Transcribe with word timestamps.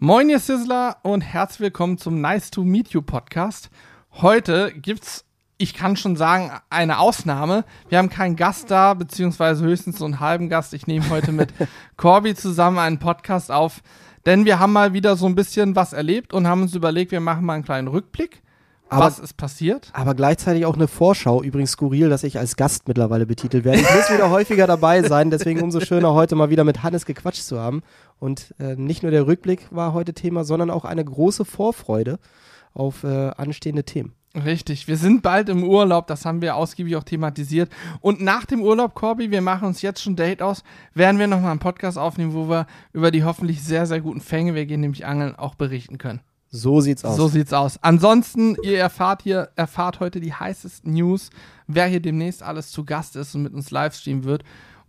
Moin, 0.00 0.30
ihr 0.30 0.38
Sizzler 0.38 0.98
und 1.02 1.22
herzlich 1.22 1.58
willkommen 1.58 1.98
zum 1.98 2.20
Nice 2.20 2.52
to 2.52 2.62
Meet 2.62 2.90
You 2.90 3.02
Podcast. 3.02 3.68
Heute 4.12 4.72
gibt's, 4.72 5.24
ich 5.56 5.74
kann 5.74 5.96
schon 5.96 6.14
sagen, 6.14 6.52
eine 6.70 7.00
Ausnahme. 7.00 7.64
Wir 7.88 7.98
haben 7.98 8.08
keinen 8.08 8.36
Gast 8.36 8.70
da, 8.70 8.94
beziehungsweise 8.94 9.64
höchstens 9.64 9.98
so 9.98 10.04
einen 10.04 10.20
halben 10.20 10.48
Gast. 10.48 10.72
Ich 10.72 10.86
nehme 10.86 11.10
heute 11.10 11.32
mit 11.32 11.52
Corby 11.96 12.36
zusammen 12.36 12.78
einen 12.78 13.00
Podcast 13.00 13.50
auf, 13.50 13.82
denn 14.24 14.44
wir 14.44 14.60
haben 14.60 14.72
mal 14.72 14.92
wieder 14.92 15.16
so 15.16 15.26
ein 15.26 15.34
bisschen 15.34 15.74
was 15.74 15.92
erlebt 15.92 16.32
und 16.32 16.46
haben 16.46 16.62
uns 16.62 16.76
überlegt, 16.76 17.10
wir 17.10 17.18
machen 17.18 17.44
mal 17.44 17.54
einen 17.54 17.64
kleinen 17.64 17.88
Rückblick. 17.88 18.40
Aber- 18.90 19.04
was 19.06 19.18
ist 19.18 19.36
passiert? 19.36 19.90
Aber 19.92 20.14
gleichzeitig 20.14 20.66
auch 20.66 20.74
eine 20.74 20.88
Vorschau. 20.88 21.42
Übrigens 21.42 21.72
skurril, 21.72 22.08
dass 22.08 22.24
ich 22.24 22.38
als 22.38 22.56
Gast 22.56 22.88
mittlerweile 22.88 23.26
betitelt 23.26 23.64
werde. 23.64 23.80
Ich 23.80 23.94
muss 23.94 24.10
wieder 24.10 24.30
häufiger 24.30 24.66
dabei 24.66 25.02
sein, 25.02 25.30
deswegen 25.30 25.60
umso 25.62 25.80
schöner, 25.80 26.14
heute 26.14 26.34
mal 26.36 26.50
wieder 26.50 26.64
mit 26.64 26.82
Hannes 26.82 27.06
gequatscht 27.06 27.42
zu 27.42 27.58
haben. 27.58 27.82
Und 28.18 28.54
äh, 28.58 28.74
nicht 28.76 29.02
nur 29.02 29.12
der 29.12 29.26
Rückblick 29.26 29.66
war 29.70 29.92
heute 29.92 30.14
Thema, 30.14 30.44
sondern 30.44 30.70
auch 30.70 30.84
eine 30.84 31.04
große 31.04 31.44
Vorfreude 31.44 32.18
auf 32.74 33.04
äh, 33.04 33.30
anstehende 33.36 33.84
Themen. 33.84 34.12
Richtig, 34.34 34.86
wir 34.88 34.96
sind 34.98 35.22
bald 35.22 35.48
im 35.48 35.64
Urlaub, 35.64 36.06
das 36.06 36.24
haben 36.26 36.42
wir 36.42 36.54
ausgiebig 36.54 36.96
auch 36.96 37.02
thematisiert. 37.02 37.70
Und 38.00 38.20
nach 38.20 38.44
dem 38.44 38.62
Urlaub, 38.62 38.94
Corby, 38.94 39.30
wir 39.30 39.40
machen 39.40 39.66
uns 39.66 39.80
jetzt 39.82 40.02
schon 40.02 40.16
Date 40.16 40.42
aus, 40.42 40.62
werden 40.94 41.18
wir 41.18 41.26
nochmal 41.26 41.50
einen 41.52 41.60
Podcast 41.60 41.96
aufnehmen, 41.98 42.34
wo 42.34 42.48
wir 42.48 42.66
über 42.92 43.10
die 43.10 43.24
hoffentlich 43.24 43.62
sehr, 43.62 43.86
sehr 43.86 44.00
guten 44.00 44.20
Fänge, 44.20 44.54
wir 44.54 44.66
gehen 44.66 44.80
nämlich 44.82 45.06
angeln, 45.06 45.34
auch 45.34 45.54
berichten 45.54 45.96
können. 45.98 46.20
So 46.50 46.80
sieht's 46.80 47.04
aus. 47.04 47.16
So 47.16 47.28
sieht's 47.28 47.52
aus. 47.52 47.78
Ansonsten, 47.82 48.56
ihr 48.62 48.78
erfahrt 48.78 49.20
hier, 49.20 49.50
erfahrt 49.54 50.00
heute 50.00 50.18
die 50.18 50.32
heißesten 50.32 50.94
News, 50.94 51.28
wer 51.66 51.86
hier 51.86 52.00
demnächst 52.00 52.42
alles 52.42 52.70
zu 52.70 52.86
Gast 52.86 53.16
ist 53.16 53.34
und 53.34 53.42
mit 53.42 53.52
uns 53.52 53.70
livestreamen 53.70 54.24
wird 54.24 54.44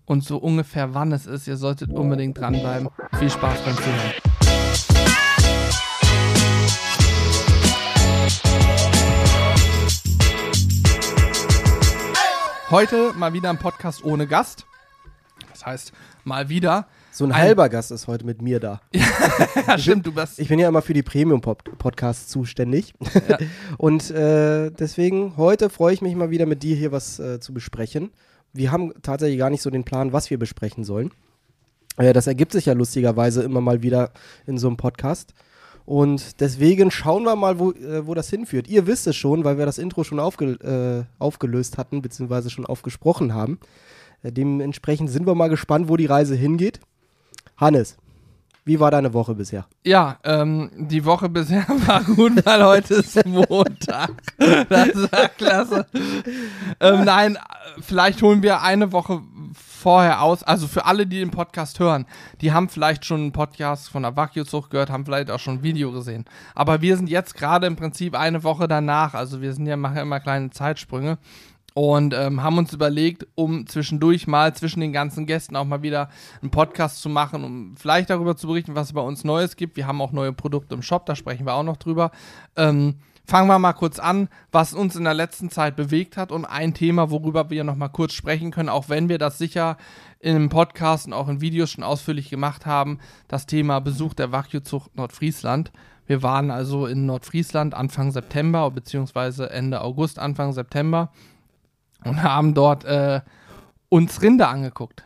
und 0.05 0.23
so 0.23 0.37
ungefähr 0.37 0.93
wann 0.93 1.11
es 1.11 1.25
ist. 1.25 1.47
Ihr 1.47 1.57
solltet 1.57 1.91
unbedingt 1.91 2.37
dranbleiben. 2.37 2.87
Viel 3.17 3.29
Spaß 3.29 3.59
beim 3.65 3.75
Zuhören. 3.75 4.13
Heute 12.69 13.11
mal 13.17 13.33
wieder 13.33 13.49
ein 13.49 13.57
Podcast 13.57 14.05
ohne 14.05 14.27
Gast. 14.27 14.65
Das 15.49 15.65
heißt, 15.65 15.91
mal 16.23 16.47
wieder. 16.47 16.87
So 17.19 17.25
ein 17.25 17.31
ein- 17.31 17.37
halber 17.41 17.69
Gast 17.69 17.91
ist 17.91 18.07
heute 18.07 18.25
mit 18.25 18.41
mir 18.41 18.59
da. 18.59 18.81
Ja, 19.67 19.77
stimmt, 19.77 20.05
du 20.07 20.13
bist. 20.13 20.39
Ich 20.39 20.47
bin 20.47 20.57
ja 20.57 20.67
immer 20.69 20.81
für 20.81 20.93
die 20.93 21.03
Premium-Podcasts 21.03 22.27
zuständig. 22.29 22.93
Und 23.77 24.09
äh, 24.11 24.71
deswegen, 24.71 25.35
heute 25.37 25.69
freue 25.69 25.93
ich 25.93 26.01
mich 26.01 26.15
mal 26.15 26.29
wieder 26.31 26.45
mit 26.45 26.63
dir 26.63 26.75
hier 26.75 26.91
was 26.91 27.19
äh, 27.19 27.39
zu 27.39 27.53
besprechen. 27.53 28.11
Wir 28.53 28.71
haben 28.71 28.93
tatsächlich 29.01 29.37
gar 29.37 29.49
nicht 29.49 29.61
so 29.61 29.69
den 29.69 29.83
Plan, 29.83 30.13
was 30.13 30.29
wir 30.29 30.39
besprechen 30.39 30.83
sollen. 30.83 31.11
Äh, 31.97 32.13
das 32.13 32.25
ergibt 32.27 32.53
sich 32.53 32.65
ja 32.65 32.73
lustigerweise 32.73 33.43
immer 33.43 33.61
mal 33.61 33.83
wieder 33.83 34.11
in 34.47 34.57
so 34.57 34.67
einem 34.67 34.77
Podcast. 34.77 35.33
Und 35.85 36.39
deswegen 36.39 36.89
schauen 36.91 37.23
wir 37.23 37.35
mal, 37.35 37.59
wo, 37.59 37.71
äh, 37.71 38.05
wo 38.07 38.13
das 38.13 38.29
hinführt. 38.29 38.67
Ihr 38.67 38.87
wisst 38.87 39.07
es 39.07 39.15
schon, 39.15 39.43
weil 39.43 39.57
wir 39.57 39.65
das 39.65 39.77
Intro 39.77 40.03
schon 40.03 40.19
aufge 40.19 40.51
äh, 40.61 41.05
aufgelöst 41.21 41.77
hatten, 41.77 42.01
beziehungsweise 42.01 42.49
schon 42.49 42.65
aufgesprochen 42.65 43.33
haben. 43.33 43.59
Äh, 44.23 44.31
dementsprechend 44.31 45.09
sind 45.09 45.27
wir 45.27 45.35
mal 45.35 45.49
gespannt, 45.49 45.89
wo 45.89 45.97
die 45.97 46.05
Reise 46.05 46.35
hingeht. 46.35 46.79
Hannes, 47.59 47.97
wie 48.63 48.79
war 48.79 48.89
deine 48.89 49.13
Woche 49.13 49.35
bisher? 49.35 49.65
Ja, 49.83 50.17
ähm, 50.23 50.69
die 50.77 51.03
Woche 51.03 51.27
bisher 51.27 51.65
war 51.87 52.03
gut, 52.03 52.45
weil 52.45 52.63
heute 52.63 52.93
ist 52.95 53.25
Montag. 53.25 54.11
Das 54.69 55.11
war 55.11 55.27
klasse. 55.29 55.85
Ähm, 56.79 57.03
nein, 57.03 57.37
vielleicht 57.81 58.21
holen 58.21 58.41
wir 58.43 58.61
eine 58.61 58.93
Woche 58.93 59.21
vorher 59.53 60.21
aus. 60.21 60.43
Also 60.43 60.67
für 60.67 60.85
alle, 60.85 61.05
die 61.05 61.19
den 61.19 61.31
Podcast 61.31 61.79
hören, 61.79 62.05
die 62.39 62.53
haben 62.53 62.69
vielleicht 62.69 63.03
schon 63.03 63.21
einen 63.21 63.31
Podcast 63.33 63.89
von 63.89 64.03
Wagyu-Zucht 64.03 64.69
gehört, 64.69 64.89
haben 64.89 65.05
vielleicht 65.05 65.31
auch 65.31 65.39
schon 65.39 65.55
ein 65.55 65.63
Video 65.63 65.91
gesehen. 65.91 66.23
Aber 66.55 66.81
wir 66.81 66.95
sind 66.95 67.09
jetzt 67.09 67.35
gerade 67.35 67.67
im 67.67 67.75
Prinzip 67.75 68.15
eine 68.15 68.43
Woche 68.43 68.69
danach. 68.69 69.15
Also 69.15 69.41
wir 69.41 69.53
sind 69.53 69.65
ja, 69.65 69.75
machen 69.75 69.97
ja 69.97 70.03
immer 70.03 70.21
kleine 70.21 70.51
Zeitsprünge. 70.51 71.17
Und 71.79 72.13
ähm, 72.13 72.43
haben 72.43 72.57
uns 72.57 72.73
überlegt, 72.73 73.25
um 73.35 73.65
zwischendurch 73.65 74.27
mal 74.27 74.53
zwischen 74.53 74.81
den 74.81 74.91
ganzen 74.91 75.25
Gästen 75.25 75.55
auch 75.55 75.63
mal 75.63 75.81
wieder 75.81 76.09
einen 76.41 76.51
Podcast 76.51 77.01
zu 77.01 77.07
machen, 77.07 77.45
um 77.45 77.77
vielleicht 77.77 78.09
darüber 78.09 78.35
zu 78.35 78.47
berichten, 78.47 78.75
was 78.75 78.87
es 78.87 78.93
bei 78.93 78.99
uns 78.99 79.23
Neues 79.23 79.55
gibt. 79.55 79.77
Wir 79.77 79.87
haben 79.87 80.01
auch 80.01 80.11
neue 80.11 80.33
Produkte 80.33 80.75
im 80.75 80.81
Shop, 80.81 81.05
da 81.05 81.15
sprechen 81.15 81.45
wir 81.45 81.53
auch 81.53 81.63
noch 81.63 81.77
drüber. 81.77 82.11
Ähm, 82.57 82.95
fangen 83.25 83.47
wir 83.47 83.59
mal 83.59 83.71
kurz 83.71 83.97
an, 83.97 84.27
was 84.51 84.73
uns 84.73 84.97
in 84.97 85.05
der 85.05 85.13
letzten 85.13 85.49
Zeit 85.51 85.77
bewegt 85.77 86.17
hat 86.17 86.33
und 86.33 86.43
ein 86.43 86.73
Thema, 86.73 87.11
worüber 87.11 87.49
wir 87.49 87.63
noch 87.63 87.77
mal 87.77 87.87
kurz 87.87 88.11
sprechen 88.11 88.51
können, 88.51 88.67
auch 88.67 88.89
wenn 88.89 89.07
wir 89.07 89.17
das 89.17 89.37
sicher 89.37 89.77
einem 90.21 90.49
Podcast 90.49 91.07
und 91.07 91.13
auch 91.13 91.29
in 91.29 91.39
Videos 91.39 91.71
schon 91.71 91.85
ausführlich 91.85 92.29
gemacht 92.29 92.65
haben, 92.65 92.99
das 93.29 93.45
Thema 93.45 93.79
Besuch 93.79 94.13
der 94.13 94.33
Wagyu-Zucht 94.33 94.97
Nordfriesland. 94.97 95.71
Wir 96.07 96.23
waren 96.23 96.51
also 96.51 96.87
in 96.87 97.05
Nordfriesland 97.05 97.73
Anfang 97.73 98.11
September 98.11 98.69
beziehungsweise 98.69 99.49
Ende 99.49 99.79
August, 99.79 100.19
Anfang 100.19 100.51
September 100.51 101.09
und 102.05 102.23
haben 102.23 102.53
dort 102.53 102.85
äh, 102.85 103.21
uns 103.89 104.21
Rinder 104.21 104.49
angeguckt. 104.49 105.03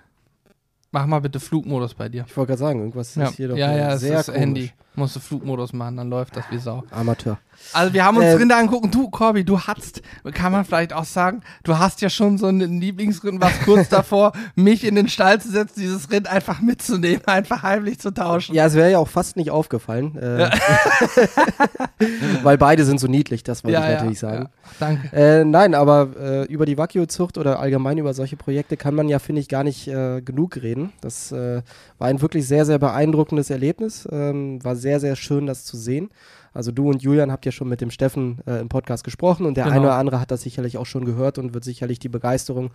Mach 0.91 1.05
mal 1.07 1.19
bitte 1.21 1.39
Flugmodus 1.39 1.95
bei 1.95 2.07
dir. 2.09 2.25
Ich 2.27 2.37
wollte 2.37 2.49
gerade 2.49 2.59
sagen, 2.59 2.79
irgendwas 2.79 3.15
Ja, 3.15 3.25
ist 3.25 3.35
hier 3.35 3.47
doch 3.47 3.57
ja, 3.57 3.75
ja, 3.75 3.97
sehr 3.97 4.19
ist 4.19 4.27
komisch. 4.27 4.39
Handy. 4.39 4.71
Musst 4.95 5.15
du 5.15 5.19
Flugmodus 5.19 5.73
machen, 5.73 5.97
dann 5.97 6.09
läuft 6.09 6.35
das 6.37 6.45
wie 6.51 6.59
Sau. 6.59 6.83
Amateur. 6.91 7.39
Also 7.71 7.93
wir 7.93 8.03
haben 8.03 8.17
uns 8.17 8.25
Ähm, 8.25 8.37
Rinder 8.37 8.57
angucken. 8.57 8.91
Du, 8.91 9.09
Corby, 9.09 9.43
du 9.43 9.59
hast, 9.59 10.01
kann 10.33 10.51
man 10.51 10.65
vielleicht 10.65 10.93
auch 10.93 11.05
sagen, 11.05 11.41
du 11.63 11.77
hast 11.77 12.01
ja 12.01 12.09
schon 12.09 12.37
so 12.37 12.47
einen 12.47 12.79
Lieblingsrind, 12.81 13.41
was 13.41 13.59
kurz 13.61 13.89
davor, 13.89 14.33
mich 14.55 14.83
in 14.83 14.95
den 14.95 15.07
Stall 15.07 15.39
zu 15.41 15.49
setzen, 15.49 15.79
dieses 15.79 16.11
Rind 16.11 16.27
einfach 16.27 16.61
mitzunehmen, 16.61 17.25
einfach 17.25 17.63
heimlich 17.63 17.99
zu 17.99 18.13
tauschen. 18.13 18.53
Ja, 18.53 18.65
es 18.65 18.75
wäre 18.75 18.91
ja 18.91 18.99
auch 18.99 19.07
fast 19.07 19.37
nicht 19.37 19.49
aufgefallen. 19.51 20.15
Äh, 20.17 20.49
weil 22.43 22.57
beide 22.57 22.85
sind 22.85 22.99
so 22.99 23.07
niedlich, 23.07 23.43
das 23.43 23.63
wollte 23.63 23.77
ich 23.79 23.83
natürlich 23.83 24.19
sagen. 24.19 24.43
ja. 24.43 24.49
Danke. 24.79 25.15
Äh, 25.15 25.45
nein, 25.45 25.73
aber 25.75 26.09
äh, 26.19 26.45
über 26.45 26.65
die 26.65 26.77
Wagyu-Zucht 26.77 27.37
oder 27.37 27.59
allgemein 27.59 27.97
über 27.97 28.13
solche 28.13 28.35
Projekte 28.35 28.77
kann 28.77 28.95
man 28.95 29.07
ja, 29.09 29.19
finde 29.19 29.41
ich, 29.41 29.49
gar 29.49 29.63
nicht 29.63 29.87
äh, 29.87 30.21
genug 30.21 30.57
reden. 30.57 30.91
Das 31.01 31.31
äh, 31.31 31.61
war 31.97 32.07
ein 32.07 32.21
wirklich 32.21 32.47
sehr, 32.47 32.65
sehr 32.65 32.79
beeindruckendes 32.79 33.49
Erlebnis. 33.49 34.07
Ähm, 34.11 34.63
war 34.63 34.75
sehr, 34.83 34.99
sehr 34.99 35.15
schön, 35.15 35.47
das 35.47 35.65
zu 35.65 35.75
sehen. 35.77 36.09
Also 36.55 36.71
du 36.71 36.87
und 36.87 37.01
Julian 37.01 37.31
habt 37.31 37.47
ja 37.47 37.51
schon 37.51 37.67
mit 37.67 37.81
dem 37.81 37.89
Steffen 37.89 38.37
äh, 38.45 38.59
im 38.59 38.69
Podcast 38.69 39.03
gesprochen 39.03 39.47
und 39.47 39.57
der 39.57 39.63
Genau. 39.63 39.75
eine 39.75 39.85
oder 39.87 39.95
andere 39.95 40.19
hat 40.19 40.29
das 40.29 40.43
sicherlich 40.43 40.77
auch 40.77 40.85
schon 40.85 41.03
gehört 41.03 41.39
und 41.39 41.55
wird 41.55 41.63
sicherlich 41.63 41.97
die 41.97 42.09
Begeisterung 42.09 42.69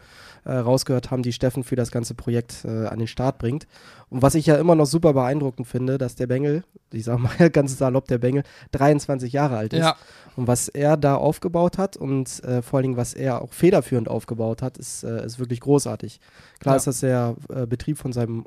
äh, 0.45 0.51
rausgehört 0.53 1.13
haben, 1.13 1.23
die 1.23 1.33
Steffen 1.33 1.63
für 1.63 1.77
das 1.77 1.93
ganze 1.93 2.15
Projekt 2.15 2.65
äh, 2.65 2.87
an 2.87 2.99
den 2.99 3.07
Start 3.07 3.39
bringt. 3.39 3.69
Und 4.11 4.21
was 4.21 4.35
ich 4.35 4.47
ja 4.47 4.57
immer 4.57 4.75
noch 4.75 4.87
super 4.87 5.13
beeindruckend 5.13 5.69
finde, 5.69 5.97
dass 5.97 6.17
der 6.17 6.27
Bengel, 6.27 6.65
ich 6.93 7.05
sag 7.05 7.21
mal 7.21 7.31
ganz 7.53 7.79
salopp, 7.79 8.09
der 8.09 8.19
Bengel 8.19 8.43
23 8.73 9.33
Jahre 9.33 9.57
alt 9.59 9.73
ist. 9.73 9.79
Ja, 9.81 9.95
Und 10.35 10.49
was 10.49 10.67
er 10.67 10.97
da 10.97 11.15
aufgebaut 11.15 11.79
hat 11.79 11.97
und 11.97 12.43
äh, 12.43 12.63
vor 12.63 12.79
allen 12.79 12.83
Dingen, 12.85 12.97
was 12.97 13.15
er 13.15 13.43
auch 13.43 13.53
federführend 13.53 14.09
aufgebaut 14.09 14.61
hat, 14.61 14.77
ist, 14.79 15.05
äh, 15.05 15.25
ist 15.25 15.39
wirklich 15.39 15.61
großartig. 15.61 16.19
Klar 16.59 16.75
Ja. 16.75 16.79
ist 16.79 16.87
das 16.89 16.99
der 16.99 17.37
äh, 17.55 17.65
Betrieb 17.67 17.97
von 17.99 18.13
seinem 18.13 18.45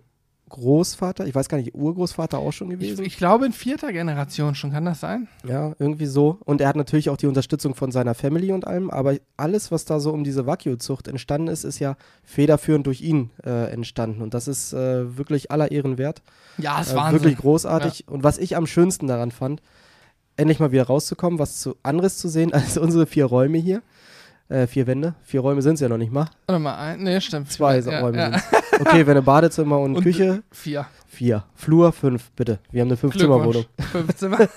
Großvater, 0.52 1.26
ich 1.26 1.34
weiß 1.34 1.48
gar 1.50 1.58
nicht, 1.58 1.74
Urgroßvater 1.74 2.38
auch 2.38 2.52
schon 2.52 2.70
ich, 2.72 2.80
gewesen. 2.80 3.06
ich 3.06 3.18
glaube 3.18 3.46
in 3.46 3.54
vierter 3.54 3.92
Generation 3.94 4.54
schon, 4.54 4.72
kann 4.72 4.86
das 4.86 5.00
sein? 5.00 5.28
ja, 5.48 5.74
irgendwie 5.80 6.06
so. 6.06 6.40
Und 6.44 6.60
er 6.62 6.68
hat 6.68 6.76
natürlich 6.76 7.10
auch 7.10 7.18
die 7.18 7.28
Unterstützung 7.28 7.74
von 7.74 7.92
seiner 7.92 8.14
Family 8.14 8.52
und 8.52 8.68
allem, 8.68 8.90
aber 8.90 9.16
alles, 9.38 9.72
was 9.72 9.86
da 9.86 10.00
so 10.00 10.12
um 10.12 10.24
diese 10.24 10.46
Wagyu-Zucht 10.46 11.08
entstanden 11.08 11.48
ist, 11.48 11.64
ist 11.64 11.80
ja 11.80 11.96
federführend 12.24 12.86
durch 12.86 13.02
ihn 13.02 13.32
äh, 13.46 13.72
entstanden. 13.72 14.22
Und 14.22 14.34
das 14.34 14.48
ist 14.48 14.74
äh, 14.74 15.18
wirklich 15.18 15.52
aller 15.52 15.72
Ehren 15.72 15.98
wert. 15.98 16.22
Ja, 16.58 16.78
das 16.80 16.92
Äh, 16.92 16.96
war 16.98 17.12
wirklich 17.14 17.38
großartig. 17.38 18.08
Und 18.10 18.24
was 18.24 18.38
ich 18.38 18.58
am 18.58 18.68
schönsten 18.68 19.08
daran 19.08 19.32
fand, 19.32 19.62
endlich 20.36 20.60
mal 20.60 20.72
wieder 20.72 20.84
rauszukommen, 20.84 21.40
was 21.40 21.60
zu 21.60 21.76
anderes 21.84 22.18
zu 22.18 22.28
sehen 22.28 22.54
als 22.54 22.78
unsere 22.78 23.06
vier 23.06 23.26
Räume 23.26 23.58
hier. 23.58 23.82
Äh, 24.52 24.68
vier 24.68 24.86
Wände. 24.86 25.16
Vier 25.24 25.40
Räume 25.40 25.62
sind 25.62 25.76
es 25.76 25.80
ja 25.80 25.88
noch 25.88 25.98
nicht 25.98 26.12
mal. 26.12 26.30
Warte 26.46 26.60
mal, 26.60 26.76
ein, 26.76 27.04
nee, 27.04 27.22
stimmt. 27.22 27.50
Zwei 27.50 27.80
ja, 27.80 28.02
Räume 28.02 28.18
ja. 28.18 28.32
sind 28.32 28.44
Okay, 28.82 29.08
wenn 29.08 29.12
eine 29.12 29.22
Badezimmer 29.22 29.80
und, 29.80 29.96
Und 29.96 30.04
Küche, 30.04 30.44
Vier. 30.52 30.88
vier. 31.08 31.46
Flur, 31.56 31.94
fünf, 31.94 32.32
bitte. 32.32 32.60
Wir 32.70 32.82
haben 32.82 32.90
eine 32.90 32.98
Fünf-Zimmer-Wohnung. 32.98 33.64
Fünf 33.92 34.16
Zimmer. 34.16 34.40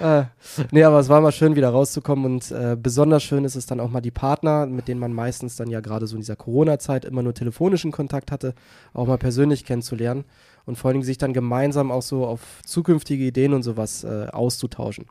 Äh, 0.00 0.24
nee, 0.70 0.84
aber 0.84 0.98
es 0.98 1.08
war 1.08 1.20
mal 1.20 1.32
schön, 1.32 1.54
wieder 1.54 1.68
rauszukommen 1.68 2.24
und 2.24 2.50
äh, 2.50 2.76
besonders 2.80 3.22
schön 3.22 3.44
ist 3.44 3.56
es 3.56 3.66
dann 3.66 3.78
auch 3.78 3.90
mal 3.90 4.00
die 4.00 4.10
Partner, 4.10 4.66
mit 4.66 4.88
denen 4.88 5.00
man 5.00 5.12
meistens 5.12 5.56
dann 5.56 5.68
ja 5.68 5.80
gerade 5.80 6.06
so 6.06 6.16
in 6.16 6.22
dieser 6.22 6.36
Corona-Zeit 6.36 7.04
immer 7.04 7.22
nur 7.22 7.34
telefonischen 7.34 7.92
Kontakt 7.92 8.32
hatte, 8.32 8.54
auch 8.94 9.06
mal 9.06 9.18
persönlich 9.18 9.64
kennenzulernen 9.64 10.24
und 10.64 10.76
vor 10.76 10.88
allen 10.88 10.94
Dingen 10.94 11.04
sich 11.04 11.18
dann 11.18 11.34
gemeinsam 11.34 11.90
auch 11.90 12.02
so 12.02 12.24
auf 12.24 12.40
zukünftige 12.64 13.24
Ideen 13.24 13.52
und 13.52 13.64
sowas 13.64 14.02
äh, 14.02 14.28
auszutauschen. 14.32 15.06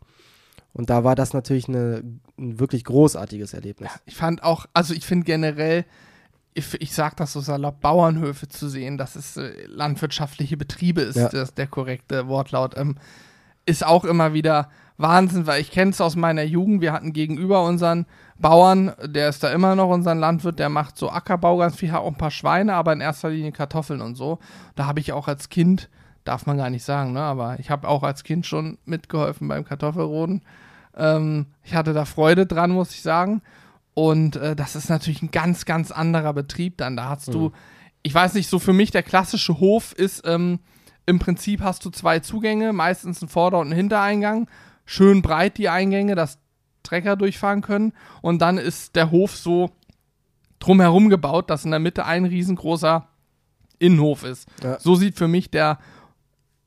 Und 0.73 0.89
da 0.89 1.03
war 1.03 1.15
das 1.15 1.33
natürlich 1.33 1.68
eine, 1.68 2.01
ein 2.39 2.59
wirklich 2.59 2.83
großartiges 2.85 3.53
Erlebnis. 3.53 3.91
Ich 4.06 4.15
fand 4.15 4.44
auch, 4.44 4.65
also 4.73 4.94
ich 4.94 5.06
finde 5.06 5.25
generell, 5.25 5.85
ich, 6.53 6.79
ich 6.81 6.94
sag 6.94 7.18
das 7.18 7.33
so 7.33 7.39
salopp, 7.41 7.81
Bauernhöfe 7.81 8.47
zu 8.47 8.69
sehen, 8.69 8.97
dass 8.97 9.15
es 9.15 9.38
äh, 9.38 9.51
landwirtschaftliche 9.68 10.57
Betriebe 10.57 11.01
ist, 11.01 11.15
Ja. 11.18 11.29
das 11.29 11.53
der 11.53 11.68
korrekte 11.68 12.27
Wortlaut, 12.27 12.77
ähm, 12.77 12.95
ist 13.65 13.85
auch 13.85 14.06
immer 14.06 14.33
wieder 14.33 14.69
Wahnsinn, 14.97 15.47
weil 15.47 15.62
ich 15.62 15.71
kenne 15.71 15.91
es 15.91 16.01
aus 16.01 16.15
meiner 16.15 16.44
Jugend. 16.44 16.81
Wir 16.81 16.94
hatten 16.94 17.13
gegenüber 17.13 17.63
unseren 17.63 18.06
Bauern, 18.38 18.94
der 19.03 19.29
ist 19.29 19.44
da 19.44 19.51
immer 19.51 19.75
noch 19.75 19.89
unser 19.89 20.15
Landwirt, 20.15 20.59
der 20.59 20.69
macht 20.69 20.97
so 20.97 21.09
Ackerbau 21.09 21.57
ganz 21.57 21.75
viel, 21.75 21.91
hat 21.91 22.01
auch 22.01 22.07
ein 22.07 22.18
paar 22.18 22.31
Schweine, 22.31 22.73
aber 22.75 22.94
in 22.94 23.01
erster 23.01 23.29
Linie 23.29 23.51
Kartoffeln 23.51 24.01
und 24.01 24.15
so. 24.15 24.39
Da 24.75 24.85
habe 24.85 25.00
ich 25.00 25.12
auch 25.13 25.27
als 25.27 25.50
Kind 25.50 25.89
darf 26.23 26.45
man 26.45 26.57
gar 26.57 26.69
nicht 26.69 26.83
sagen, 26.83 27.13
ne? 27.13 27.21
aber 27.21 27.59
ich 27.59 27.69
habe 27.69 27.88
auch 27.88 28.03
als 28.03 28.23
Kind 28.23 28.45
schon 28.45 28.77
mitgeholfen 28.85 29.47
beim 29.47 29.65
Kartoffelroden. 29.65 30.41
Ähm, 30.95 31.47
ich 31.63 31.75
hatte 31.75 31.94
da 31.94 32.06
Freude 32.06 32.45
dran, 32.45 32.71
muss 32.71 32.91
ich 32.91 33.01
sagen. 33.01 33.41
Und 33.94 34.35
äh, 34.35 34.56
das 34.56 34.75
ist 34.75 34.89
natürlich 34.89 35.21
ein 35.21 35.31
ganz, 35.31 35.65
ganz 35.65 35.91
anderer 35.91 36.33
Betrieb 36.33 36.77
dann. 36.77 36.95
Da 36.95 37.09
hast 37.09 37.29
mhm. 37.29 37.33
du, 37.33 37.51
ich 38.03 38.13
weiß 38.13 38.35
nicht, 38.35 38.50
so 38.50 38.59
für 38.59 38.73
mich 38.73 38.91
der 38.91 39.03
klassische 39.03 39.59
Hof 39.59 39.94
ist, 39.94 40.23
ähm, 40.25 40.59
im 41.06 41.19
Prinzip 41.19 41.62
hast 41.62 41.83
du 41.83 41.89
zwei 41.89 42.19
Zugänge, 42.19 42.73
meistens 42.73 43.21
ein 43.21 43.27
Vorder- 43.27 43.59
und 43.59 43.69
ein 43.69 43.75
Hintereingang. 43.75 44.47
Schön 44.85 45.21
breit 45.21 45.57
die 45.57 45.69
Eingänge, 45.69 46.15
dass 46.15 46.39
Trecker 46.83 47.15
durchfahren 47.15 47.62
können. 47.62 47.94
Und 48.21 48.41
dann 48.41 48.57
ist 48.57 48.95
der 48.95 49.12
Hof 49.12 49.35
so 49.35 49.71
drumherum 50.59 51.09
gebaut, 51.09 51.50
dass 51.50 51.65
in 51.65 51.71
der 51.71 51.79
Mitte 51.79 52.06
ein 52.06 52.25
riesengroßer 52.25 53.07
Innenhof 53.79 54.23
ist. 54.23 54.47
Ja. 54.63 54.79
So 54.79 54.95
sieht 54.95 55.18
für 55.18 55.27
mich 55.27 55.50
der 55.50 55.79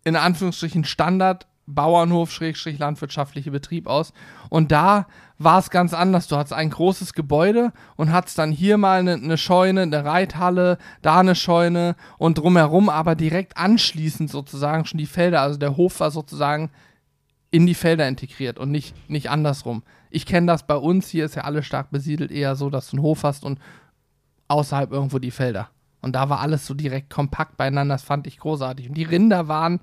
in 0.05 0.17
Anführungsstrichen 0.17 0.85
Standard 0.85 1.47
Bauernhof, 1.67 2.31
Schrägstrich, 2.31 2.79
landwirtschaftliche 2.79 3.51
Betrieb 3.51 3.87
aus. 3.87 4.13
Und 4.51 4.71
da 4.71 5.07
war 5.39 5.59
es 5.59 5.71
ganz 5.71 5.95
anders. 5.95 6.29
Du 6.29 6.37
hattest 6.37 6.53
ein 6.53 6.71
großes 6.71 7.15
Gebäude 7.15 7.73
und 7.97 8.13
hattest 8.13 8.39
dann 8.39 8.53
hier 8.53 8.77
mal 8.77 9.01
eine, 9.01 9.15
eine, 9.15 9.39
Scheune, 9.39 9.83
eine 9.83 10.05
Reithalle, 10.05 10.79
da 11.03 11.21
eine 11.21 11.35
Scheune 11.35 11.97
und 12.19 12.39
drumherum 12.39 12.89
aber 12.89 13.15
direkt 13.15 13.57
anschließend 13.57 14.31
sozusagen 14.31 14.85
schon 14.85 14.99
die 14.99 15.07
Felder. 15.07 15.41
Also 15.41 15.59
der 15.59 15.77
Hof 15.77 16.01
war 16.01 16.11
sozusagen 16.11 16.71
in 17.51 17.67
die 17.67 17.75
Felder 17.75 18.07
integriert 18.09 18.59
und 18.59 18.71
nicht, 18.71 18.95
nicht 19.09 19.31
andersrum. 19.31 19.85
Ich 20.11 20.27
kenne 20.27 20.47
das 20.47 20.67
bei 20.67 20.77
uns, 20.77 21.09
hier 21.09 21.25
ist 21.25 21.35
ja 21.35 21.45
alles 21.45 21.67
stark 21.67 21.91
besiedelt, 21.91 22.31
eher 22.31 22.57
so, 22.57 22.69
dass 22.69 22.91
du 22.91 22.97
einen 22.97 23.05
Hof 23.05 23.23
hast 23.23 23.45
und 23.45 23.59
außerhalb 24.49 24.93
irgendwo 24.93 25.19
die 25.19 25.31
Felder. 25.31 25.71
Und 26.05 26.13
da 26.13 26.29
war 26.29 26.41
alles 26.41 26.67
so 26.67 26.75
direkt 26.75 27.11
kompakt 27.11 27.57
beieinander, 27.57 27.95
das 27.95 28.03
fand 28.03 28.27
ich 28.27 28.39
großartig. 28.39 28.89
Und 28.89 28.95
die 28.95 29.05
Rinder 29.05 29.49
waren, 29.49 29.81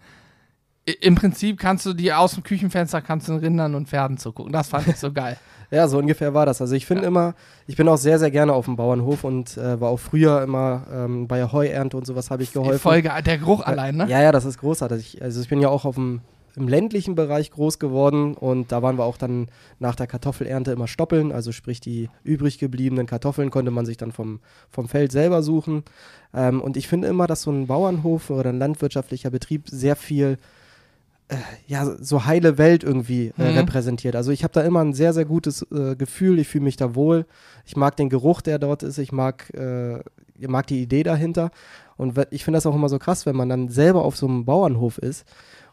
im 0.99 1.15
Prinzip 1.15 1.59
kannst 1.59 1.85
du 1.85 1.93
die 1.93 2.11
aus 2.11 2.33
dem 2.33 2.43
Küchenfenster 2.43 3.01
kannst 3.01 3.27
du 3.27 3.33
Rindern 3.33 3.75
und 3.75 3.87
Pferden 3.87 4.17
zugucken. 4.17 4.51
Das 4.51 4.69
fand 4.69 4.87
ich 4.87 4.97
so 4.97 5.11
geil. 5.11 5.37
ja, 5.71 5.87
so 5.87 5.99
ungefähr 5.99 6.33
war 6.33 6.45
das. 6.45 6.61
Also 6.61 6.75
ich 6.75 6.85
finde 6.85 7.03
ja. 7.03 7.07
immer, 7.07 7.35
ich 7.67 7.75
bin 7.75 7.87
auch 7.87 7.97
sehr, 7.97 8.19
sehr 8.19 8.31
gerne 8.31 8.53
auf 8.53 8.65
dem 8.65 8.75
Bauernhof 8.75 9.23
und 9.23 9.57
äh, 9.57 9.79
war 9.79 9.89
auch 9.89 9.99
früher 9.99 10.41
immer 10.41 10.85
ähm, 10.91 11.27
bei 11.27 11.37
der 11.37 11.51
Heuernte 11.51 11.97
und 11.97 12.05
sowas 12.05 12.31
habe 12.31 12.43
ich 12.43 12.51
geholfen. 12.51 12.77
Die 12.77 12.79
Folge, 12.79 13.11
der 13.23 13.37
Geruch 13.37 13.61
äh, 13.61 13.65
allein, 13.65 13.95
ne? 13.95 14.07
Ja, 14.07 14.21
ja, 14.21 14.31
das 14.31 14.45
ist 14.45 14.57
großartig. 14.57 15.21
Also 15.21 15.41
ich 15.41 15.49
bin 15.49 15.61
ja 15.61 15.69
auch 15.69 15.85
auf 15.85 15.95
dem 15.95 16.21
im 16.55 16.67
ländlichen 16.67 17.15
Bereich 17.15 17.51
groß 17.51 17.79
geworden 17.79 18.33
und 18.33 18.71
da 18.71 18.81
waren 18.81 18.97
wir 18.97 19.05
auch 19.05 19.17
dann 19.17 19.47
nach 19.79 19.95
der 19.95 20.07
Kartoffelernte 20.07 20.71
immer 20.71 20.87
stoppeln, 20.87 21.31
also 21.31 21.51
sprich 21.51 21.79
die 21.79 22.09
übrig 22.23 22.59
gebliebenen 22.59 23.05
Kartoffeln 23.05 23.49
konnte 23.49 23.71
man 23.71 23.85
sich 23.85 23.97
dann 23.97 24.11
vom, 24.11 24.39
vom 24.69 24.87
Feld 24.87 25.11
selber 25.11 25.43
suchen. 25.43 25.83
Ähm, 26.33 26.61
und 26.61 26.77
ich 26.77 26.87
finde 26.87 27.07
immer, 27.07 27.27
dass 27.27 27.43
so 27.43 27.51
ein 27.51 27.67
Bauernhof 27.67 28.29
oder 28.29 28.49
ein 28.49 28.59
landwirtschaftlicher 28.59 29.29
Betrieb 29.29 29.69
sehr 29.69 29.95
viel 29.95 30.37
äh, 31.29 31.35
ja, 31.67 31.85
so 31.85 32.25
heile 32.25 32.57
Welt 32.57 32.83
irgendwie 32.83 33.31
äh, 33.37 33.51
mhm. 33.51 33.57
repräsentiert. 33.59 34.15
Also 34.15 34.31
ich 34.31 34.43
habe 34.43 34.53
da 34.53 34.61
immer 34.61 34.81
ein 34.81 34.93
sehr, 34.93 35.13
sehr 35.13 35.25
gutes 35.25 35.65
äh, 35.71 35.95
Gefühl, 35.95 36.39
ich 36.39 36.49
fühle 36.49 36.65
mich 36.65 36.75
da 36.75 36.95
wohl. 36.95 37.25
Ich 37.65 37.77
mag 37.77 37.95
den 37.95 38.09
Geruch, 38.09 38.41
der 38.41 38.59
dort 38.59 38.83
ist, 38.83 38.97
ich 38.97 39.13
mag, 39.13 39.49
äh, 39.53 39.99
ich 40.37 40.49
mag 40.49 40.67
die 40.67 40.81
Idee 40.81 41.03
dahinter. 41.03 41.51
Und 41.95 42.19
ich 42.31 42.43
finde 42.43 42.57
das 42.57 42.65
auch 42.65 42.75
immer 42.75 42.89
so 42.89 42.99
krass, 42.99 43.25
wenn 43.25 43.35
man 43.35 43.47
dann 43.47 43.69
selber 43.69 44.03
auf 44.03 44.17
so 44.17 44.27
einem 44.27 44.43
Bauernhof 44.43 44.97
ist 44.97 45.25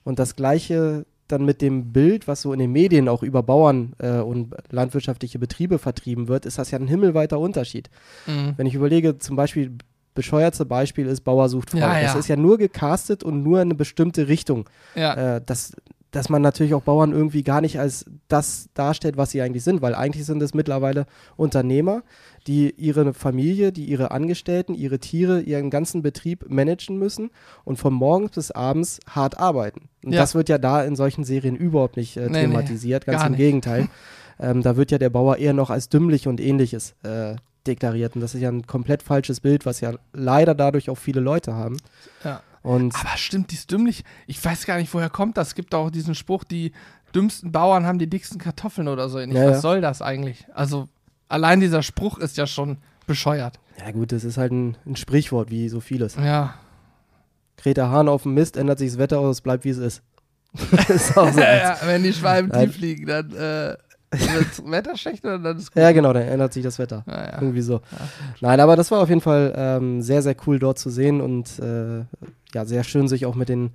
und 0.09 0.19
das 0.19 0.37
Gleiche 0.37 1.05
dann 1.29 1.45
mit 1.45 1.61
dem 1.61 1.93
Bild, 1.93 2.27
was 2.27 2.41
so 2.41 2.55
in 2.55 2.59
den 2.59 2.73
Medien 2.73 3.11
auch 3.11 3.23
über 3.23 3.43
Bauern 3.43 3.93
äh, 3.99 4.21
und 4.21 4.55
landwirtschaftliche 4.71 5.39
Betriebe 5.39 5.79
vertrieben 5.79 6.29
wird, 6.29 6.47
ist 6.47 6.57
das 6.57 6.71
ja 6.71 6.79
ein 6.79 6.89
himmelweiter 6.89 7.39
Unterschied. 7.39 7.91
Mhm. 8.27 8.55
Wenn 8.57 8.67
ich 8.67 8.75
überlege, 8.75 9.19
zum 9.19 9.37
Beispiel, 9.37 9.77
bescheuertste 10.15 10.65
Beispiel 10.65 11.07
ist 11.07 11.21
Bauer 11.21 11.51
sucht 11.51 11.73
Frau. 11.73 11.81
Ja, 11.81 11.99
ja. 11.99 12.07
Das 12.07 12.15
ist 12.15 12.29
ja 12.29 12.37
nur 12.37 12.57
gecastet 12.57 13.23
und 13.23 13.43
nur 13.43 13.59
in 13.59 13.69
eine 13.69 13.75
bestimmte 13.75 14.29
Richtung. 14.29 14.71
Ja. 14.95 15.37
Äh, 15.37 15.43
das, 15.45 15.77
dass 16.11 16.29
man 16.29 16.41
natürlich 16.41 16.75
auch 16.75 16.83
Bauern 16.83 17.13
irgendwie 17.13 17.43
gar 17.43 17.61
nicht 17.61 17.79
als 17.79 18.07
das 18.29 18.69
darstellt, 18.75 19.17
was 19.17 19.31
sie 19.31 19.43
eigentlich 19.43 19.65
sind, 19.65 19.83
weil 19.83 19.95
eigentlich 19.95 20.25
sind 20.25 20.43
es 20.43 20.55
mittlerweile 20.55 21.07
Unternehmer, 21.37 22.03
die 22.47 22.75
ihre 22.77 23.13
Familie, 23.13 23.73
die 23.73 23.85
ihre 23.85 24.11
Angestellten, 24.11 24.75
ihre 24.75 24.99
Tiere, 24.99 25.41
ihren 25.41 25.69
ganzen 25.71 26.03
Betrieb 26.03 26.49
managen 26.49 26.99
müssen 26.99 27.31
und 27.65 27.79
von 27.79 27.93
morgens 27.93 28.31
bis 28.33 28.51
abends 28.51 29.01
hart 29.09 29.39
arbeiten. 29.39 29.89
Und 30.03 30.13
ja. 30.13 30.21
das 30.21 30.35
wird 30.35 30.49
ja 30.49 30.57
da 30.57 30.83
in 30.83 30.97
solchen 30.97 31.25
Serien 31.25 31.57
überhaupt 31.57 31.97
nicht 31.97 32.17
äh, 32.17 32.31
thematisiert, 32.31 33.07
nee, 33.07 33.13
ganz 33.13 33.25
im 33.25 33.33
nicht. 33.33 33.39
Gegenteil. 33.39 33.89
Ähm, 34.41 34.63
da 34.63 34.77
wird 34.77 34.93
ja 34.93 34.99
der 34.99 35.11
Bauer 35.11 35.39
eher 35.39 35.53
noch 35.53 35.69
als 35.69 35.89
dümmlich 35.89 36.29
und 36.29 36.41
ähnliches 36.41 36.95
äh, 37.03 37.35
deklariert. 37.67 38.15
Und 38.15 38.21
das 38.21 38.35
ist 38.35 38.41
ja 38.41 38.49
ein 38.49 38.67
komplett 38.67 39.03
falsches 39.03 39.41
Bild, 39.41 39.67
was 39.67 39.81
ja 39.81 39.95
leider 40.13 40.55
dadurch 40.55 40.91
auch 40.91 40.99
viele 40.99 41.21
Leute 41.21 41.55
haben. 41.55 41.79
Ja. 42.25 42.41
Und 42.63 42.95
Aber 42.95 43.17
stimmt, 43.17 43.53
die 43.53 43.67
dümmlich, 43.67 44.05
ich 44.27 44.45
weiß 44.45 44.67
gar 44.67 44.79
nicht, 44.79 44.93
woher 44.93 45.11
kommt 45.11 45.37
das. 45.37 45.49
Es 45.49 45.55
gibt 45.55 45.75
auch 45.75 45.91
diesen 45.91 46.15
Spruch, 46.15 46.45
die 46.45 46.73
dümmsten 47.15 47.53
Bauern 47.53 47.87
haben 47.87 47.99
die 47.99 48.09
dicksten 48.09 48.39
Kartoffeln 48.39 48.89
oder 48.89 49.09
so. 49.09 49.19
Ja, 49.21 49.29
was 49.29 49.37
ja. 49.37 49.61
soll 49.61 49.81
das 49.81 50.03
eigentlich? 50.03 50.47
Also 50.55 50.89
allein 51.29 51.61
dieser 51.61 51.83
Spruch 51.83 52.19
ist 52.19 52.37
ja 52.37 52.47
schon 52.47 52.79
bescheuert. 53.07 53.59
Ja, 53.79 53.91
gut, 53.93 54.13
das 54.13 54.25
ist 54.25 54.39
halt 54.39 54.53
ein, 54.53 54.77
ein 54.87 54.97
Sprichwort, 54.97 55.51
wie 55.51 55.69
so 55.69 55.81
vieles. 55.81 56.17
Ja. 56.17 56.55
Greta 57.57 57.89
Hahn 57.91 58.09
auf 58.09 58.23
dem 58.23 58.35
Mist, 58.35 58.57
ändert 58.57 58.79
sich 58.79 58.91
das 58.91 58.99
Wetter 58.99 59.19
aus, 59.19 59.37
es 59.37 59.41
bleibt 59.41 59.65
wie 59.65 59.71
es 59.71 59.79
ist. 59.79 60.03
ist 60.89 61.15
so 61.15 61.27
ja, 61.27 61.77
wenn 61.85 62.03
die 62.03 62.13
Schwalben 62.13 62.51
tief 62.51 62.77
fliegen, 62.77 63.07
dann 63.07 63.31
äh, 63.35 63.77
das 64.11 64.63
Wetter 64.65 64.97
schlecht 64.97 65.25
oder 65.25 65.39
dann 65.39 65.59
ist 65.59 65.73
gut? 65.73 65.83
Ja, 65.83 65.93
genau, 65.93 66.13
dann 66.13 66.23
ändert 66.23 66.53
sich 66.53 66.63
das 66.63 66.79
Wetter. 66.79 67.05
Ja, 67.07 67.25
ja. 67.25 67.35
Irgendwie 67.41 67.61
so. 67.61 67.81
Nein, 68.41 68.61
aber 68.61 68.77
das 68.77 68.91
war 68.91 69.01
auf 69.01 69.09
jeden 69.09 69.21
Fall 69.21 69.53
ähm, 69.57 70.01
sehr, 70.01 70.23
sehr 70.23 70.35
cool 70.47 70.59
dort 70.59 70.79
zu 70.79 70.91
sehen 70.91 71.21
und 71.21 71.59
äh, 71.59 72.05
ja, 72.55 72.65
sehr 72.65 72.85
schön, 72.85 73.09
sich 73.09 73.27
auch 73.27 73.35
mit, 73.35 73.49
den, 73.49 73.71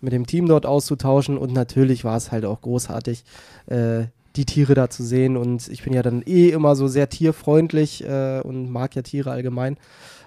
mit 0.00 0.12
dem 0.12 0.26
Team 0.26 0.46
dort 0.46 0.66
auszutauschen. 0.66 1.38
Und 1.38 1.52
natürlich 1.52 2.04
war 2.04 2.16
es 2.16 2.32
halt 2.32 2.44
auch 2.44 2.60
großartig, 2.60 3.24
äh, 3.66 4.04
die 4.36 4.46
Tiere 4.46 4.74
da 4.74 4.90
zu 4.90 5.02
sehen. 5.02 5.36
Und 5.36 5.68
ich 5.68 5.82
bin 5.82 5.92
ja 5.92 6.02
dann 6.02 6.22
eh 6.26 6.50
immer 6.50 6.76
so 6.76 6.88
sehr 6.88 7.08
tierfreundlich 7.08 8.04
äh, 8.04 8.40
und 8.40 8.70
mag 8.70 8.94
ja 8.96 9.02
Tiere 9.02 9.30
allgemein, 9.30 9.76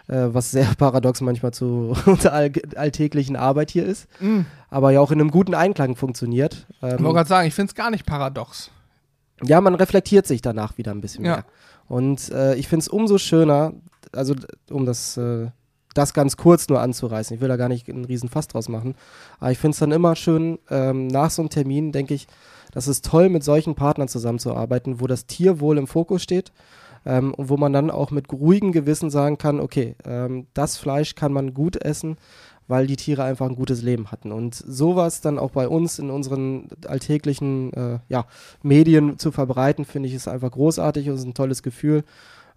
äh, 0.08 0.28
was 0.28 0.52
sehr 0.52 0.68
paradox 0.78 1.22
manchmal 1.22 1.54
zu 1.54 1.96
unserer 2.06 2.34
all 2.34 2.52
alltäglichen 2.76 3.36
Arbeit 3.36 3.72
hier 3.72 3.86
ist. 3.86 4.08
Mm. 4.20 4.42
Aber 4.70 4.92
ja 4.92 5.00
auch 5.00 5.12
in 5.12 5.20
einem 5.20 5.32
guten 5.32 5.54
Einklang 5.54 5.96
funktioniert. 5.96 6.68
Ähm, 6.82 6.96
ich 6.98 7.04
wollte 7.04 7.16
gerade 7.16 7.30
sagen, 7.30 7.48
ich 7.48 7.54
finde 7.54 7.72
es 7.72 7.76
gar 7.76 7.92
nicht 7.92 8.06
paradox. 8.06 8.72
Ja, 9.44 9.62
man 9.62 9.76
reflektiert 9.76 10.26
sich 10.26 10.42
danach 10.42 10.78
wieder 10.78 10.92
ein 10.92 11.02
bisschen 11.02 11.24
mehr. 11.24 11.46
Und 11.88 12.30
äh, 12.32 12.56
ich 12.56 12.68
finde 12.68 12.82
es 12.82 12.88
umso 12.88 13.18
schöner, 13.18 13.74
also 14.12 14.36
um 14.70 14.86
das, 14.86 15.18
äh, 15.18 15.48
das 15.98 16.14
ganz 16.14 16.38
kurz 16.38 16.70
nur 16.70 16.80
anzureißen, 16.80 17.36
ich 17.36 17.42
will 17.42 17.48
da 17.48 17.58
gar 17.58 17.70
nicht 17.70 17.90
einen 17.90 18.06
riesen 18.06 18.30
Fass 18.30 18.48
draus 18.48 18.70
machen, 18.70 18.96
aber 19.40 19.52
ich 19.52 19.58
finde 19.58 19.74
es 19.74 19.80
dann 19.80 19.92
immer 19.92 20.16
schön, 20.16 20.60
ähm, 20.70 21.08
nach 21.08 21.32
so 21.32 21.42
einem 21.42 21.50
Termin 21.50 21.92
denke 21.92 22.14
ich, 22.14 22.28
das 22.72 22.88
ist 22.88 23.06
toll, 23.06 23.30
mit 23.30 23.44
solchen 23.44 23.76
Partnern 23.76 24.08
zusammenzuarbeiten, 24.08 25.00
wo 25.02 25.08
das 25.08 25.26
Tierwohl 25.26 25.78
im 25.78 25.88
Fokus 25.88 26.22
steht 26.22 26.52
ähm, 27.06 27.34
und 27.34 27.50
wo 27.50 27.58
man 27.58 27.74
dann 27.74 27.90
auch 27.90 28.12
mit 28.12 28.32
ruhigem 28.32 28.72
Gewissen 28.72 29.10
sagen 29.10 29.38
kann, 29.38 29.60
okay, 29.60 29.96
ähm, 30.06 30.48
das 30.54 30.78
Fleisch 30.78 31.16
kann 31.16 31.32
man 31.32 31.54
gut 31.54 31.78
essen, 31.78 32.18
weil 32.68 32.86
die 32.86 32.98
Tiere 32.98 33.24
einfach 33.24 33.48
ein 33.48 33.56
gutes 33.56 33.82
Leben 33.82 34.12
hatten. 34.12 34.32
Und 34.32 34.56
sowas 34.56 35.22
dann 35.22 35.40
auch 35.40 35.52
bei 35.52 35.68
uns 35.68 36.00
in 36.00 36.10
unseren 36.10 36.68
alltäglichen 36.86 37.74
äh, 37.74 38.00
ja, 38.10 38.26
Medien 38.62 39.18
zu 39.18 39.32
verbreiten, 39.32 39.86
finde 39.86 40.10
ich, 40.10 40.16
ist 40.16 40.28
einfach 40.28 40.52
großartig 40.52 41.10
und 41.10 41.16
ist 41.16 41.24
ein 41.24 41.34
tolles 41.34 41.64
Gefühl. 41.64 42.04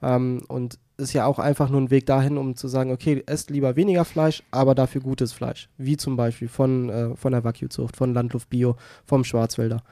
Ähm, 0.03 0.43
und 0.49 0.79
ist 0.97 1.13
ja 1.13 1.27
auch 1.27 1.39
einfach 1.39 1.71
nur 1.71 1.81
ein 1.81 1.91
Weg 1.91 2.07
dahin, 2.07 2.39
um 2.39 2.57
zu 2.57 2.69
sagen, 2.69 2.93
okay, 2.93 3.23
esst 3.27 3.51
lieber 3.51 3.77
weniger 3.77 4.05
Fleisch, 4.05 4.43
aber 4.51 4.75
dafür 4.75 5.01
gutes 5.01 5.33
Fleisch. 5.33 5.69
Wie 5.79 5.97
zum 5.97 6.17
Beispiel 6.17 6.49
von, 6.49 6.89
äh, 6.91 7.17
von 7.17 7.33
der 7.33 7.43
Wagyu-Zucht, 7.43 7.97
von 7.97 8.15
Landluft 8.15 8.51
Bio, 8.51 8.77
vom 9.07 9.25
Schwarzwälder. 9.25 9.83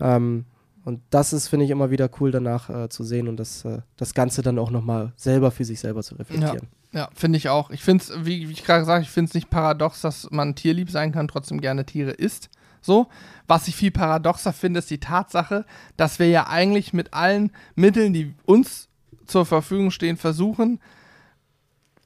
Ähm, 0.00 0.44
und 0.84 1.00
das 1.10 1.32
ist, 1.32 1.48
finde 1.48 1.64
ich, 1.64 1.70
immer 1.70 1.90
wieder 1.90 2.10
cool 2.20 2.30
danach 2.30 2.68
äh, 2.68 2.88
zu 2.88 3.04
sehen 3.04 3.28
und 3.28 3.36
das, 3.36 3.64
äh, 3.64 3.80
das 3.96 4.14
Ganze 4.14 4.42
dann 4.42 4.58
auch 4.58 4.70
nochmal 4.70 5.12
selber 5.16 5.50
für 5.50 5.64
sich 5.64 5.80
selber 5.80 6.02
zu 6.02 6.16
reflektieren. 6.16 6.68
Ja, 6.92 7.00
ja 7.00 7.08
finde 7.14 7.38
ich 7.38 7.48
auch. 7.48 7.70
Ich 7.70 7.82
finde 7.82 8.04
es, 8.04 8.12
wie, 8.24 8.48
wie, 8.48 8.52
ich 8.52 8.64
gerade 8.64 8.80
gesagt 8.80 8.96
habe, 8.96 9.04
ich 9.04 9.10
finde 9.10 9.28
es 9.28 9.34
nicht 9.34 9.48
paradox, 9.48 10.00
dass 10.00 10.28
man 10.30 10.54
tierlieb 10.54 10.90
sein 10.90 11.12
kann, 11.12 11.28
trotzdem 11.28 11.60
gerne 11.60 11.86
Tiere 11.86 12.10
isst. 12.10 12.50
So. 12.80 13.06
Was 13.46 13.68
ich 13.68 13.76
viel 13.76 13.92
paradoxer 13.92 14.52
finde, 14.52 14.78
ist 14.78 14.90
die 14.90 14.98
Tatsache, 14.98 15.64
dass 15.96 16.18
wir 16.18 16.28
ja 16.28 16.48
eigentlich 16.48 16.92
mit 16.92 17.14
allen 17.14 17.52
Mitteln, 17.76 18.12
die 18.12 18.34
uns 18.44 18.88
zur 19.32 19.46
Verfügung 19.46 19.90
stehen, 19.90 20.16
versuchen, 20.16 20.78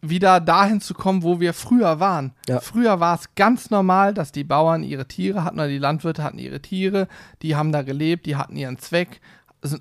wieder 0.00 0.40
dahin 0.40 0.80
zu 0.80 0.94
kommen, 0.94 1.22
wo 1.22 1.40
wir 1.40 1.52
früher 1.52 2.00
waren. 2.00 2.32
Ja. 2.48 2.60
Früher 2.60 3.00
war 3.00 3.16
es 3.16 3.34
ganz 3.34 3.70
normal, 3.70 4.14
dass 4.14 4.30
die 4.30 4.44
Bauern 4.44 4.82
ihre 4.82 5.08
Tiere 5.08 5.42
hatten 5.42 5.58
oder 5.58 5.68
die 5.68 5.78
Landwirte 5.78 6.22
hatten 6.22 6.38
ihre 6.38 6.60
Tiere, 6.60 7.08
die 7.42 7.56
haben 7.56 7.72
da 7.72 7.82
gelebt, 7.82 8.26
die 8.26 8.36
hatten 8.36 8.56
ihren 8.56 8.78
Zweck. 8.78 9.20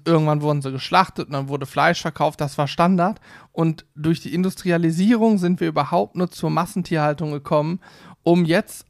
Irgendwann 0.06 0.42
wurden 0.42 0.62
sie 0.64 0.72
geschlachtet 0.72 1.28
und 1.28 1.34
dann 1.34 1.48
wurde 1.48 1.68
Fleisch 1.68 2.02
verkauft, 2.02 2.42
das 2.42 2.58
war 2.58 2.68
Standard. 2.68 3.20
Und 3.52 3.86
durch 3.94 4.22
die 4.22 4.34
Industrialisierung 4.34 5.38
sind 5.38 5.60
wir 5.60 5.68
überhaupt 5.68 6.16
nur 6.16 6.32
zur 6.32 6.50
Massentierhaltung 6.50 7.32
gekommen, 7.32 7.80
um 8.24 8.46
jetzt 8.46 8.86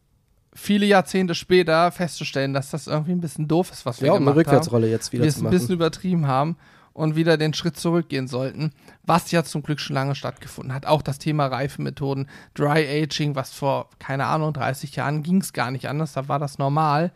viele 0.54 0.86
Jahrzehnte 0.86 1.36
später 1.36 1.92
festzustellen, 1.92 2.54
dass 2.54 2.70
das 2.70 2.88
irgendwie 2.88 3.12
ein 3.12 3.20
bisschen 3.20 3.50
doof 3.50 3.72
ist, 3.72 3.86
was 3.86 4.00
wir 4.00 4.08
ja, 4.08 4.14
gemacht 4.14 4.22
haben. 4.22 4.28
Ja, 4.28 4.32
eine 4.32 4.40
Rückwärtsrolle 4.40 4.90
jetzt 4.90 5.12
wieder 5.12 5.24
wir 5.24 5.30
es 5.30 5.42
ein 5.42 5.50
bisschen 5.50 5.74
übertrieben 5.74 6.28
haben 6.28 6.56
und 6.96 7.18
wieder 7.18 7.38
den 7.38 7.54
Schritt 7.54 7.78
zurückgehen 7.78 8.28
sollten, 8.28 8.72
was 9.04 9.30
ja 9.30 9.44
zum 9.44 9.62
Glück 9.62 9.82
schon 9.82 9.96
lange 9.96 10.16
stattgefunden 10.16 10.74
hat. 10.74 10.86
Auch 10.86 11.02
das 11.02 11.20
Thema 11.20 11.46
Reifenmethoden, 11.48 12.28
Dry 12.54 13.04
Aging, 13.04 13.36
was 13.36 13.54
vor, 13.54 13.90
keine 14.00 14.26
Ahnung, 14.26 14.54
30 14.54 14.96
Jahren 14.96 15.22
ging 15.22 15.42
es 15.42 15.52
gar 15.52 15.72
nicht 15.72 15.90
anders, 15.90 16.14
da 16.14 16.30
war 16.30 16.40
das 16.40 16.58
normal. 16.58 17.12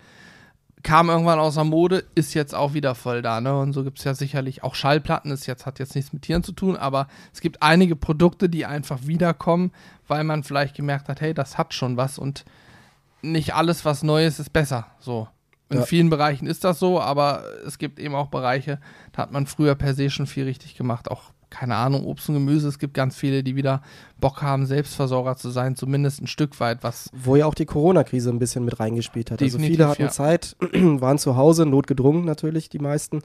Kam 0.83 1.09
irgendwann 1.09 1.39
außer 1.39 1.63
Mode, 1.63 2.03
ist 2.13 2.33
jetzt 2.33 2.53
auch 2.53 2.73
wieder 2.73 2.93
voll 2.93 3.21
da, 3.21 3.39
ne? 3.39 3.57
Und 3.57 3.71
so 3.71 3.85
gibt 3.85 3.99
es 3.99 4.05
ja 4.05 4.13
sicherlich 4.13 4.63
auch 4.63 4.75
Schallplatten, 4.75 5.31
das 5.31 5.45
jetzt, 5.45 5.65
hat 5.65 5.79
jetzt 5.79 5.95
nichts 5.95 6.11
mit 6.11 6.23
Tieren 6.23 6.43
zu 6.43 6.51
tun, 6.51 6.75
aber 6.75 7.07
es 7.33 7.39
gibt 7.39 7.63
einige 7.63 7.95
Produkte, 7.95 8.49
die 8.49 8.65
einfach 8.65 8.99
wiederkommen, 9.03 9.71
weil 10.07 10.25
man 10.25 10.43
vielleicht 10.43 10.75
gemerkt 10.75 11.07
hat, 11.07 11.21
hey, 11.21 11.33
das 11.33 11.57
hat 11.57 11.73
schon 11.73 11.95
was 11.95 12.19
und 12.19 12.43
nicht 13.21 13.55
alles, 13.55 13.85
was 13.85 14.03
Neues, 14.03 14.39
ist 14.39 14.51
besser. 14.51 14.87
So. 14.99 15.29
In 15.69 15.77
Ja. 15.79 15.83
vielen 15.85 16.09
Bereichen 16.09 16.47
ist 16.47 16.63
das 16.63 16.79
so, 16.79 16.99
aber 16.99 17.43
es 17.65 17.77
gibt 17.77 17.99
eben 17.99 18.15
auch 18.15 18.27
Bereiche, 18.27 18.79
da 19.11 19.21
hat 19.23 19.31
man 19.31 19.45
früher 19.45 19.75
per 19.75 19.93
se 19.93 20.09
schon 20.09 20.25
viel 20.25 20.45
richtig 20.45 20.75
gemacht. 20.75 21.11
Auch, 21.11 21.31
keine 21.51 21.75
Ahnung, 21.75 22.05
Obst 22.05 22.27
und 22.29 22.35
Gemüse. 22.35 22.67
Es 22.67 22.79
gibt 22.79 22.93
ganz 22.95 23.15
viele, 23.15 23.43
die 23.43 23.55
wieder 23.55 23.81
Bock 24.19 24.41
haben, 24.41 24.65
Selbstversorger 24.65 25.35
zu 25.35 25.49
sein, 25.51 25.75
zumindest 25.75 26.21
ein 26.21 26.27
Stück 26.27 26.59
weit, 26.59 26.79
was 26.83 27.09
Wo 27.13 27.35
ja 27.35 27.45
auch 27.45 27.53
die 27.53 27.65
Corona-Krise 27.65 28.29
ein 28.31 28.39
bisschen 28.39 28.65
mit 28.65 28.79
reingespielt 28.79 29.29
hat. 29.31 29.41
also 29.41 29.57
Definitiv, 29.57 29.77
viele 29.77 29.89
hatten 29.89 30.01
ja. 30.03 30.09
Zeit, 30.09 30.55
waren 30.73 31.17
zu 31.19 31.35
Hause, 31.35 31.65
notgedrungen 31.67 32.25
natürlich, 32.25 32.69
die 32.69 32.79
meisten, 32.79 33.21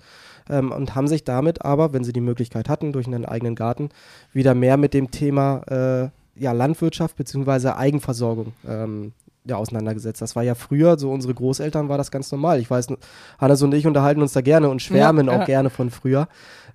ähm, 0.50 0.70
und 0.70 0.94
haben 0.94 1.08
sich 1.08 1.24
damit 1.24 1.64
aber, 1.64 1.92
wenn 1.94 2.04
sie 2.04 2.12
die 2.12 2.20
Möglichkeit 2.20 2.68
hatten, 2.68 2.92
durch 2.92 3.06
einen 3.06 3.24
eigenen 3.24 3.54
Garten, 3.54 3.88
wieder 4.32 4.54
mehr 4.54 4.76
mit 4.76 4.92
dem 4.94 5.10
Thema 5.10 5.62
äh, 5.68 6.10
ja, 6.42 6.52
Landwirtschaft 6.52 7.16
bzw. 7.16 7.68
Eigenversorgung 7.70 8.52
ähm, 8.68 9.12
ja, 9.46 9.56
auseinandergesetzt. 9.56 10.22
Das 10.22 10.36
war 10.36 10.42
ja 10.42 10.54
früher, 10.54 10.98
so 10.98 11.10
unsere 11.10 11.34
Großeltern 11.34 11.88
war 11.88 11.98
das 11.98 12.10
ganz 12.10 12.32
normal. 12.32 12.60
Ich 12.60 12.70
weiß, 12.70 12.88
Hannes 13.38 13.62
und 13.62 13.74
ich 13.74 13.86
unterhalten 13.86 14.22
uns 14.22 14.32
da 14.32 14.40
gerne 14.40 14.68
und 14.68 14.80
schwärmen 14.80 15.26
Ja, 15.26 15.32
auch 15.32 15.40
ja. 15.40 15.44
gerne 15.44 15.70
von 15.70 15.90
früher. 15.90 16.28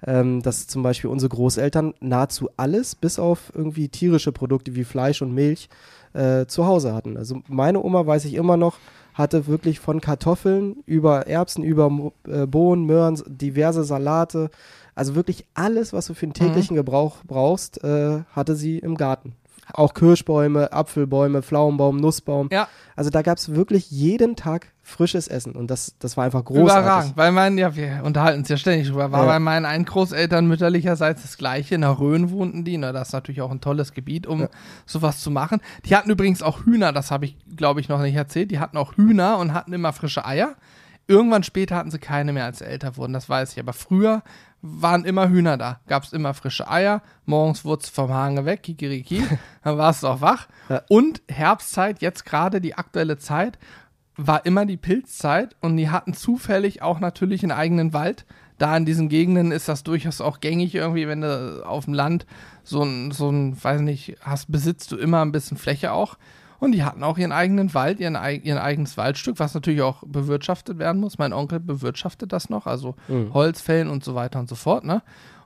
Ähm, 0.06 0.42
dass 0.42 0.68
zum 0.68 0.82
Beispiel 0.82 1.10
unsere 1.10 1.30
Großeltern 1.30 1.94
nahezu 2.00 2.50
alles, 2.56 2.96
bis 2.96 3.20
auf 3.20 3.52
irgendwie 3.54 3.90
tierische 3.90 4.32
Produkte 4.32 4.76
wie 4.76 4.86
Fleisch 4.86 5.22
und 5.22 5.34
Milch, 5.34 5.68
äh, 6.14 6.46
zu 6.46 6.66
Hause 6.66 6.94
hatten. 6.94 7.18
Also 7.18 7.42
meine 7.48 7.84
Oma, 7.84 8.06
weiß 8.06 8.24
ich 8.26 8.36
immer 8.36 8.56
noch, 8.56 8.78
hatte 9.14 9.48
wirklich 9.48 9.82
von 9.82 10.00
Kartoffeln 10.00 10.78
über 10.86 11.28
Erbsen, 11.28 11.64
über 11.64 12.12
äh, 12.28 12.46
Bohnen, 12.46 12.86
Möhren, 12.86 13.22
diverse 13.28 13.84
Salate, 13.84 14.50
also 14.96 15.16
wirklich 15.16 15.46
alles, 15.54 15.92
was 15.92 16.08
du 16.08 16.14
für 16.14 16.28
den 16.28 16.34
täglichen 16.34 16.76
Gebrauch 16.76 17.18
brauchst, 17.26 17.84
äh, 17.84 18.22
hatte 18.32 18.56
sie 18.56 18.80
im 18.80 18.96
Garten. 18.96 19.34
Auch 19.74 19.94
Kirschbäume, 19.94 20.74
Apfelbäume, 20.74 21.42
Pflaumenbaum, 21.42 21.98
Nussbaum. 21.98 22.50
Ja. 22.52 22.68
Also 22.96 23.10
da 23.10 23.22
gab 23.22 23.38
es 23.38 23.54
wirklich 23.56 23.90
jeden 23.92 24.36
Tag 24.36 24.68
frisches 24.82 25.28
Essen 25.28 25.54
und 25.56 25.70
das, 25.70 25.94
das 26.00 26.18
war 26.18 26.26
einfach 26.26 26.44
großartig. 26.44 26.84
überragend. 26.84 27.14
Weil 27.18 27.32
mein, 27.32 27.58
ja, 27.58 27.76
wir 27.76 28.02
unterhalten 28.04 28.40
uns 28.40 28.50
ja 28.50 28.58
ständig 28.58 28.88
drüber, 28.88 29.12
war 29.12 29.22
Ja. 29.22 29.26
bei 29.28 29.40
meinen 29.40 29.66
einen 29.66 29.86
Großeltern 29.86 30.48
mütterlicherseits 30.48 31.22
das 31.22 31.38
gleiche. 31.38 31.76
In 31.76 31.82
der 31.82 32.00
Rhön 32.00 32.32
wohnten 32.32 32.64
die, 32.66 32.78
ne, 32.78 32.92
das 32.92 33.10
ist 33.10 33.14
natürlich 33.14 33.42
auch 33.42 33.52
ein 33.52 33.62
tolles 33.62 33.94
Gebiet, 33.94 34.26
um 34.28 34.42
Ja. 34.42 34.50
sowas 34.86 35.20
zu 35.22 35.30
machen. 35.32 35.62
Die 35.86 35.96
hatten 35.96 36.10
übrigens 36.10 36.42
auch 36.42 36.66
Hühner, 36.66 36.92
das 36.92 37.12
habe 37.12 37.26
ich, 37.26 37.38
glaube 37.56 37.80
ich, 37.82 37.88
noch 37.90 38.02
nicht 38.02 38.16
erzählt. 38.16 38.50
Die 38.52 38.60
hatten 38.60 38.78
auch 38.78 38.98
Hühner 38.98 39.38
und 39.38 39.54
hatten 39.54 39.74
immer 39.74 39.94
frische 39.94 40.26
Eier. 40.26 40.56
Irgendwann 41.10 41.42
später 41.42 41.76
hatten 41.76 41.90
sie 41.90 41.98
keine 41.98 42.34
mehr, 42.34 42.46
als 42.46 42.60
sie 42.60 42.68
älter 42.68 42.96
wurden, 42.96 43.14
das 43.14 43.28
weiß 43.28 43.54
ich. 43.54 43.60
Aber 43.60 43.74
früher 43.74 44.22
waren 44.62 45.06
immer 45.06 45.28
Hühner 45.28 45.58
da. 45.58 45.80
Gab 45.88 46.04
es 46.04 46.14
immer 46.14 46.36
frische 46.36 46.70
Eier. 46.70 47.02
Morgens 47.26 47.66
wurde 47.66 47.82
es 47.82 47.90
vom 47.90 48.14
Hahn 48.14 48.46
weg, 48.46 48.62
kikiriki. 48.62 49.24
dann 49.64 49.80
warst 49.80 50.04
du 50.04 50.08
auch 50.08 50.22
wach. 50.22 50.48
Ja. 50.70 50.84
Und 50.88 51.24
Herbstzeit, 51.28 52.04
jetzt 52.04 52.26
gerade 52.26 52.62
die 52.62 52.76
aktuelle 52.76 53.18
Zeit, 53.18 53.58
war 54.18 54.46
immer 54.46 54.68
die 54.68 54.78
Pilzzeit 54.78 55.56
und 55.62 55.78
die 55.78 55.90
hatten 55.90 56.14
zufällig 56.14 56.84
auch 56.84 57.00
natürlich 57.00 57.42
einen 57.42 57.54
eigenen 57.54 57.92
Wald. 57.92 58.28
Da 58.60 58.78
in 58.78 58.86
diesen 58.86 59.10
Gegenden 59.10 59.52
ist 59.52 59.68
das 59.68 59.82
durchaus 59.82 60.22
auch 60.22 60.42
gängig 60.42 60.76
irgendwie, 60.76 61.08
wenn 61.08 61.22
du 61.22 61.66
auf 61.66 61.86
dem 61.86 61.96
Land 61.96 62.28
so 62.64 62.84
ein, 62.84 63.10
so 63.10 63.32
ein, 63.32 63.58
weiß 63.64 63.82
nicht, 63.82 64.18
hast, 64.22 64.52
besitzt 64.52 64.92
du 64.92 64.98
immer 64.98 65.24
ein 65.24 65.32
bisschen 65.32 65.58
Fläche 65.58 65.92
auch. 65.92 66.18
Und 66.60 66.74
die 66.74 66.84
hatten 66.84 67.04
auch 67.04 67.18
ihren 67.18 67.32
eigenen 67.32 67.74
Wald, 67.74 68.00
ihren, 68.00 68.18
ihren 68.44 68.58
eigenes 68.58 68.98
Waldstück, 68.98 69.40
was 69.40 69.54
natürlich 69.54 69.82
auch 69.82 70.04
bewirtschaftet 70.06 70.78
werden 70.78 71.00
muss. 71.00 71.18
Mein 71.18 71.34
Onkel 71.34 71.60
bewirtschaftet 71.60 72.34
das 72.34 72.50
noch, 72.50 72.66
also 72.68 72.96
Mhm. 73.08 73.34
Holzfällen 73.34 73.90
und 73.90 74.04
so 74.04 74.16
weiter 74.16 74.40
und 74.40 74.50
so 74.50 74.56
fort, 74.56 74.84
ne? 74.84 75.02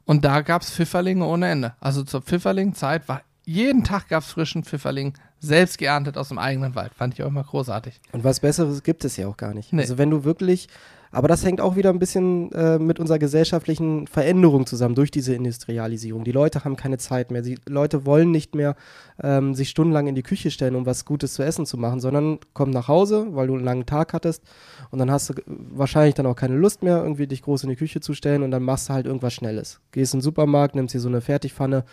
Und 0.06 0.26
da 0.26 0.42
gab 0.42 0.64
es 0.64 0.72
Pfifferlinge 0.72 1.26
ohne 1.26 1.50
Ende. 1.50 1.74
Also 1.80 2.04
zur 2.04 2.22
Pfifferlingzeit 2.22 3.08
war 3.08 3.22
jeden 3.46 3.84
Tag 3.84 4.08
gab 4.10 4.24
es 4.24 4.30
frischen 4.30 4.64
Pfifferling, 4.64 5.14
selbst 5.40 5.78
geerntet 5.78 6.18
aus 6.18 6.30
dem 6.30 6.38
eigenen 6.40 6.76
Wald. 6.76 6.94
Fand 6.94 7.14
ich 7.14 7.24
auch 7.24 7.28
immer 7.28 7.44
großartig. 7.44 8.00
Und 8.14 8.24
was 8.24 8.40
Besseres 8.40 8.84
gibt 8.84 9.04
es 9.06 9.18
ja 9.18 9.28
auch 9.28 9.38
gar 9.38 9.54
nicht. 9.54 9.74
Nee. 9.74 9.82
Also 9.82 9.98
wenn 9.98 10.10
du 10.10 10.24
wirklich, 10.24 10.68
aber 11.14 11.28
das 11.28 11.46
hängt 11.46 11.62
auch 11.62 11.76
wieder 11.76 11.92
ein 11.92 12.00
bisschen 12.00 12.52
äh, 12.54 12.80
mit 12.80 13.00
unserer 13.00 13.20
gesellschaftlichen 13.20 14.08
Veränderung 14.08 14.66
zusammen 14.66 14.96
durch 14.96 15.12
diese 15.12 15.36
Industrialisierung. 15.36 16.24
Die 16.24 16.32
Leute 16.32 16.66
haben 16.66 16.76
keine 16.76 16.98
Zeit 16.98 17.30
mehr. 17.30 17.44
Die 17.44 17.60
Leute 17.68 18.08
wollen 18.08 18.32
nicht 18.32 18.56
mehr 18.56 18.76
ähm, 19.22 19.54
sich 19.54 19.70
stundenlang 19.70 20.08
in 20.08 20.16
die 20.16 20.24
Küche 20.24 20.50
stellen, 20.50 20.76
um 20.76 20.88
was 20.88 21.06
Gutes 21.06 21.36
zu 21.36 21.44
essen 21.44 21.68
zu 21.68 21.78
machen, 21.78 22.00
sondern 22.00 22.40
kommen 22.54 22.72
nach 22.72 22.88
Hause, 22.88 23.28
weil 23.30 23.46
du 23.46 23.54
einen 23.54 23.64
langen 23.64 23.86
Tag 23.86 24.14
hattest 24.14 24.44
und 24.90 24.98
dann 24.98 25.12
hast 25.12 25.30
du 25.30 25.34
wahrscheinlich 25.46 26.16
dann 26.16 26.26
auch 26.26 26.36
keine 26.36 26.56
Lust 26.56 26.82
mehr, 26.82 27.04
irgendwie 27.04 27.28
dich 27.28 27.44
groß 27.44 27.64
in 27.64 27.70
die 27.70 27.76
Küche 27.76 28.02
zu 28.02 28.16
stellen 28.16 28.42
und 28.42 28.50
dann 28.50 28.64
machst 28.64 28.90
du 28.90 28.94
halt 28.94 29.06
irgendwas 29.06 29.34
Schnelles. 29.34 29.82
Gehst 29.92 30.16
in 30.16 30.20
den 30.20 30.24
Supermarkt, 30.24 30.74
nimmst 30.74 30.96
dir 30.96 31.00
so 31.00 31.10
eine 31.10 31.22
Fertigpfanne 31.22 31.84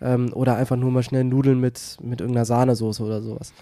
ähm, 0.00 0.32
oder 0.32 0.56
einfach 0.56 0.76
nur 0.76 0.90
mal 0.90 1.04
schnell 1.04 1.22
Nudeln 1.22 1.60
mit, 1.60 1.96
mit 2.02 2.20
irgendeiner 2.20 2.44
Sahnesoße 2.44 3.04
oder 3.04 3.22
sowas. 3.22 3.52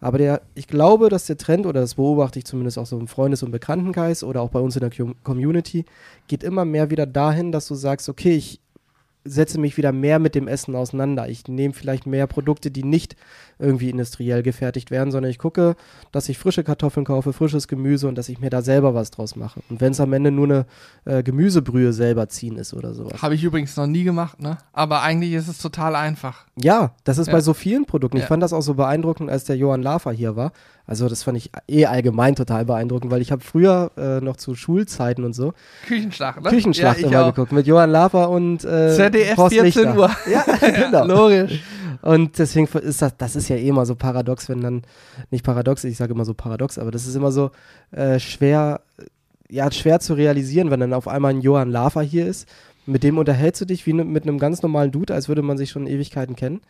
Aber 0.00 0.18
der, 0.18 0.42
ich 0.54 0.66
glaube, 0.66 1.08
dass 1.08 1.26
der 1.26 1.38
Trend, 1.38 1.66
oder 1.66 1.80
das 1.80 1.94
beobachte 1.94 2.38
ich 2.38 2.44
zumindest 2.44 2.78
auch 2.78 2.86
so 2.86 2.98
im 2.98 3.08
Freundes- 3.08 3.42
und 3.42 3.50
Bekanntenkreis 3.50 4.22
oder 4.22 4.42
auch 4.42 4.50
bei 4.50 4.60
uns 4.60 4.76
in 4.76 4.80
der 4.80 4.90
Com- 4.90 5.16
Community, 5.22 5.84
geht 6.28 6.42
immer 6.42 6.64
mehr 6.64 6.90
wieder 6.90 7.06
dahin, 7.06 7.50
dass 7.50 7.66
du 7.66 7.74
sagst, 7.74 8.08
okay, 8.08 8.36
ich 8.36 8.60
setze 9.24 9.58
mich 9.58 9.76
wieder 9.76 9.92
mehr 9.92 10.18
mit 10.18 10.34
dem 10.34 10.46
Essen 10.48 10.76
auseinander. 10.76 11.28
Ich 11.28 11.48
nehme 11.48 11.74
vielleicht 11.74 12.06
mehr 12.06 12.26
Produkte, 12.26 12.70
die 12.70 12.84
nicht 12.84 13.16
irgendwie 13.58 13.90
industriell 13.90 14.42
gefertigt 14.42 14.90
werden, 14.90 15.10
sondern 15.10 15.30
ich 15.30 15.38
gucke, 15.38 15.76
dass 16.12 16.28
ich 16.28 16.38
frische 16.38 16.62
Kartoffeln 16.64 17.06
kaufe, 17.06 17.32
frisches 17.32 17.68
Gemüse 17.68 18.06
und 18.08 18.16
dass 18.16 18.28
ich 18.28 18.38
mir 18.40 18.50
da 18.50 18.62
selber 18.62 18.94
was 18.94 19.10
draus 19.10 19.34
mache. 19.36 19.60
Und 19.70 19.80
wenn 19.80 19.92
es 19.92 20.00
am 20.00 20.12
Ende 20.12 20.30
nur 20.30 20.46
eine 20.46 20.66
äh, 21.04 21.22
Gemüsebrühe 21.22 21.92
selber 21.92 22.28
ziehen 22.28 22.56
ist 22.56 22.74
oder 22.74 22.92
sowas. 22.94 23.22
Habe 23.22 23.34
ich 23.34 23.42
übrigens 23.44 23.76
noch 23.76 23.86
nie 23.86 24.04
gemacht, 24.04 24.40
ne? 24.40 24.58
Aber 24.72 25.02
eigentlich 25.02 25.32
ist 25.32 25.48
es 25.48 25.58
total 25.58 25.96
einfach. 25.96 26.44
Ja, 26.60 26.92
das 27.04 27.18
ist 27.18 27.28
Ja. 27.28 27.32
bei 27.32 27.40
so 27.40 27.54
vielen 27.54 27.86
Produkten. 27.86 28.16
Ich 28.18 28.22
Ja. 28.24 28.28
fand 28.28 28.42
das 28.42 28.52
auch 28.52 28.62
so 28.62 28.74
beeindruckend, 28.74 29.30
als 29.30 29.44
der 29.44 29.56
Johann 29.56 29.82
Lafer 29.82 30.12
hier 30.12 30.36
war. 30.36 30.52
Also 30.88 31.08
das 31.08 31.24
fand 31.24 31.36
ich 31.36 31.50
eh 31.68 31.86
allgemein 31.86 32.36
total 32.36 32.64
beeindruckend, 32.64 33.10
weil 33.10 33.20
ich 33.20 33.32
habe 33.32 33.42
früher 33.42 33.90
äh, 33.96 34.20
noch 34.20 34.36
zu 34.36 34.54
Schulzeiten 34.54 35.24
und 35.24 35.32
so 35.32 35.52
Küchenschlacht, 35.86 36.42
ne? 36.42 36.50
Küchenschlacht 36.50 37.00
ja, 37.00 37.08
immer 37.08 37.22
auch. 37.24 37.34
geguckt 37.34 37.50
mit 37.52 37.66
Johann 37.66 37.90
Lafer 37.90 38.30
und 38.30 38.64
äh, 38.64 38.94
ZDF 38.94 39.36
Horst 39.36 39.54
14 39.54 39.64
Lichter. 39.84 39.96
Uhr. 39.98 40.10
Ja, 40.30 40.44
genau. 40.90 41.04
Logisch. 41.06 41.60
Und 42.02 42.38
deswegen 42.38 42.66
ist 42.78 43.02
das, 43.02 43.16
das 43.16 43.36
ist 43.36 43.48
ja 43.48 43.56
eh 43.56 43.68
immer 43.68 43.86
so 43.86 43.94
paradox, 43.94 44.48
wenn 44.48 44.60
dann, 44.60 44.82
nicht 45.30 45.44
paradox, 45.44 45.84
ich 45.84 45.96
sage 45.96 46.12
immer 46.12 46.24
so 46.24 46.34
paradox, 46.34 46.78
aber 46.78 46.90
das 46.90 47.06
ist 47.06 47.14
immer 47.14 47.32
so 47.32 47.50
äh, 47.90 48.18
schwer, 48.18 48.80
ja, 49.48 49.70
schwer 49.70 50.00
zu 50.00 50.14
realisieren, 50.14 50.70
wenn 50.70 50.80
dann 50.80 50.92
auf 50.92 51.08
einmal 51.08 51.32
ein 51.34 51.40
Johann 51.40 51.70
Lafer 51.70 52.02
hier 52.02 52.26
ist. 52.26 52.48
Mit 52.88 53.02
dem 53.02 53.18
unterhältst 53.18 53.60
du 53.60 53.64
dich 53.64 53.84
wie 53.86 53.92
ne, 53.92 54.04
mit 54.04 54.22
einem 54.22 54.38
ganz 54.38 54.62
normalen 54.62 54.92
Dude, 54.92 55.12
als 55.12 55.28
würde 55.28 55.42
man 55.42 55.58
sich 55.58 55.70
schon 55.70 55.88
Ewigkeiten 55.88 56.36
kennen. 56.36 56.60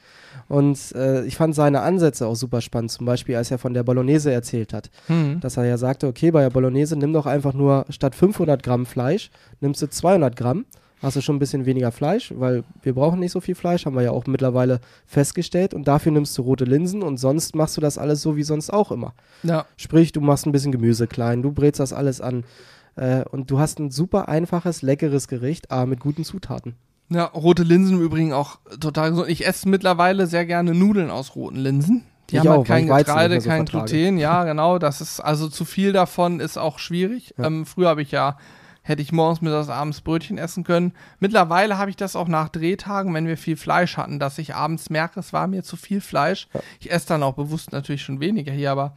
Und 0.48 0.78
äh, 0.94 1.24
ich 1.24 1.36
fand 1.36 1.54
seine 1.54 1.82
Ansätze 1.82 2.26
auch 2.26 2.36
super 2.36 2.62
spannend, 2.62 2.90
zum 2.90 3.04
Beispiel 3.04 3.36
als 3.36 3.50
er 3.50 3.58
von 3.58 3.74
der 3.74 3.82
Bolognese 3.82 4.32
erzählt 4.32 4.72
hat 4.72 4.90
Hm. 5.08 5.40
dass 5.40 5.56
er 5.56 5.64
ja 5.66 5.76
sagte, 5.76 6.06
okay, 6.06 6.30
bei 6.30 6.42
der 6.42 6.50
Bolognese 6.50 6.96
nimm 6.96 7.12
doch 7.12 7.26
einfach 7.26 7.52
nur 7.52 7.84
statt 7.90 8.14
500 8.14 8.62
Gramm 8.62 8.86
Fleisch, 8.86 9.30
nimmst 9.60 9.82
du 9.82 9.88
200 9.88 10.36
Gramm, 10.36 10.64
hast 11.02 11.16
du 11.16 11.20
schon 11.20 11.36
ein 11.36 11.38
bisschen 11.38 11.66
weniger 11.66 11.92
Fleisch, 11.92 12.32
weil 12.36 12.64
wir 12.82 12.94
brauchen 12.94 13.20
nicht 13.20 13.32
so 13.32 13.40
viel 13.40 13.54
Fleisch, 13.54 13.86
haben 13.86 13.96
wir 13.96 14.02
ja 14.02 14.10
auch 14.10 14.26
mittlerweile 14.26 14.80
festgestellt 15.06 15.74
und 15.74 15.86
dafür 15.86 16.12
nimmst 16.12 16.36
du 16.38 16.42
rote 16.42 16.64
Linsen 16.64 17.02
und 17.02 17.18
sonst 17.18 17.54
machst 17.54 17.76
du 17.76 17.80
das 17.80 17.98
alles 17.98 18.22
so 18.22 18.36
wie 18.36 18.42
sonst 18.42 18.72
auch 18.72 18.90
immer. 18.90 19.14
Ja. 19.42 19.66
Sprich, 19.76 20.12
du 20.12 20.20
machst 20.20 20.46
ein 20.46 20.52
bisschen 20.52 20.72
Gemüse 20.72 21.06
klein, 21.06 21.42
du 21.42 21.52
brätst 21.52 21.80
das 21.80 21.92
alles 21.92 22.20
an 22.20 22.44
äh, 22.96 23.24
und 23.30 23.50
du 23.50 23.58
hast 23.58 23.78
ein 23.78 23.90
super 23.90 24.28
einfaches, 24.28 24.82
leckeres 24.82 25.28
Gericht, 25.28 25.70
aber 25.70 25.86
mit 25.86 26.00
guten 26.00 26.24
Zutaten. 26.24 26.74
Ja, 27.08 27.24
rote 27.24 27.62
Linsen 27.62 27.98
im 27.98 28.02
Übrigen 28.02 28.32
auch 28.32 28.58
total 28.80 29.10
gesund. 29.10 29.28
Ich 29.28 29.46
esse 29.46 29.68
mittlerweile 29.68 30.26
sehr 30.26 30.44
gerne 30.44 30.74
Nudeln 30.74 31.10
aus 31.10 31.36
roten 31.36 31.56
Linsen. 31.56 32.04
Die 32.30 32.36
Ich 32.36 32.40
haben 32.40 32.48
auch, 32.48 32.56
halt 32.56 32.66
kein 32.66 32.86
Getreide, 32.88 33.40
so 33.40 33.48
kein. 33.48 33.64
Gluten. 33.64 34.18
Ja, 34.18 34.42
genau. 34.42 34.78
Das 34.80 35.00
ist 35.00 35.20
also 35.20 35.48
zu 35.48 35.64
viel 35.64 35.92
davon 35.92 36.40
ist 36.40 36.58
auch 36.58 36.80
schwierig. 36.80 37.34
Ja. 37.38 37.44
Ähm, 37.44 37.64
früher 37.64 37.88
habe 37.88 38.02
ich 38.02 38.10
ja 38.10 38.36
hätte 38.86 39.02
ich 39.02 39.10
morgens, 39.10 39.40
mittags, 39.40 39.68
abends 39.68 40.00
Brötchen 40.00 40.38
essen 40.38 40.62
können. 40.62 40.92
Mittlerweile 41.18 41.76
habe 41.76 41.90
ich 41.90 41.96
das 41.96 42.14
auch 42.14 42.28
nach 42.28 42.48
Drehtagen, 42.48 43.12
wenn 43.14 43.26
wir 43.26 43.36
viel 43.36 43.56
Fleisch 43.56 43.96
hatten, 43.96 44.20
dass 44.20 44.38
ich 44.38 44.54
abends 44.54 44.90
merke, 44.90 45.18
es 45.18 45.32
war 45.32 45.48
mir 45.48 45.64
zu 45.64 45.76
viel 45.76 46.00
Fleisch. 46.00 46.46
Ich 46.78 46.92
esse 46.92 47.08
dann 47.08 47.24
auch 47.24 47.34
bewusst 47.34 47.72
natürlich 47.72 48.02
schon 48.02 48.20
weniger 48.20 48.52
hier, 48.52 48.70
aber 48.70 48.94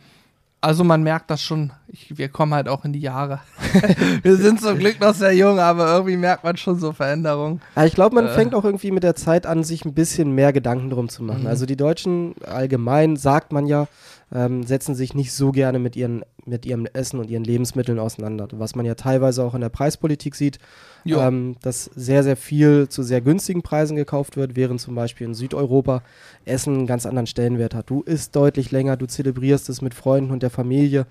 also 0.62 0.84
man 0.84 1.04
merkt 1.04 1.30
das 1.32 1.42
schon 1.42 1.72
ich, 1.92 2.18
wir 2.18 2.30
kommen 2.30 2.54
halt 2.54 2.68
auch 2.68 2.86
in 2.86 2.94
die 2.94 3.00
Jahre. 3.00 3.40
wir 4.22 4.36
sind 4.36 4.62
zum 4.62 4.78
Glück 4.78 5.00
noch 5.00 5.16
sehr 5.16 5.34
jung, 5.34 5.60
aber 5.60 5.92
irgendwie 5.92 6.18
merkt 6.18 6.44
man 6.44 6.56
schon 6.58 6.80
so 6.80 6.92
Veränderungen. 6.92 7.62
Ja, 7.76 7.86
ich 7.86 7.96
glaube, 7.96 8.16
man 8.16 8.28
äh. 8.28 8.34
fängt 8.34 8.54
auch 8.54 8.64
irgendwie 8.64 8.92
mit 8.92 9.04
der 9.04 9.16
Zeit 9.16 9.46
an, 9.46 9.64
sich 9.64 9.86
ein 9.86 9.94
bisschen 9.94 10.34
mehr 10.34 10.54
Gedanken 10.54 10.90
drum 10.90 11.10
zu 11.10 11.24
machen. 11.24 11.42
Mhm. 11.42 11.48
Also 11.48 11.66
die 11.66 11.78
Deutschen 11.78 12.36
allgemein, 12.46 13.16
sagt 13.16 13.52
man 13.52 13.66
ja, 13.66 13.88
ähm, 14.32 14.64
setzen 14.64 14.94
sich 14.94 15.16
nicht 15.16 15.34
so 15.34 15.52
gerne 15.52 15.80
mit, 15.80 15.96
ihren, 15.96 16.24
mit 16.46 16.66
ihrem 16.66 16.86
Essen 16.86 17.20
und 17.20 17.30
ihren 17.30 17.44
Lebensmitteln 17.44 17.98
auseinander. 17.98 18.48
Was 18.52 18.76
man 18.76 18.86
ja 18.86 18.96
teilweise 18.96 19.44
auch 19.44 19.56
in 19.56 19.62
der 19.62 19.70
Preispolitik 19.70 20.36
sieht, 20.36 20.60
ähm, 21.06 21.56
dass 21.62 21.86
sehr, 21.96 22.24
sehr 22.24 22.38
viel 22.38 22.90
zu 22.90 23.04
sehr 23.04 23.22
günstigen 23.22 23.62
Preisen 23.62 23.96
gekauft 23.96 24.38
wird, 24.38 24.56
während 24.56 24.82
zum 24.82 24.96
Beispiel 24.96 25.28
in 25.28 25.34
Südeuropa 25.34 26.04
Essen 26.46 26.76
einen 26.76 26.88
ganz 26.88 27.06
anderen 27.06 27.28
Stellenwert 27.28 27.74
hat. 27.74 27.90
Du 27.90 28.02
isst 28.02 28.36
deutlich 28.36 28.72
länger, 28.72 28.98
du 28.98 29.06
zelebrierst 29.06 29.70
es 29.70 29.82
mit 29.82 29.94
Freunden 29.94 30.32
und 30.32 30.44
der 30.44 30.50
Familie. 30.50 31.06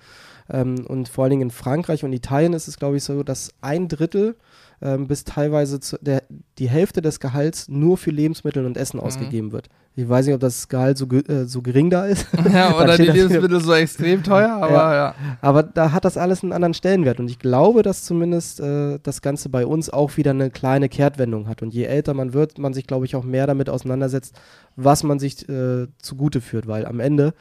Ähm, 0.49 0.85
und 0.87 1.09
vor 1.09 1.23
allen 1.23 1.31
Dingen 1.31 1.43
in 1.43 1.51
Frankreich 1.51 2.03
und 2.03 2.13
Italien 2.13 2.53
ist 2.53 2.67
es, 2.67 2.77
glaube 2.77 2.97
ich, 2.97 3.03
so, 3.03 3.23
dass 3.23 3.51
ein 3.61 3.87
Drittel 3.87 4.35
ähm, 4.81 5.07
bis 5.07 5.23
teilweise 5.25 5.79
der, 6.01 6.23
die 6.57 6.69
Hälfte 6.69 7.01
des 7.01 7.19
Gehalts 7.19 7.67
nur 7.67 7.97
für 7.97 8.11
Lebensmittel 8.11 8.65
und 8.65 8.77
Essen 8.77 8.97
mhm. 8.97 9.03
ausgegeben 9.03 9.51
wird. 9.51 9.69
Ich 9.95 10.07
weiß 10.07 10.25
nicht, 10.25 10.35
ob 10.35 10.39
das 10.39 10.69
Gehalt 10.69 10.97
so, 10.97 11.05
äh, 11.07 11.43
so 11.45 11.61
gering 11.61 11.89
da 11.89 12.05
ist. 12.05 12.27
Ja, 12.53 12.73
oder 12.75 12.97
die 12.97 13.03
Lebensmittel 13.03 13.59
so 13.59 13.73
extrem 13.73 14.23
teuer, 14.23 14.51
aber 14.61 14.71
ja. 14.71 14.93
ja. 14.95 15.15
Aber 15.41 15.63
da 15.63 15.91
hat 15.91 16.05
das 16.05 16.15
alles 16.15 16.43
einen 16.43 16.53
anderen 16.53 16.73
Stellenwert 16.73 17.19
und 17.19 17.29
ich 17.29 17.39
glaube, 17.39 17.83
dass 17.83 18.03
zumindest 18.03 18.61
äh, 18.61 18.99
das 19.03 19.21
Ganze 19.21 19.49
bei 19.49 19.65
uns 19.65 19.89
auch 19.89 20.15
wieder 20.15 20.31
eine 20.31 20.49
kleine 20.49 20.87
Kehrtwendung 20.87 21.47
hat. 21.47 21.61
Und 21.61 21.73
je 21.73 21.83
älter 21.83 22.13
man 22.13 22.33
wird, 22.33 22.57
man 22.57 22.73
sich, 22.73 22.87
glaube 22.87 23.05
ich, 23.05 23.15
auch 23.15 23.25
mehr 23.25 23.47
damit 23.47 23.69
auseinandersetzt, 23.69 24.39
was 24.77 25.03
man 25.03 25.19
sich 25.19 25.47
äh, 25.49 25.87
zugute 26.01 26.39
führt, 26.39 26.67
weil 26.67 26.85
am 26.85 27.01
Ende 27.01 27.33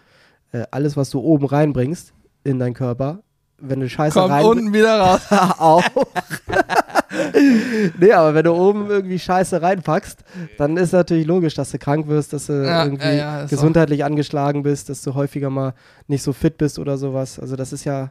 äh, 0.51 0.65
alles, 0.73 0.97
was 0.97 1.11
du 1.11 1.21
oben 1.21 1.47
reinbringst 1.47 2.13
in 2.49 2.59
deinen 2.59 2.75
Körper, 2.75 3.21
wenn 3.59 3.81
du 3.81 3.89
Scheiße 3.89 4.19
Kommt 4.19 4.33
rein... 4.33 4.45
unten 4.45 4.73
wieder 4.73 5.01
raus. 5.01 5.21
auch. 5.59 5.83
nee, 7.99 8.13
aber 8.13 8.35
wenn 8.35 8.45
du 8.45 8.53
oben 8.53 8.89
irgendwie 8.89 9.19
Scheiße 9.19 9.61
reinpackst, 9.61 10.21
dann 10.57 10.77
ist 10.77 10.93
natürlich 10.93 11.27
logisch, 11.27 11.55
dass 11.55 11.71
du 11.71 11.79
krank 11.79 12.09
wirst, 12.09 12.33
dass 12.33 12.47
du 12.47 12.65
ja, 12.65 12.85
irgendwie 12.85 13.07
ja, 13.07 13.41
ja, 13.41 13.47
gesundheitlich 13.47 14.01
so. 14.01 14.07
angeschlagen 14.07 14.63
bist, 14.63 14.89
dass 14.89 15.03
du 15.03 15.15
häufiger 15.15 15.51
mal 15.51 15.75
nicht 16.07 16.23
so 16.23 16.33
fit 16.33 16.59
bist 16.59 16.79
oder 16.79 16.97
sowas. 16.97 17.39
Also 17.39 17.57
das 17.57 17.73
ist 17.73 17.85
ja, 17.85 18.11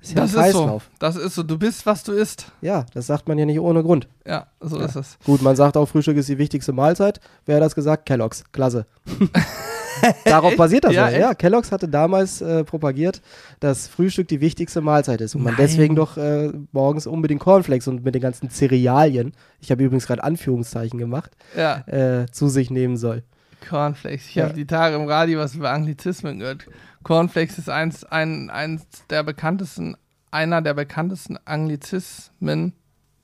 ist 0.00 0.12
ja 0.12 0.22
das. 0.22 0.34
Ist 0.34 0.52
so. 0.52 0.80
Das 0.98 1.16
ist 1.16 1.34
so. 1.34 1.42
Du 1.42 1.58
bist, 1.58 1.86
was 1.86 2.02
du 2.02 2.12
isst. 2.12 2.50
Ja, 2.60 2.86
das 2.94 3.06
sagt 3.06 3.28
man 3.28 3.38
ja 3.38 3.46
nicht 3.46 3.60
ohne 3.60 3.82
Grund. 3.82 4.08
Ja, 4.26 4.46
so 4.60 4.78
ist 4.78 4.96
es. 4.96 5.18
Gut, 5.24 5.42
man 5.42 5.56
sagt 5.56 5.76
auch, 5.76 5.86
Frühstück 5.86 6.16
ist 6.16 6.28
die 6.28 6.38
wichtigste 6.38 6.72
Mahlzeit. 6.72 7.20
Wer 7.46 7.56
hat 7.56 7.62
das 7.62 7.74
gesagt? 7.74 8.06
Kellogg's. 8.06 8.44
Klasse. 8.52 8.86
Darauf 10.24 10.56
basiert 10.56 10.84
das 10.84 10.92
ja. 10.92 11.08
Ja, 11.10 11.34
Kellogg's 11.34 11.72
hatte 11.72 11.88
damals 11.88 12.40
äh, 12.40 12.64
propagiert, 12.64 13.22
dass 13.60 13.88
Frühstück 13.88 14.28
die 14.28 14.40
wichtigste 14.40 14.80
Mahlzeit 14.80 15.20
ist 15.20 15.34
und 15.34 15.42
Nein. 15.42 15.54
man 15.54 15.62
deswegen 15.62 15.94
doch 15.94 16.16
äh, 16.16 16.52
morgens 16.72 17.06
unbedingt 17.06 17.40
Cornflakes 17.40 17.88
und 17.88 18.04
mit 18.04 18.14
den 18.14 18.22
ganzen 18.22 18.50
Cerealien, 18.50 19.32
ich 19.60 19.70
habe 19.70 19.82
übrigens 19.82 20.06
gerade 20.06 20.24
Anführungszeichen 20.24 20.98
gemacht, 20.98 21.32
ja. 21.56 21.84
äh, 21.86 22.26
zu 22.30 22.48
sich 22.48 22.70
nehmen 22.70 22.96
soll. 22.96 23.22
Cornflakes. 23.68 24.28
Ich 24.28 24.34
ja. 24.36 24.44
habe 24.44 24.54
die 24.54 24.66
Tage 24.66 24.96
im 24.96 25.06
Radio 25.06 25.40
was 25.40 25.54
über 25.54 25.70
Anglizismen 25.70 26.38
gehört. 26.38 26.66
Cornflakes 27.02 27.58
ist 27.58 27.68
eins, 27.68 28.04
ein, 28.04 28.50
eins 28.50 28.86
der 29.10 29.22
bekanntesten, 29.22 29.96
einer 30.30 30.62
der 30.62 30.74
bekanntesten 30.74 31.38
Anglizismen, 31.44 32.72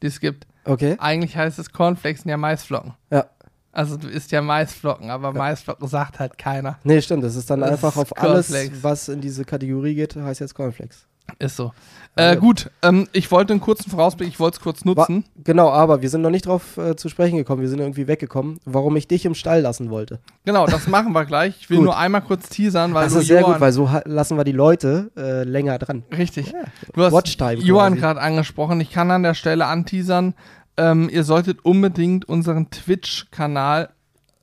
die 0.03 0.09
es 0.09 0.21
gibt. 0.21 0.47
Okay. 0.65 0.97
Eigentlich 0.99 1.37
heißt 1.37 1.59
es 1.59 1.73
Cornflakes 1.73 2.25
ja 2.25 2.37
Maisflocken. 2.37 2.95
Ja. 3.11 3.27
Also 3.75 3.97
du 3.97 4.09
isst 4.09 4.31
ja 4.31 4.41
Maisflocken, 4.41 5.11
aber. 5.11 5.33
Maisflocken 5.33 5.89
sagt 5.89 6.21
halt 6.21 6.39
keiner. 6.39 6.79
Nee, 6.85 7.01
stimmt. 7.03 7.25
Das 7.25 7.35
ist 7.35 7.51
dann 7.51 7.61
das 7.61 7.73
einfach 7.73 7.97
auf 7.97 8.17
alles, 8.17 8.55
was 8.83 9.09
in 9.09 9.21
diese 9.21 9.45
Kategorie 9.45 9.95
geht, 9.95 10.15
heißt 10.15 10.41
jetzt 10.41 10.55
Cornflakes. 10.55 11.07
Ist 11.39 11.57
so. 11.57 11.73
Äh, 12.17 12.37
gut, 12.37 12.71
ähm, 12.83 13.09
ich 13.13 13.33
wollte 13.33 13.53
einen 13.53 13.61
kurzen 13.61 13.91
Vorausblick, 13.91 14.29
ich 14.29 14.39
wollte 14.39 14.59
es 14.59 14.63
kurz 14.63 14.85
nutzen. 14.85 15.25
War, 15.25 15.43
genau, 15.43 15.71
aber 15.71 16.01
wir 16.01 16.09
sind 16.09 16.23
noch 16.23 16.31
nicht 16.31 16.47
drauf 16.47 16.77
äh, 16.77 16.95
zu 16.95 17.09
sprechen 17.09 17.37
gekommen, 17.37 17.61
wir 17.61 17.69
sind 17.69 17.81
irgendwie 17.81 18.07
weggekommen, 18.07 18.61
warum 18.65 18.95
ich 18.95 19.09
dich 19.09 19.25
im 19.25 19.35
Stall 19.35 19.63
lassen 19.63 19.91
wollte. 19.91 20.21
Genau, 20.45 20.67
das 20.67 20.87
machen 20.87 21.13
wir 21.13 21.25
gleich. 21.25 21.57
Ich 21.61 21.71
will 21.71 21.81
nur 21.81 21.97
einmal 21.97 22.21
kurz 22.21 22.49
teasern, 22.51 22.95
weil 22.95 23.05
Das 23.05 23.15
ist 23.15 23.27
sehr 23.27 23.41
Johann 23.41 23.55
gut, 23.55 23.61
weil 23.61 23.73
so 23.73 23.91
lassen 24.05 24.37
wir 24.37 24.45
die 24.45 24.53
Leute 24.53 25.11
äh, 25.17 25.43
länger 25.43 25.79
dran. 25.79 26.05
Richtig. 26.17 26.53
Ja, 26.53 26.65
du 26.93 27.03
hast 27.03 27.13
Watchtime 27.13 27.55
Johann 27.55 27.97
gerade 27.97 28.21
angesprochen, 28.21 28.81
ich 28.81 28.93
kann 28.93 29.11
an 29.11 29.25
der 29.25 29.35
Stelle 29.35 29.67
anteasern, 29.67 30.35
ähm, 30.77 31.09
ihr 31.09 31.25
solltet 31.25 31.65
unbedingt 31.65 32.25
unseren 32.27 32.71
Twitch-Kanal 32.71 33.91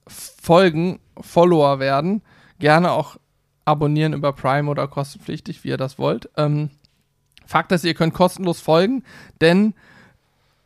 folgen, 0.07 0.99
Follower 1.19 1.79
werden. 1.79 2.21
Gerne 2.59 2.91
auch 2.91 3.17
abonnieren 3.65 4.13
über 4.13 4.33
Prime 4.33 4.69
oder 4.69 4.87
kostenpflichtig, 4.87 5.63
wie 5.63 5.69
ihr 5.69 5.77
das 5.77 5.97
wollt. 5.97 6.29
Ähm, 6.37 6.71
Fakt 7.45 7.71
ist, 7.71 7.83
ihr 7.83 7.93
könnt 7.93 8.13
kostenlos 8.13 8.61
folgen, 8.61 9.03
denn 9.41 9.73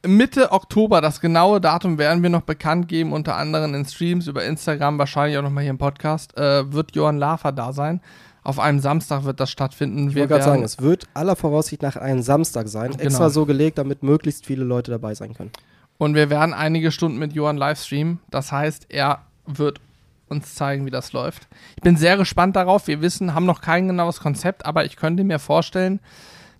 Mitte 0.05 0.51
Oktober, 0.51 1.01
das 1.01 1.19
genaue 1.19 1.59
Datum 1.59 1.97
werden 1.97 2.21
wir 2.21 2.29
noch 2.29 2.43
bekannt 2.43 2.87
geben, 2.87 3.11
unter 3.11 3.37
anderem 3.37 3.73
in 3.73 3.85
Streams 3.85 4.27
über 4.27 4.43
Instagram, 4.43 4.99
wahrscheinlich 4.99 5.37
auch 5.37 5.41
nochmal 5.41 5.63
hier 5.63 5.71
im 5.71 5.79
Podcast, 5.79 6.37
äh, 6.37 6.71
wird 6.71 6.95
Johann 6.95 7.17
Lafer 7.17 7.51
da 7.51 7.73
sein. 7.73 8.01
Auf 8.45 8.59
einem 8.59 8.79
Samstag 8.79 9.23
wird 9.23 9.39
das 9.39 9.49
stattfinden. 9.49 10.09
Ich 10.09 10.15
wollte 10.15 10.27
gerade 10.27 10.43
sagen, 10.43 10.63
es 10.63 10.79
wird 10.79 11.07
aller 11.15 11.35
Voraussicht 11.35 11.81
nach 11.81 11.95
einem 11.95 12.21
Samstag 12.21 12.67
sein. 12.67 12.91
Genau. 12.91 13.03
Extra 13.03 13.31
so 13.31 13.47
gelegt, 13.47 13.79
damit 13.79 14.03
möglichst 14.03 14.45
viele 14.45 14.63
Leute 14.63 14.91
dabei 14.91 15.15
sein 15.15 15.33
können. 15.33 15.51
Und 15.97 16.13
wir 16.13 16.29
werden 16.29 16.53
einige 16.53 16.91
Stunden 16.91 17.17
mit 17.17 17.33
Johann 17.33 17.57
livestreamen. 17.57 18.19
Das 18.29 18.51
heißt, 18.51 18.85
er 18.89 19.23
wird 19.47 19.81
uns 20.27 20.53
zeigen, 20.53 20.85
wie 20.85 20.91
das 20.91 21.11
läuft. 21.11 21.47
Ich 21.75 21.81
bin 21.81 21.97
sehr 21.97 22.17
gespannt 22.17 22.55
darauf. 22.55 22.87
Wir 22.87 23.01
wissen, 23.01 23.33
haben 23.33 23.47
noch 23.47 23.61
kein 23.61 23.87
genaues 23.87 24.19
Konzept, 24.19 24.63
aber 24.63 24.85
ich 24.85 24.95
könnte 24.95 25.23
mir 25.23 25.39
vorstellen, 25.39 25.99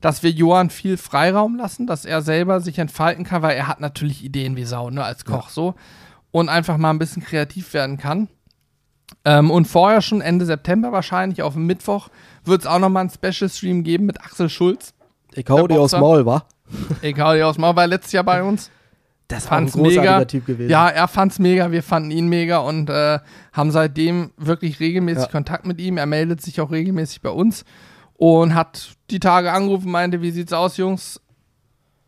dass 0.02 0.24
wir 0.24 0.32
Johann 0.32 0.72
viel 0.72 0.98
Freiraum 0.98 1.56
lassen, 1.56 1.86
dass 1.86 2.04
er 2.04 2.24
selber 2.24 2.62
sich 2.62 2.80
entfalten 2.80 3.24
kann, 3.26 3.44
weil 3.44 3.56
er 3.56 3.68
hat 3.68 3.80
natürlich 3.80 4.24
Ideen 4.24 4.56
wie 4.56 4.66
Sau, 4.66 4.90
ne, 4.90 5.04
als 5.04 5.24
Koch 5.24 5.50
ja. 5.50 5.54
so. 5.54 5.76
Und 6.32 6.50
einfach 6.50 6.78
mal 6.78 6.90
ein 6.90 7.00
bisschen 7.00 7.24
kreativ 7.24 7.74
werden 7.76 7.98
kann. 7.98 8.28
Ähm, 9.24 9.52
und 9.52 9.66
vorher 9.66 10.02
schon 10.02 10.22
Ende 10.22 10.46
September 10.46 10.92
wahrscheinlich 10.92 11.42
auf 11.42 11.54
dem 11.54 11.66
Mittwoch 11.66 12.10
wird 12.44 12.62
es 12.62 12.68
auch 12.68 12.80
nochmal 12.80 13.02
einen 13.02 13.10
Special 13.10 13.50
Stream 13.50 13.84
geben 13.84 14.06
mit 14.06 14.22
Axel 14.22 14.50
Schulz. 14.50 14.94
Ich 15.34 15.50
hau 15.50 15.68
dir 15.68 15.82
aus 15.82 15.92
Maul, 15.94 16.26
wa? 16.26 16.46
Ich 17.02 17.20
hau 17.20 17.34
dir 17.34 17.48
aus 17.48 17.58
Maul, 17.58 17.76
war 17.76 17.88
letztes 17.88 18.12
Jahr 18.14 18.24
bei 18.24 18.44
uns. 18.44 18.72
Das 19.28 19.50
war 19.50 19.58
ein 19.58 19.72
mega. 19.78 20.24
Typ 20.26 20.46
gewesen. 20.46 20.70
Ja, 20.70 20.88
er 20.88 21.08
fand's 21.08 21.40
mega, 21.40 21.72
wir 21.72 21.82
fanden 21.82 22.12
ihn 22.12 22.28
mega 22.28 22.60
und 22.60 22.92
äh, 22.92 23.18
haben 23.54 23.72
seitdem 23.72 24.30
wirklich 24.38 24.80
regelmäßig 24.80 25.24
ja. 25.24 25.32
Kontakt 25.32 25.66
mit 25.66 25.82
ihm. 25.82 25.98
Er 25.98 26.06
meldet 26.06 26.44
sich 26.44 26.62
auch 26.62 26.70
regelmäßig 26.70 27.22
bei 27.22 27.32
uns 27.32 27.66
und 28.14 28.54
hat 28.54 28.92
die 29.10 29.20
Tage 29.20 29.52
angerufen, 29.52 29.90
meinte, 29.90 30.22
wie 30.22 30.30
sieht's 30.30 30.54
aus, 30.54 30.78
Jungs? 30.78 31.20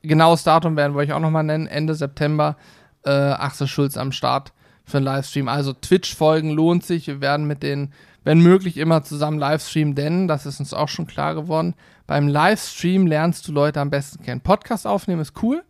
Genaues 0.04 0.44
Datum 0.44 0.76
werden 0.76 0.94
wir 0.94 1.00
euch 1.00 1.12
auch 1.12 1.20
nochmal 1.20 1.44
nennen, 1.44 1.66
Ende 1.66 1.96
September. 1.96 2.56
Äh, 3.04 3.10
Axel 3.10 3.66
Schulz 3.66 3.98
am 3.98 4.12
Start 4.12 4.54
für 4.88 4.98
einen 4.98 5.06
Livestream. 5.06 5.50
Also 5.50 5.74
Twitch-Folgen 5.74 6.50
lohnt 6.50 6.86
sich. 6.86 7.08
Wir 7.08 7.20
werden 7.20 7.46
mit 7.46 7.62
den, 7.62 7.92
wenn 8.24 8.40
möglich, 8.40 8.78
immer 8.78 9.04
zusammen 9.04 9.38
Livestreamen, 9.38 9.96
denn, 9.96 10.28
das 10.28 10.46
ist 10.46 10.60
uns 10.62 10.74
auch 10.74 10.88
schon 10.88 11.06
klar 11.06 11.36
geworden, 11.36 11.76
beim 12.08 12.30
Livestream 12.30 13.06
lernst 13.06 13.48
du 13.48 13.52
Leute 13.52 13.82
am 13.82 13.90
besten 13.90 14.24
kennen. 14.24 14.40
Podcast 14.40 14.88
aufnehmen 14.88 15.22
ist 15.22 15.44
cool. 15.44 15.62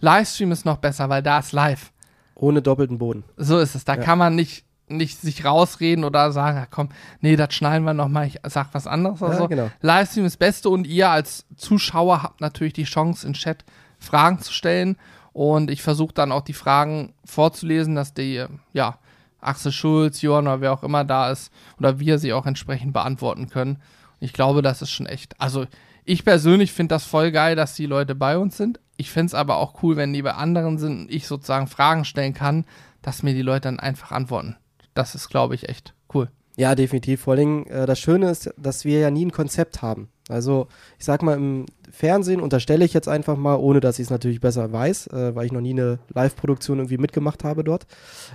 Livestream 0.00 0.52
ist 0.52 0.66
noch 0.66 0.76
besser, 0.76 1.08
weil 1.08 1.22
da 1.22 1.38
ist 1.38 1.52
live. 1.52 1.90
Ohne 2.34 2.60
doppelten 2.60 2.98
Boden. 2.98 3.24
So 3.38 3.58
ist 3.58 3.74
es. 3.74 3.84
Da 3.84 3.94
ja. 3.94 4.02
kann 4.02 4.18
man 4.18 4.34
nicht, 4.34 4.66
nicht 4.88 5.20
sich 5.20 5.46
rausreden 5.46 6.04
oder 6.04 6.30
sagen, 6.30 6.58
ja, 6.58 6.66
komm, 6.70 6.90
nee, 7.20 7.36
das 7.36 7.54
schneiden 7.54 7.84
wir 7.84 7.94
nochmal, 7.94 8.26
ich 8.26 8.38
sag 8.44 8.68
was 8.72 8.86
anderes 8.86 9.22
oder 9.22 9.32
ja, 9.32 9.38
so. 9.38 9.48
Genau. 9.48 9.70
Livestream 9.80 10.26
ist 10.26 10.34
das 10.34 10.38
Beste 10.38 10.68
und 10.68 10.86
ihr 10.86 11.08
als 11.08 11.46
Zuschauer 11.56 12.22
habt 12.22 12.42
natürlich 12.42 12.74
die 12.74 12.84
Chance, 12.84 13.26
in 13.26 13.32
Chat 13.32 13.64
Fragen 13.98 14.38
zu 14.40 14.52
stellen 14.52 14.96
und 15.32 15.70
ich 15.70 15.82
versuche 15.82 16.14
dann 16.14 16.32
auch 16.32 16.42
die 16.42 16.52
Fragen 16.52 17.14
vorzulesen, 17.24 17.94
dass 17.94 18.14
die, 18.14 18.44
ja, 18.72 18.98
Axel 19.40 19.72
Schulz, 19.72 20.22
Johann 20.22 20.46
oder 20.46 20.60
wer 20.60 20.72
auch 20.72 20.82
immer 20.82 21.04
da 21.04 21.30
ist, 21.30 21.52
oder 21.78 21.98
wir 21.98 22.18
sie 22.18 22.32
auch 22.32 22.46
entsprechend 22.46 22.92
beantworten 22.92 23.48
können. 23.48 23.78
Ich 24.18 24.32
glaube, 24.32 24.62
das 24.62 24.82
ist 24.82 24.90
schon 24.90 25.06
echt. 25.06 25.40
Also, 25.40 25.66
ich 26.04 26.24
persönlich 26.24 26.72
finde 26.72 26.94
das 26.94 27.04
voll 27.04 27.30
geil, 27.30 27.56
dass 27.56 27.74
die 27.74 27.86
Leute 27.86 28.14
bei 28.14 28.36
uns 28.36 28.56
sind. 28.56 28.80
Ich 28.96 29.10
finde 29.10 29.26
es 29.26 29.34
aber 29.34 29.56
auch 29.56 29.82
cool, 29.82 29.96
wenn 29.96 30.12
die 30.12 30.22
bei 30.22 30.34
anderen 30.34 30.78
sind 30.78 31.02
und 31.02 31.10
ich 31.10 31.26
sozusagen 31.26 31.68
Fragen 31.68 32.04
stellen 32.04 32.34
kann, 32.34 32.66
dass 33.00 33.22
mir 33.22 33.32
die 33.32 33.42
Leute 33.42 33.62
dann 33.62 33.80
einfach 33.80 34.10
antworten. 34.10 34.56
Das 34.92 35.14
ist, 35.14 35.30
glaube 35.30 35.54
ich, 35.54 35.68
echt 35.68 35.94
cool. 36.12 36.28
Ja, 36.56 36.74
definitiv. 36.74 37.22
Vor 37.22 37.34
allem, 37.34 37.66
äh, 37.68 37.86
das 37.86 37.98
Schöne 37.98 38.30
ist, 38.30 38.52
dass 38.58 38.84
wir 38.84 38.98
ja 38.98 39.10
nie 39.10 39.24
ein 39.24 39.32
Konzept 39.32 39.80
haben. 39.80 40.10
Also, 40.30 40.68
ich 40.98 41.04
sag 41.04 41.22
mal, 41.22 41.36
im 41.36 41.66
Fernsehen 41.90 42.40
unterstelle 42.40 42.84
ich 42.84 42.94
jetzt 42.94 43.08
einfach 43.08 43.36
mal, 43.36 43.56
ohne 43.56 43.80
dass 43.80 43.98
ich 43.98 44.04
es 44.04 44.10
natürlich 44.10 44.40
besser 44.40 44.72
weiß, 44.72 45.08
äh, 45.08 45.34
weil 45.34 45.46
ich 45.46 45.52
noch 45.52 45.60
nie 45.60 45.72
eine 45.72 45.98
Live-Produktion 46.14 46.78
irgendwie 46.78 46.98
mitgemacht 46.98 47.44
habe 47.44 47.64
dort. 47.64 47.86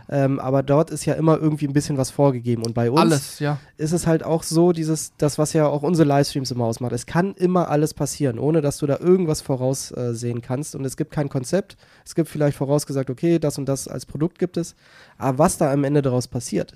Ähm, 0.10 0.39
aber 0.39 0.63
dort 0.63 0.91
ist 0.91 1.05
ja 1.05 1.13
immer 1.13 1.38
irgendwie 1.38 1.67
ein 1.67 1.73
bisschen 1.73 1.97
was 1.97 2.12
vorgegeben. 2.12 2.63
Und 2.63 2.73
bei 2.73 2.91
uns 2.91 2.99
alles, 2.99 3.39
ja. 3.39 3.60
ist 3.77 3.93
es 3.93 4.08
halt 4.08 4.23
auch 4.23 4.43
so, 4.43 4.71
dieses, 4.71 5.13
das, 5.17 5.38
was 5.38 5.53
ja 5.53 5.67
auch 5.67 5.84
unsere 5.84 6.08
Livestreams 6.08 6.51
immer 6.51 6.65
ausmacht. 6.65 6.91
Es 6.91 7.05
kann 7.05 7.34
immer 7.36 7.69
alles 7.69 7.93
passieren, 7.93 8.39
ohne 8.39 8.62
dass 8.62 8.77
du 8.77 8.88
da 8.88 8.99
irgendwas 8.99 9.41
voraussehen 9.41 10.41
kannst. 10.41 10.75
Und 10.75 10.86
es 10.86 10.97
gibt 10.97 11.12
kein 11.12 11.29
Konzept. 11.29 11.77
Es 12.05 12.15
gibt 12.15 12.29
vielleicht 12.29 12.58
vorausgesagt, 12.58 13.10
okay, 13.10 13.39
das 13.39 13.58
und 13.58 13.65
das 13.65 13.88
als 13.88 14.05
Produkt 14.05 14.39
gibt 14.39 14.58
es. 14.58 14.75
Aber 15.17 15.38
was 15.38 15.58
da 15.58 15.71
am 15.71 15.84
Ende 15.84 16.01
daraus 16.01 16.27
passiert, 16.27 16.73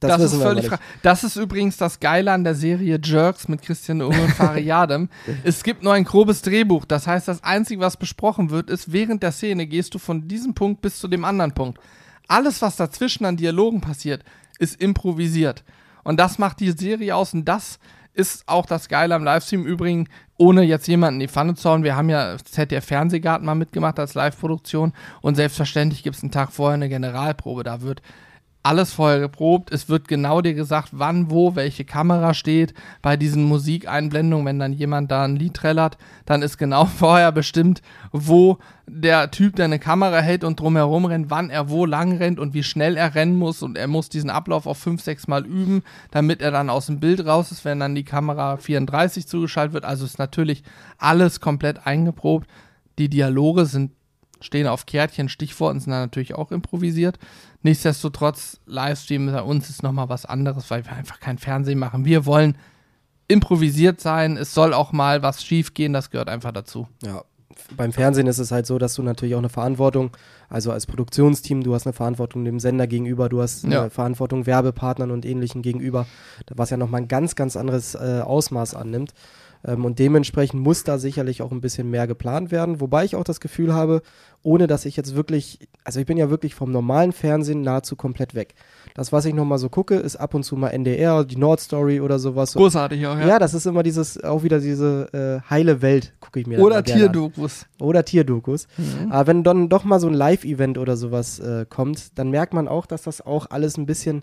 Das, 0.00 0.18
Das, 0.18 0.32
ist 0.32 0.40
völlig. 0.40 0.70
Das 1.02 1.24
ist 1.24 1.36
übrigens 1.36 1.76
das 1.76 2.00
Geile 2.00 2.32
an 2.32 2.44
der 2.44 2.54
Serie 2.54 3.00
Jerks 3.02 3.48
mit 3.48 3.62
Christian 3.62 4.02
Unge 4.02 4.20
und 4.20 4.30
Fariadem. 4.30 5.08
es 5.44 5.62
gibt 5.62 5.82
nur 5.82 5.92
ein 5.92 6.04
grobes 6.04 6.42
Drehbuch. 6.42 6.84
Das 6.84 7.06
heißt, 7.06 7.28
das 7.28 7.42
Einzige, 7.42 7.80
was 7.80 7.96
besprochen 7.96 8.50
wird, 8.50 8.70
ist, 8.70 8.92
während 8.92 9.22
der 9.22 9.32
Szene 9.32 9.66
gehst 9.66 9.94
du 9.94 9.98
von 9.98 10.28
diesem 10.28 10.54
Punkt 10.54 10.80
bis 10.82 10.98
zu 10.98 11.08
dem 11.08 11.24
anderen 11.24 11.52
Punkt. 11.52 11.80
Alles, 12.28 12.62
was 12.62 12.76
dazwischen 12.76 13.24
an 13.24 13.36
Dialogen 13.36 13.80
passiert, 13.80 14.22
ist 14.58 14.80
improvisiert. 14.80 15.64
Und 16.04 16.18
das 16.18 16.38
macht 16.38 16.60
die 16.60 16.70
Serie 16.70 17.14
aus 17.16 17.34
und 17.34 17.44
das 17.44 17.78
ist 18.14 18.42
auch 18.48 18.66
das 18.66 18.88
Geile 18.88 19.14
am 19.14 19.24
Livestream. 19.24 19.64
Übrigens, 19.64 20.08
ohne 20.36 20.62
jetzt 20.62 20.88
jemanden 20.88 21.20
in 21.20 21.26
die 21.26 21.32
Pfanne 21.32 21.54
zu 21.54 21.70
hauen, 21.70 21.84
wir 21.84 21.96
haben 21.96 22.08
ja 22.08 22.36
ZDF 22.42 22.84
Fernsehgarten 22.84 23.46
mal 23.46 23.54
mitgemacht 23.54 23.98
als 23.98 24.14
Live-Produktion 24.14 24.92
und 25.20 25.36
selbstverständlich 25.36 26.02
gibt 26.02 26.16
es 26.16 26.22
einen 26.22 26.32
Tag 26.32 26.52
vorher 26.52 26.74
eine 26.74 26.88
Generalprobe. 26.88 27.62
Da 27.62 27.82
wird 27.82 28.02
alles 28.68 28.92
vorher 28.92 29.18
geprobt. 29.18 29.72
Es 29.72 29.88
wird 29.88 30.08
genau 30.08 30.42
dir 30.42 30.52
gesagt, 30.52 30.90
wann, 30.92 31.30
wo, 31.30 31.56
welche 31.56 31.86
Kamera 31.86 32.34
steht. 32.34 32.74
Bei 33.00 33.16
diesen 33.16 33.44
Musikeinblendungen, 33.44 34.44
wenn 34.44 34.58
dann 34.58 34.74
jemand 34.74 35.10
da 35.10 35.24
ein 35.24 35.36
Lied 35.36 35.54
trällert, 35.54 35.96
dann 36.26 36.42
ist 36.42 36.58
genau 36.58 36.84
vorher 36.98 37.32
bestimmt, 37.32 37.80
wo 38.12 38.58
der 38.86 39.30
Typ, 39.30 39.56
der 39.56 39.64
eine 39.64 39.78
Kamera 39.78 40.18
hält 40.18 40.44
und 40.44 40.60
drumherum 40.60 41.06
rennt, 41.06 41.30
wann 41.30 41.48
er 41.48 41.70
wo 41.70 41.86
lang 41.86 42.18
rennt 42.18 42.38
und 42.38 42.52
wie 42.52 42.62
schnell 42.62 42.98
er 42.98 43.14
rennen 43.14 43.36
muss. 43.36 43.62
Und 43.62 43.78
er 43.78 43.88
muss 43.88 44.10
diesen 44.10 44.28
Ablauf 44.28 44.66
auf 44.66 44.76
fünf, 44.76 45.02
sechs 45.02 45.26
Mal 45.28 45.46
üben, 45.46 45.82
damit 46.10 46.42
er 46.42 46.50
dann 46.50 46.68
aus 46.68 46.86
dem 46.86 47.00
Bild 47.00 47.24
raus 47.24 47.50
ist, 47.50 47.64
wenn 47.64 47.80
dann 47.80 47.94
die 47.94 48.04
Kamera 48.04 48.58
34 48.58 49.26
zugeschaltet 49.26 49.72
wird. 49.72 49.84
Also 49.86 50.04
ist 50.04 50.18
natürlich 50.18 50.62
alles 50.98 51.40
komplett 51.40 51.86
eingeprobt. 51.86 52.46
Die 52.98 53.08
Dialoge 53.08 53.64
sind 53.64 53.92
stehen 54.40 54.66
auf 54.66 54.86
Kärtchen, 54.86 55.28
Stichworten 55.28 55.80
sind 55.80 55.90
dann 55.90 56.02
natürlich 56.02 56.34
auch 56.34 56.52
improvisiert. 56.52 57.18
Nichtsdestotrotz, 57.62 58.60
Livestream 58.66 59.26
bei 59.26 59.42
uns 59.42 59.68
ist 59.68 59.82
nochmal 59.82 60.08
was 60.08 60.24
anderes, 60.24 60.70
weil 60.70 60.84
wir 60.84 60.92
einfach 60.92 61.20
kein 61.20 61.38
Fernsehen 61.38 61.78
machen. 61.78 62.04
Wir 62.04 62.24
wollen 62.24 62.56
improvisiert 63.26 64.00
sein. 64.00 64.36
Es 64.36 64.54
soll 64.54 64.72
auch 64.72 64.92
mal 64.92 65.22
was 65.22 65.44
schief 65.44 65.74
gehen, 65.74 65.92
das 65.92 66.10
gehört 66.10 66.28
einfach 66.28 66.52
dazu. 66.52 66.88
Ja. 67.02 67.22
Beim 67.76 67.92
Fernsehen 67.92 68.28
ist 68.28 68.38
es 68.38 68.52
halt 68.52 68.66
so, 68.66 68.78
dass 68.78 68.94
du 68.94 69.02
natürlich 69.02 69.34
auch 69.34 69.40
eine 69.40 69.48
Verantwortung, 69.48 70.16
also 70.48 70.70
als 70.70 70.86
Produktionsteam, 70.86 71.62
du 71.64 71.74
hast 71.74 71.86
eine 71.86 71.92
Verantwortung 71.92 72.44
dem 72.44 72.60
Sender 72.60 72.86
gegenüber, 72.86 73.28
du 73.28 73.42
hast 73.42 73.64
eine 73.64 73.74
Ja. 73.74 73.90
Verantwortung 73.90 74.46
Werbepartnern 74.46 75.10
und 75.10 75.26
ähnlichen 75.26 75.60
gegenüber, 75.60 76.06
was 76.54 76.70
ja 76.70 76.76
nochmal 76.76 77.02
ein 77.02 77.08
ganz, 77.08 77.34
ganz 77.34 77.56
anderes 77.56 77.94
äh, 77.96 78.20
Ausmaß 78.24 78.74
annimmt. 78.74 79.12
Ähm, 79.64 79.84
und 79.84 79.98
dementsprechend 79.98 80.62
muss 80.62 80.84
da 80.84 80.98
sicherlich 80.98 81.42
auch 81.42 81.50
ein 81.52 81.60
bisschen 81.60 81.90
mehr 81.90 82.06
geplant 82.06 82.50
werden, 82.50 82.80
wobei 82.80 83.04
ich 83.04 83.16
auch 83.16 83.24
das 83.24 83.40
Gefühl 83.40 83.74
habe, 83.74 84.02
ohne 84.42 84.66
dass 84.66 84.84
ich 84.84 84.96
jetzt 84.96 85.16
wirklich, 85.16 85.58
also 85.84 85.98
ich 86.00 86.06
bin 86.06 86.16
ja 86.16 86.30
wirklich 86.30 86.54
vom 86.54 86.70
normalen 86.70 87.12
Fernsehen 87.12 87.62
nahezu 87.62 87.96
komplett 87.96 88.34
weg. 88.34 88.54
Das, 88.94 89.12
was 89.12 89.24
ich 89.24 89.34
nochmal 89.34 89.58
so 89.58 89.68
gucke, 89.68 89.96
ist 89.96 90.16
ab 90.16 90.34
und 90.34 90.44
zu 90.44 90.56
mal 90.56 90.68
NDR, 90.70 91.24
die 91.24 91.36
Nordstory 91.36 92.00
oder 92.00 92.18
sowas. 92.18 92.52
So. 92.52 92.60
Großartig 92.60 93.06
auch, 93.06 93.18
Ja. 93.18 93.38
das 93.38 93.54
ist 93.54 93.66
immer 93.66 93.82
dieses, 93.82 94.22
auch 94.22 94.42
wieder 94.42 94.60
diese 94.60 95.42
äh, 95.44 95.50
heile 95.50 95.82
Welt, 95.82 96.14
gucke 96.20 96.40
ich 96.40 96.46
mir 96.46 96.60
Oder. 96.60 96.82
Tierdokus. 96.84 97.66
Oder 97.80 98.04
Tierdokus. 98.04 98.68
Mhm. 98.76 99.10
Aber 99.12 99.26
wenn 99.26 99.42
dann 99.44 99.68
doch 99.68 99.84
mal 99.84 100.00
so 100.00 100.06
ein 100.08 100.14
Live-Event 100.14 100.78
oder 100.78 100.96
sowas 100.96 101.38
äh, 101.40 101.66
kommt, 101.68 102.18
dann 102.18 102.30
merkt 102.30 102.54
man 102.54 102.68
auch, 102.68 102.86
dass 102.86 103.02
das 103.02 103.20
auch 103.20 103.50
alles 103.50 103.76
ein 103.76 103.86
bisschen 103.86 104.22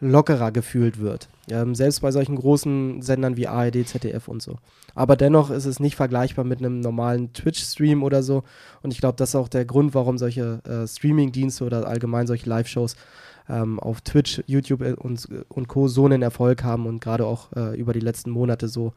lockerer 0.00 0.52
gefühlt 0.52 1.00
wird. 1.00 1.28
Ähm, 1.50 1.74
selbst 1.74 2.00
bei 2.00 2.10
solchen 2.10 2.36
großen 2.36 3.02
Sendern 3.02 3.36
wie 3.36 3.48
ARD, 3.48 3.86
ZDF 3.86 4.28
und 4.28 4.42
so. 4.42 4.56
Aber 4.94 5.16
dennoch 5.16 5.50
ist 5.50 5.64
es 5.64 5.80
nicht 5.80 5.96
vergleichbar 5.96 6.44
mit 6.44 6.60
einem 6.60 6.80
normalen 6.80 7.32
Twitch-Stream 7.32 8.02
oder 8.02 8.22
so. 8.22 8.44
Und 8.82 8.92
ich 8.92 9.00
glaube, 9.00 9.16
das 9.16 9.30
ist 9.30 9.34
auch 9.34 9.48
der 9.48 9.64
Grund, 9.64 9.94
warum 9.94 10.18
solche 10.18 10.60
äh, 10.64 10.86
Streaming-Dienste 10.86 11.64
oder 11.64 11.86
allgemein 11.86 12.26
solche 12.26 12.48
Live-Shows 12.48 12.96
ähm, 13.48 13.80
auf 13.80 14.00
Twitch, 14.02 14.42
YouTube 14.46 14.82
äh, 14.82 14.92
und, 14.92 15.28
und 15.48 15.68
Co. 15.68 15.88
so 15.88 16.04
einen 16.04 16.22
Erfolg 16.22 16.62
haben 16.62 16.86
und 16.86 17.00
gerade 17.00 17.26
auch 17.26 17.52
äh, 17.56 17.78
über 17.78 17.92
die 17.92 18.00
letzten 18.00 18.30
Monate 18.30 18.68
so, 18.68 18.92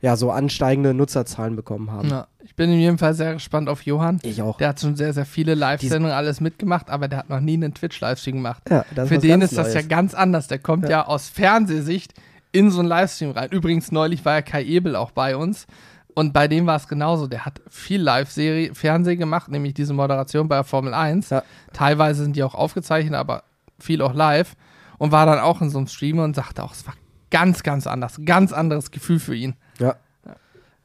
ja, 0.00 0.16
so 0.16 0.30
ansteigende 0.30 0.94
Nutzerzahlen 0.94 1.56
bekommen 1.56 1.90
haben. 1.90 2.08
Ja. 2.08 2.26
Ich 2.44 2.54
bin 2.54 2.70
in 2.70 2.78
jedem 2.78 2.98
Fall 2.98 3.14
sehr 3.14 3.34
gespannt 3.34 3.68
auf 3.68 3.82
Johann. 3.82 4.20
Ich 4.22 4.40
auch. 4.42 4.56
Der 4.58 4.68
hat 4.68 4.80
schon 4.80 4.96
sehr, 4.96 5.12
sehr 5.12 5.26
viele 5.26 5.54
Live-Sendungen 5.54 6.16
alles 6.16 6.40
mitgemacht, 6.40 6.88
aber 6.90 7.08
der 7.08 7.18
hat 7.20 7.28
noch 7.28 7.40
nie 7.40 7.54
einen 7.54 7.74
Twitch-Livestream 7.74 8.36
gemacht. 8.36 8.62
Ja, 8.70 8.84
Für 9.06 9.18
den 9.18 9.42
ist 9.42 9.56
das 9.58 9.68
ja 9.68 9.80
Neues. 9.80 9.88
ganz 9.88 10.14
anders. 10.14 10.46
Der 10.48 10.58
kommt 10.58 10.84
ja, 10.84 10.90
Ja. 10.90 11.06
aus 11.06 11.28
Fernsehsicht 11.28 12.14
in 12.52 12.70
so 12.70 12.78
einen 12.80 12.88
Livestream 12.88 13.32
rein. 13.32 13.50
Übrigens, 13.50 13.92
neulich 13.92 14.24
war 14.24 14.34
ja 14.34 14.42
Kai 14.42 14.62
Ebel 14.64 14.96
auch 14.96 15.10
bei 15.10 15.36
uns. 15.36 15.66
Und 16.14 16.32
bei 16.32 16.48
dem 16.48 16.66
war 16.66 16.76
es 16.76 16.88
genauso. 16.88 17.26
Der 17.28 17.44
hat 17.44 17.60
viel 17.68 18.00
Live-Serie, 18.00 18.74
Fernsehen 18.74 19.18
gemacht, 19.18 19.48
nämlich 19.50 19.74
diese 19.74 19.92
Moderation 19.94 20.48
bei 20.48 20.56
der 20.56 20.64
Formel 20.64 20.94
1. 20.94 21.30
Ja. 21.30 21.42
Teilweise 21.72 22.22
sind 22.22 22.34
die 22.34 22.42
auch 22.42 22.54
aufgezeichnet, 22.54 23.14
aber 23.14 23.44
viel 23.78 24.00
auch 24.02 24.14
live. 24.14 24.54
Und 24.96 25.12
war 25.12 25.26
dann 25.26 25.38
auch 25.38 25.60
in 25.60 25.70
so 25.70 25.78
einem 25.78 25.86
Stream 25.86 26.18
und 26.18 26.34
sagte 26.34 26.62
auch, 26.64 26.72
es 26.72 26.84
war 26.86 26.94
ganz, 27.30 27.62
ganz 27.62 27.86
anders. 27.86 28.18
Ganz 28.24 28.52
anderes 28.52 28.90
Gefühl 28.90 29.20
für 29.20 29.34
ihn. 29.36 29.54
Ja. 29.78 29.96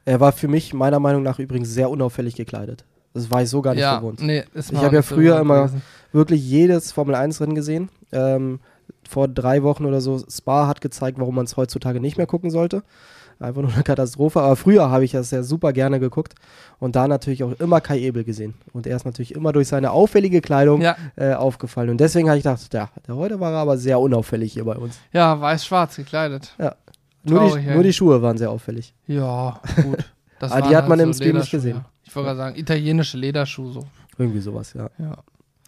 Er 0.06 0.20
war 0.20 0.32
für 0.34 0.48
mich 0.48 0.74
meiner 0.74 1.00
Meinung 1.00 1.24
nach 1.24 1.40
übrigens 1.40 1.70
sehr 1.70 1.90
unauffällig 1.90 2.36
gekleidet. 2.36 2.84
Das 3.14 3.30
war 3.32 3.42
ich 3.44 3.50
so 3.50 3.62
gar 3.62 3.74
nicht 3.74 3.82
ja, 3.82 3.98
gewohnt. 4.00 4.22
nee, 4.22 4.44
Ich 4.54 4.72
mir 4.72 4.80
hab 4.80 4.88
auch 4.88 4.92
ja 4.94 5.02
so 5.02 5.16
früher 5.16 5.40
immer- 5.40 5.64
gewesen. 5.68 5.82
Wirklich 6.12 6.48
jedes 6.48 6.92
Formel 6.92 7.16
1 7.16 7.40
Rennen 7.42 7.56
gesehen. 7.56 7.90
Ähm, 8.12 8.60
vor 9.08 9.28
drei 9.28 9.64
Wochen 9.64 9.86
oder 9.86 10.02
so. 10.02 10.20
Spa 10.30 10.68
hat 10.68 10.82
gezeigt, 10.82 11.20
warum 11.20 11.36
man 11.36 11.46
es 11.46 11.58
heutzutage 11.58 12.00
nicht 12.00 12.18
mehr 12.18 12.28
gucken 12.28 12.50
sollte. 12.52 12.84
Einfach 13.40 13.62
nur 13.62 13.74
eine 13.74 13.84
Katastrophe. 13.84 14.42
Aber 14.42 14.56
früher 14.56 14.90
habe 14.92 15.06
ich 15.06 15.12
das 15.12 15.32
ja 15.32 15.42
super 15.44 15.74
gerne 15.74 16.00
geguckt. 16.00 16.36
Und 16.80 16.96
da 16.96 17.08
natürlich 17.08 17.44
auch 17.44 17.54
immer 17.60 17.82
Kai 17.82 18.00
Ebel 18.00 18.24
gesehen. 18.24 18.54
Und 18.74 18.86
er 18.88 18.96
ist 18.96 19.06
natürlich 19.06 19.34
immer 19.34 19.52
durch 19.54 19.68
seine 19.70 19.92
auffällige 19.92 20.42
Kleidung 20.42 20.82
Ja, 20.82 20.96
äh, 21.16 21.34
aufgefallen. 21.34 21.90
Und 21.90 22.00
deswegen 22.00 22.28
habe 22.30 22.38
ich 22.38 22.44
gedacht, 22.44 22.74
ja, 22.74 22.90
der 23.08 23.16
heute 23.16 23.40
war 23.40 23.52
er 23.54 23.58
aber 23.60 23.78
sehr 23.78 24.00
unauffällig 24.00 24.54
hier 24.54 24.66
bei 24.66 24.76
uns. 24.76 25.00
ja 25.14 25.40
weiß-schwarz 25.40 25.96
gekleidet. 25.96 26.56
Nur 27.24 27.58
die, 27.58 27.66
nur 27.68 27.84
die 27.84 27.94
Schuhe 27.94 28.22
waren 28.22 28.38
sehr 28.38 28.52
auffällig. 28.52 28.94
Ja, 29.08 29.60
gut. 29.82 30.06
Das 30.40 30.52
Aber 30.52 30.62
die 30.62 30.68
waren 30.68 30.76
hat 30.76 30.90
man 30.90 31.00
halt 31.00 31.08
im 31.08 31.14
Stream 31.14 31.38
nicht 31.38 31.52
gesehen. 31.52 31.78
Ja. 31.78 31.86
Ich 32.04 32.16
wollte 32.16 32.28
gerade 32.28 32.38
sagen, 32.38 32.56
italienische 32.58 33.18
Lederschuhe 33.18 33.72
so. 33.72 33.86
Irgendwie 34.18 34.40
sowas, 34.40 34.74
ja. 34.74 34.90
Ja. 35.00 35.18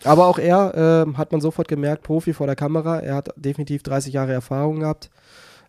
Aber 0.03 0.27
auch 0.27 0.37
er 0.37 1.05
ähm, 1.05 1.17
hat 1.17 1.31
man 1.31 1.41
sofort 1.41 1.67
gemerkt, 1.67 2.03
Profi 2.03 2.33
vor 2.33 2.47
der 2.47 2.55
Kamera. 2.55 2.99
Er 2.99 3.15
hat 3.15 3.29
definitiv 3.35 3.81
30 3.83 4.13
Jahre 4.13 4.33
Erfahrung 4.33 4.81
gehabt 4.81 5.09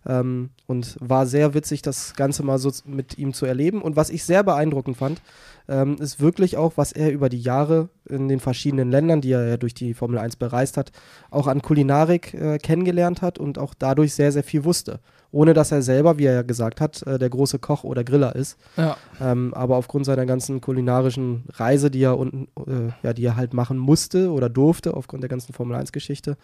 ähm, 0.05 0.49
und 0.67 0.97
war 0.99 1.25
sehr 1.25 1.53
witzig, 1.53 1.81
das 1.81 2.13
Ganze 2.13 2.43
mal 2.43 2.59
so 2.59 2.71
mit 2.85 3.17
ihm 3.17 3.33
zu 3.33 3.45
erleben. 3.45 3.81
Und 3.81 3.95
was 3.95 4.09
ich 4.09 4.23
sehr 4.23 4.43
beeindruckend 4.43 4.97
fand, 4.97 5.21
ähm, 5.69 5.95
ist 5.99 6.19
wirklich 6.21 6.57
auch, 6.57 6.73
was 6.75 6.91
er 6.91 7.11
über 7.11 7.29
die 7.29 7.41
Jahre 7.41 7.89
in 8.05 8.29
den 8.29 8.39
verschiedenen 8.39 8.89
Ländern, 8.89 9.19
die 9.21 9.31
er 9.33 9.45
ja 9.47 9.57
durch 9.57 9.73
die 9.73 9.93
Formel 9.93 10.17
1 10.17 10.37
bereist 10.37 10.77
hat, 10.77 10.91
auch 11.29 11.47
an 11.47 11.61
Kulinarik 11.61 12.33
äh, 12.33 12.57
kennengelernt 12.57 13.21
hat 13.21 13.37
und 13.37 13.57
auch 13.59 13.73
dadurch 13.77 14.13
sehr, 14.13 14.31
sehr 14.31 14.43
viel 14.43 14.63
wusste. 14.63 14.99
Ohne 15.29 15.53
dass 15.53 15.73
er 15.73 15.81
selber, 15.81 16.17
wie 16.17 16.23
er 16.25 16.33
ja 16.35 16.41
gesagt 16.41 16.79
hat, 16.79 17.05
äh, 17.05 17.19
der 17.19 17.29
große 17.29 17.59
Koch 17.59 17.83
oder 17.83 18.05
Griller 18.05 18.33
ist. 18.33 18.57
Ja. 18.77 18.95
Ähm, 19.21 19.53
aber 19.53 19.75
aufgrund 19.75 20.05
seiner 20.05 20.25
ganzen 20.25 20.61
kulinarischen 20.61 21.43
Reise, 21.53 21.91
die 21.91 22.01
er 22.01 22.17
unten, 22.17 22.47
äh, 22.65 22.93
ja, 23.05 23.11
die 23.11 23.25
er 23.25 23.35
halt 23.35 23.53
machen 23.53 23.77
musste 23.77 24.31
oder 24.31 24.47
durfte, 24.47 24.93
aufgrund 24.95 25.23
der 25.23 25.29
ganzen 25.29 25.51
Formel 25.53 25.75
1-Geschichte, 25.75 26.37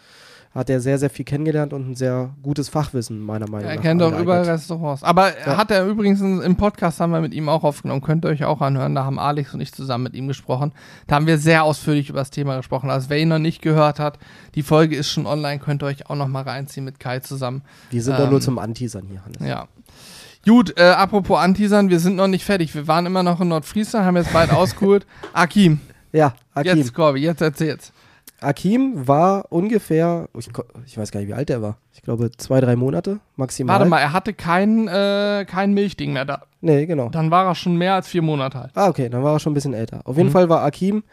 hat 0.54 0.68
er 0.68 0.80
sehr, 0.80 0.98
sehr 0.98 1.08
viel 1.10 1.24
kennengelernt 1.24 1.72
und 1.72 1.90
ein 1.90 1.94
sehr 1.96 2.34
gutes 2.42 2.68
Fachwissen, 2.68 3.20
meiner 3.20 3.48
Meinung 3.48 3.68
Er 3.70 3.76
nach. 3.76 3.82
kennt 3.82 4.02
auch 4.02 4.16
überall 4.16 4.42
Restaurants. 4.42 5.02
Aber 5.02 5.30
Ja. 5.30 5.56
hat 5.56 5.70
er 5.70 5.86
übrigens 5.86 6.20
im 6.20 6.56
Podcast 6.56 7.00
haben 7.00 7.10
wir 7.10 7.20
mit 7.22 7.32
ihm 7.34 7.48
auch 7.48 7.64
aufgenommen. 7.64 8.02
Könnt 8.02 8.24
ihr 8.26 8.28
euch 8.28 8.44
auch 8.44 8.60
anhören. 8.60 8.94
Da 8.94 9.04
haben 9.04 9.13
Alex 9.18 9.54
und 9.54 9.60
ich 9.60 9.72
zusammen 9.72 10.04
mit 10.04 10.14
ihm 10.14 10.28
gesprochen. 10.28 10.72
Da 11.06 11.16
haben 11.16 11.26
wir 11.26 11.38
sehr 11.38 11.64
ausführlich 11.64 12.08
über 12.08 12.18
das 12.20 12.30
Thema 12.30 12.56
gesprochen. 12.56 12.90
Also 12.90 13.10
wer 13.10 13.18
ihn 13.18 13.28
noch 13.28 13.38
nicht 13.38 13.62
gehört 13.62 13.98
hat, 13.98 14.18
die 14.54 14.62
Folge 14.62 14.96
ist 14.96 15.10
schon 15.10 15.26
online. 15.26 15.58
Könnt 15.58 15.82
ihr 15.82 15.86
euch 15.86 16.08
auch 16.10 16.16
noch 16.16 16.28
mal 16.28 16.42
reinziehen 16.42 16.84
mit 16.84 17.00
Kai 17.00 17.20
zusammen. 17.20 17.62
Wir 17.90 18.02
sind 18.02 18.18
doch 18.18 18.28
nur 18.30 18.38
ähm, 18.38 18.42
zum 18.42 18.58
Anteasern 18.58 19.06
hier, 19.08 19.24
Hannes. 19.24 19.38
Ja. 19.40 19.68
Gut, 20.46 20.78
äh, 20.78 20.82
apropos 20.82 21.38
Anteasern, 21.38 21.88
wir 21.88 22.00
sind 22.00 22.16
noch 22.16 22.28
nicht 22.28 22.44
fertig. 22.44 22.74
Wir 22.74 22.86
waren 22.86 23.06
immer 23.06 23.22
noch 23.22 23.40
in 23.40 23.48
Nordfriesland, 23.48 24.04
haben 24.04 24.16
jetzt 24.16 24.32
bald 24.32 24.50
ausgeholt. 24.50 25.06
Akim, 25.32 25.80
Ja, 26.12 26.34
Akim. 26.52 26.76
jetzt 26.76 26.92
Corby, 26.92 27.20
jetzt 27.20 27.40
erzähl's. 27.40 27.92
Akim 28.44 29.06
war 29.08 29.46
ungefähr, 29.50 30.28
ich, 30.38 30.48
ich 30.86 30.96
weiß 30.98 31.10
gar 31.10 31.20
nicht, 31.20 31.28
wie 31.28 31.34
alt 31.34 31.50
er 31.50 31.62
war. 31.62 31.78
Ich 31.92 32.02
glaube, 32.02 32.30
zwei, 32.36 32.60
drei 32.60 32.76
Monate 32.76 33.20
maximal. 33.36 33.76
Warte 33.78 33.88
mal, 33.88 34.00
er 34.00 34.12
hatte 34.12 34.32
kein, 34.34 34.88
äh, 34.88 35.44
kein 35.48 35.72
Milchding 35.74 36.12
mehr 36.12 36.24
da. 36.24 36.42
Nee, 36.60 36.86
genau. 36.86 37.08
Dann 37.10 37.30
war 37.30 37.46
er 37.46 37.54
schon 37.54 37.76
mehr 37.76 37.94
als 37.94 38.08
vier 38.08 38.22
Monate 38.22 38.58
alt. 38.62 38.70
Ah, 38.74 38.88
okay, 38.88 39.08
dann 39.08 39.22
war 39.22 39.34
er 39.34 39.38
schon 39.40 39.52
ein 39.52 39.54
bisschen 39.54 39.74
älter. 39.74 40.00
Auf 40.04 40.16
jeden 40.16 40.28
Mhm. 40.28 40.32
Fall 40.32 40.48
war 40.48 40.62
Akim, 40.62 41.04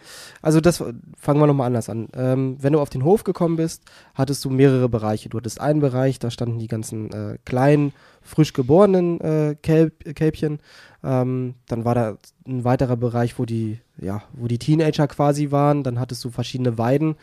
also 0.41 0.61
das 0.61 0.77
fangen 1.17 1.39
wir 1.39 1.47
nochmal 1.47 1.67
anders 1.67 1.89
an. 1.89 2.07
Ähm, 2.15 2.57
wenn 2.59 2.73
du 2.73 2.79
auf 2.79 2.89
den 2.89 3.03
Hof 3.03 3.23
gekommen 3.23 3.57
bist, 3.57 3.83
hattest 4.15 4.43
du 4.45 4.49
mehrere 4.49 4.87
Bereiche. 4.89 5.29
Du 5.29 5.37
hattest 5.37 5.59
einen 5.59 5.79
Bereich, 5.81 6.19
da 6.19 6.31
standen 6.31 6.57
die 6.59 6.67
ganzen 6.67 7.11
äh, 7.11 7.37
kleinen, 7.45 7.93
frisch 8.21 8.53
geborenen 8.53 9.19
äh, 9.21 9.55
Kälb, 9.61 10.15
Kälbchen. 10.15 10.59
Ähm, 11.03 11.55
dann 11.67 11.83
war 11.85 11.95
da 11.95 12.17
ein 12.47 12.63
weiterer 12.63 12.95
Bereich, 12.95 13.37
wo 13.39 13.45
die, 13.45 13.79
ja, 14.01 14.23
wo 14.33 14.47
die 14.47 14.57
Teenager 14.57 15.07
quasi 15.07 15.51
waren. 15.51 15.83
Dann 15.83 15.99
hattest 15.99 16.23
du 16.25 16.31
verschiedene 16.31 16.77
Weiden, 16.77 17.15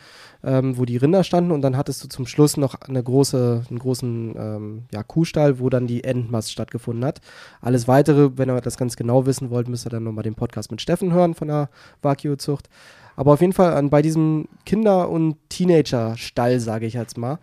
ähm, 0.43 0.77
wo 0.77 0.85
die 0.85 0.97
Rinder 0.97 1.23
standen. 1.23 1.51
Und 1.51 1.61
dann 1.61 1.77
hattest 1.77 2.03
du 2.03 2.07
zum 2.07 2.25
Schluss 2.25 2.57
noch 2.57 2.75
eine 2.81 3.03
große, 3.03 3.65
einen 3.69 3.79
großen 3.79 4.35
ähm, 4.37 4.83
ja, 4.91 5.03
Kuhstall, 5.03 5.59
wo 5.59 5.69
dann 5.69 5.87
die 5.87 6.03
Endmast 6.03 6.51
stattgefunden 6.51 7.05
hat. 7.05 7.21
Alles 7.61 7.87
weitere, 7.87 8.37
wenn 8.37 8.49
ihr 8.49 8.61
das 8.61 8.77
ganz 8.77 8.95
genau 8.95 9.25
wissen 9.25 9.49
wollt, 9.49 9.67
müsst 9.67 9.85
ihr 9.85 9.91
dann 9.91 10.03
nochmal 10.03 10.23
den 10.23 10.35
Podcast 10.35 10.71
mit 10.71 10.81
Steffen 10.81 11.11
hören 11.11 11.35
von 11.35 11.49
der 11.49 11.69
Wagyu-Zucht. 12.01 12.69
Aber 13.17 13.33
auf 13.33 13.41
jeden 13.41 13.53
Fall 13.53 13.73
an, 13.73 13.89
bei 13.89 14.01
diesem 14.01 14.47
Kinder- 14.65 15.09
und 15.09 15.35
Teenager-Stall, 15.49 16.61
sage 16.61 16.85
ich 16.85 16.93
jetzt 16.93 17.17
mal, 17.17 17.39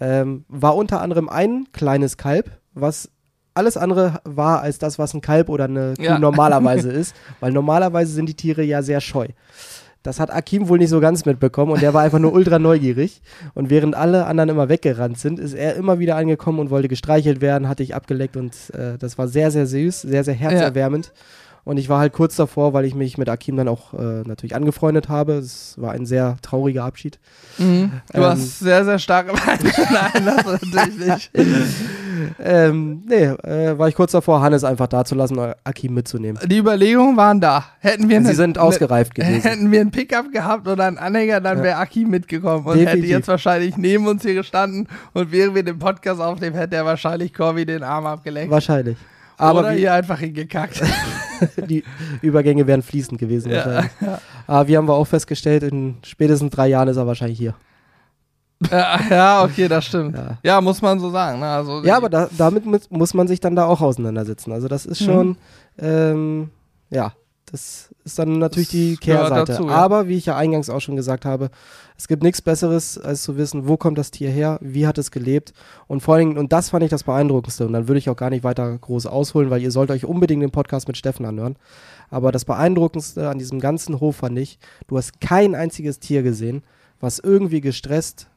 ähm, 0.00 0.44
war 0.48 0.74
unter 0.74 1.00
anderem 1.00 1.28
ein 1.28 1.68
kleines 1.72 2.16
Kalb, 2.16 2.50
was 2.74 3.11
alles 3.54 3.76
andere 3.76 4.20
war 4.24 4.60
als 4.62 4.78
das, 4.78 4.98
was 4.98 5.14
ein 5.14 5.20
Kalb 5.20 5.48
oder 5.48 5.64
eine 5.64 5.94
Kuh 5.96 6.02
Ja. 6.02 6.18
normalerweise 6.18 6.90
ist, 6.92 7.14
weil 7.40 7.52
normalerweise 7.52 8.12
sind 8.12 8.26
die 8.28 8.34
Tiere 8.34 8.62
ja 8.62 8.82
sehr 8.82 9.00
scheu. 9.00 9.28
Das 10.04 10.18
hat 10.18 10.32
Akim 10.32 10.68
wohl 10.68 10.78
nicht 10.78 10.88
so 10.90 10.98
ganz 10.98 11.24
mitbekommen 11.26 11.70
und 11.70 11.80
der 11.80 11.94
war 11.94 12.02
einfach 12.02 12.18
nur 12.18 12.32
ultra 12.32 12.58
neugierig. 12.58 13.22
Und 13.54 13.70
während 13.70 13.94
alle 13.94 14.26
anderen 14.26 14.48
immer 14.50 14.68
weggerannt 14.68 15.16
sind, 15.18 15.38
ist 15.38 15.54
er 15.54 15.76
immer 15.76 16.00
wieder 16.00 16.16
angekommen 16.16 16.58
und 16.58 16.70
wollte 16.70 16.88
gestreichelt 16.88 17.40
werden, 17.40 17.68
hatte 17.68 17.84
ich 17.84 17.94
abgeleckt 17.94 18.36
und 18.36 18.52
äh, 18.74 18.98
das 18.98 19.16
war 19.16 19.28
sehr, 19.28 19.52
sehr 19.52 19.66
süß, 19.66 20.02
sehr, 20.02 20.24
sehr 20.24 20.34
herzerwärmend. 20.34 21.12
Und 21.64 21.76
ich 21.76 21.88
war 21.88 22.00
halt 22.00 22.12
kurz 22.12 22.34
davor, 22.34 22.72
weil 22.72 22.84
ich 22.84 22.96
mich 22.96 23.16
mit 23.18 23.28
Akim 23.28 23.56
dann 23.56 23.68
auch 23.68 23.94
äh, 23.94 24.22
natürlich 24.26 24.56
angefreundet 24.56 25.08
habe. 25.08 25.34
Es 25.34 25.80
war 25.80 25.92
ein 25.92 26.06
sehr 26.06 26.36
trauriger 26.42 26.82
Abschied. 26.82 27.20
Mhm. 27.58 27.92
Du 28.12 28.18
Ähm. 28.18 28.24
hast 28.24 28.58
sehr, 28.58 28.84
sehr 28.84 28.98
starke 28.98 29.32
Beine. 29.32 29.70
Nein, 29.92 30.24
das 30.26 30.44
natürlich 30.44 31.06
nicht. 31.06 31.30
Ähm, 32.44 33.02
nee, 33.08 33.24
äh, 33.24 33.78
war 33.78 33.88
ich 33.88 33.94
kurz 33.94 34.12
davor, 34.12 34.40
Hannes 34.42 34.64
einfach 34.64 34.86
da 34.86 35.04
zu 35.04 35.14
lassen 35.14 35.38
und 35.38 35.54
Akim 35.64 35.94
mitzunehmen. 35.94 36.40
Die 36.46 36.58
Überlegungen 36.58 37.16
waren 37.16 37.40
da. 37.40 37.64
Hätten 37.80 38.08
wir 38.08 38.20
Sie 38.20 38.26
eine- 38.28 38.34
sind 38.34 38.58
ausgereift 38.58 39.12
eine- 39.18 39.28
gewesen. 39.28 39.48
Hätten 39.48 39.70
wir 39.72 39.80
einen 39.80 39.90
Pickup 39.90 40.32
gehabt 40.32 40.66
oder 40.68 40.84
einen 40.84 40.98
Anhänger, 40.98 41.40
dann 41.40 41.58
Ja. 41.58 41.64
wäre 41.64 41.76
Aki 41.78 42.04
mitgekommen 42.06 42.64
und 42.66 42.72
hätte 42.74 42.84
Definitiv. 42.86 43.10
jetzt 43.10 43.28
wahrscheinlich 43.28 43.76
neben 43.76 44.06
uns 44.06 44.22
hier 44.22 44.34
gestanden 44.34 44.88
und 45.12 45.32
während 45.32 45.54
wir 45.54 45.62
den 45.62 45.78
Podcast 45.78 46.20
aufnehmen, 46.20 46.56
hätte 46.56 46.76
er 46.76 46.84
wahrscheinlich 46.84 47.32
Corby 47.34 47.64
den 47.66 47.82
Arm 47.82 48.06
abgeleckt. 48.06 48.50
Wahrscheinlich. 48.50 48.96
Aber 49.38 49.60
oder 49.60 49.72
wie, 49.74 49.78
hier 49.78 49.92
einfach 49.94 50.18
hingekackt. 50.18 50.82
die 51.68 51.82
Übergänge 52.20 52.66
wären 52.66 52.82
fließend 52.82 53.18
gewesen. 53.18 53.50
ja. 53.50 53.56
wahrscheinlich. 53.64 53.90
Aber 54.46 54.68
wir 54.68 54.78
haben 54.78 54.86
wir 54.88 54.94
auch 54.94 55.06
festgestellt, 55.06 55.62
in 55.62 55.96
spätestens 56.04 56.50
drei 56.50 56.68
Jahren 56.68 56.88
ist 56.88 56.96
er 56.96 57.06
wahrscheinlich 57.06 57.38
hier. 57.38 57.54
Ja, 58.70 59.00
ja, 59.10 59.44
okay, 59.44 59.68
das 59.68 59.84
stimmt. 59.86 60.16
Ja. 60.16 60.38
Ja, 60.42 60.60
muss 60.60 60.80
man 60.82 61.00
so 61.00 61.10
sagen. 61.10 61.40
Ne? 61.40 61.46
Also 61.46 61.82
Ja, 61.84 61.96
aber 61.96 62.08
da, 62.08 62.28
damit 62.36 62.64
mu- 62.66 62.78
muss 62.90 63.14
man 63.14 63.28
sich 63.28 63.40
dann 63.40 63.56
da 63.56 63.66
auch 63.66 63.80
auseinandersetzen. 63.80 64.52
Also 64.52 64.68
das 64.68 64.86
ist 64.86 65.00
Mhm. 65.02 65.04
schon, 65.04 65.36
ähm, 65.78 66.50
ja, 66.90 67.12
das 67.50 67.90
ist 68.04 68.18
dann 68.18 68.38
natürlich 68.38 68.68
die 68.70 68.92
Das 68.96 69.00
gehört 69.04 69.28
Kehrseite. 69.28 69.52
dazu, 69.52 69.66
ja. 69.68 69.74
Aber 69.74 70.08
wie 70.08 70.16
ich 70.16 70.26
ja 70.26 70.36
eingangs 70.36 70.70
auch 70.70 70.80
schon 70.80 70.96
gesagt 70.96 71.24
habe, 71.24 71.50
es 71.98 72.08
gibt 72.08 72.22
nichts 72.22 72.40
Besseres, 72.42 72.98
als 72.98 73.22
zu 73.22 73.36
wissen, 73.36 73.68
wo 73.68 73.76
kommt 73.76 73.98
das 73.98 74.10
Tier 74.10 74.30
her, 74.30 74.58
wie 74.62 74.86
hat 74.86 74.98
es 74.98 75.10
gelebt 75.10 75.52
und 75.86 76.00
vor 76.02 76.14
allen 76.14 76.28
Dingen, 76.30 76.38
und 76.38 76.52
das 76.52 76.70
fand 76.70 76.82
ich 76.82 76.90
das 76.90 77.04
Beeindruckendste 77.04 77.66
und 77.66 77.74
dann 77.74 77.88
würde 77.88 77.98
ich 77.98 78.08
auch 78.10 78.16
gar 78.16 78.30
nicht 78.30 78.42
weiter 78.44 78.76
groß 78.78 79.06
ausholen, 79.06 79.50
weil 79.50 79.62
ihr 79.62 79.70
sollt 79.70 79.90
euch 79.90 80.04
unbedingt 80.06 80.42
den 80.42 80.50
Podcast 80.50 80.88
mit 80.88 80.96
Steffen 80.96 81.26
anhören. 81.26 81.56
Aber 82.10 82.32
das 82.32 82.44
Beeindruckendste 82.44 83.28
an 83.28 83.38
diesem 83.38 83.60
ganzen 83.60 84.00
Hof 84.00 84.16
fand 84.16 84.38
ich, 84.38 84.58
du 84.88 84.96
hast 84.96 85.20
kein 85.20 85.54
einziges 85.54 85.98
Tier 86.00 86.22
gesehen, 86.22 86.62
was 87.00 87.18
irgendwie 87.18 87.60
gestresst, 87.60 88.28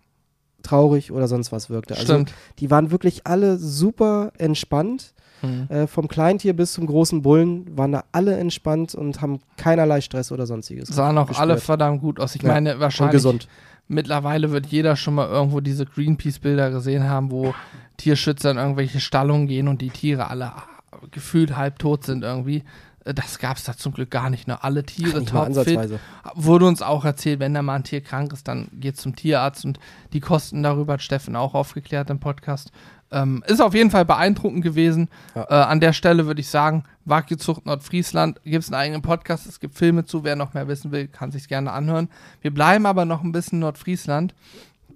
traurig 0.65 1.11
oder 1.11 1.27
sonst 1.27 1.51
was 1.51 1.69
wirkte. 1.69 1.93
Also 1.95 2.05
Stimmt. 2.13 2.33
die 2.59 2.69
waren 2.71 2.91
wirklich 2.91 3.25
alle 3.27 3.57
super 3.57 4.31
entspannt. 4.37 5.13
Mhm. 5.41 5.67
Äh, 5.69 5.87
vom 5.87 6.07
Kleintier 6.07 6.53
bis 6.53 6.73
zum 6.73 6.87
großen 6.87 7.21
Bullen 7.21 7.77
waren 7.77 7.91
da 7.91 8.03
alle 8.11 8.37
entspannt 8.37 8.95
und 8.95 9.21
haben 9.21 9.39
keinerlei 9.57 10.01
Stress 10.01 10.31
oder 10.31 10.45
sonstiges. 10.45 10.87
Sahen 10.89 11.17
auch 11.17 11.29
alle 11.37 11.57
verdammt 11.57 12.01
gut 12.01 12.19
aus. 12.19 12.35
Ich 12.35 12.41
Ja. 12.41 12.53
meine, 12.53 12.79
wahrscheinlich 12.79 13.13
gesund. 13.13 13.47
mittlerweile 13.87 14.51
wird 14.51 14.65
jeder 14.67 14.95
schon 14.95 15.15
mal 15.15 15.27
irgendwo 15.27 15.59
diese 15.59 15.85
Greenpeace-Bilder 15.85 16.71
gesehen 16.71 17.03
haben, 17.09 17.31
wo 17.31 17.53
Tierschützer 17.97 18.51
in 18.51 18.57
irgendwelche 18.57 18.99
Stallungen 18.99 19.47
gehen 19.47 19.67
und 19.67 19.81
die 19.81 19.89
Tiere 19.89 20.29
alle 20.29 20.53
gefühlt 21.11 21.55
halbtot 21.55 22.03
sind 22.05 22.23
irgendwie. 22.23 22.63
Äh, 23.05 23.13
Das 23.13 23.39
gab 23.39 23.57
es 23.57 23.63
da 23.63 23.77
zum 23.77 23.93
Glück 23.93 24.11
gar 24.11 24.29
nicht. 24.29 24.47
Ne? 24.47 24.61
Alle 24.63 24.83
Tiere 24.83 25.19
Nicht 25.19 25.31
topfit. 25.31 25.99
Wurde 26.33 26.65
uns 26.65 26.81
auch 26.81 27.05
erzählt, 27.05 27.39
wenn 27.39 27.53
da 27.53 27.61
mal 27.61 27.75
ein 27.75 27.83
Tier 27.83 28.01
krank 28.01 28.33
ist, 28.33 28.47
dann 28.47 28.67
geht 28.73 28.97
zum 28.97 29.15
Tierarzt 29.15 29.63
und 29.63 29.79
die 30.13 30.19
Kosten 30.19 30.63
darüber 30.63 30.93
hat 30.93 31.01
Steffen 31.01 31.35
auch 31.35 31.53
aufgeklärt 31.53 32.09
im 32.09 32.19
Podcast. 32.19 32.71
Ähm, 33.11 33.43
ist 33.47 33.61
auf 33.61 33.75
jeden 33.75 33.91
Fall 33.91 34.03
beeindruckend 34.03 34.63
gewesen. 34.63 35.09
Ja. 35.35 35.43
Äh, 35.49 35.53
an 35.65 35.79
der 35.79 35.93
Stelle 35.93 36.25
würde 36.25 36.41
ich 36.41 36.49
sagen, 36.49 36.83
Wagyu-Zucht 37.05 37.65
Nordfriesland 37.65 38.41
gibt 38.43 38.63
es 38.63 38.73
einen 38.73 38.81
eigenen 38.81 39.01
Podcast, 39.03 39.45
es 39.45 39.59
gibt 39.59 39.75
Filme 39.77 40.05
zu, 40.05 40.23
wer 40.23 40.35
noch 40.35 40.55
mehr 40.55 40.67
wissen 40.67 40.91
will, 40.91 41.07
kann 41.07 41.31
sich 41.31 41.47
gerne 41.47 41.71
anhören. 41.71 42.09
Wir 42.41 42.51
bleiben 42.51 42.87
aber 42.87 43.05
noch 43.05 43.23
ein 43.23 43.31
bisschen 43.31 43.59
Nordfriesland, 43.59 44.33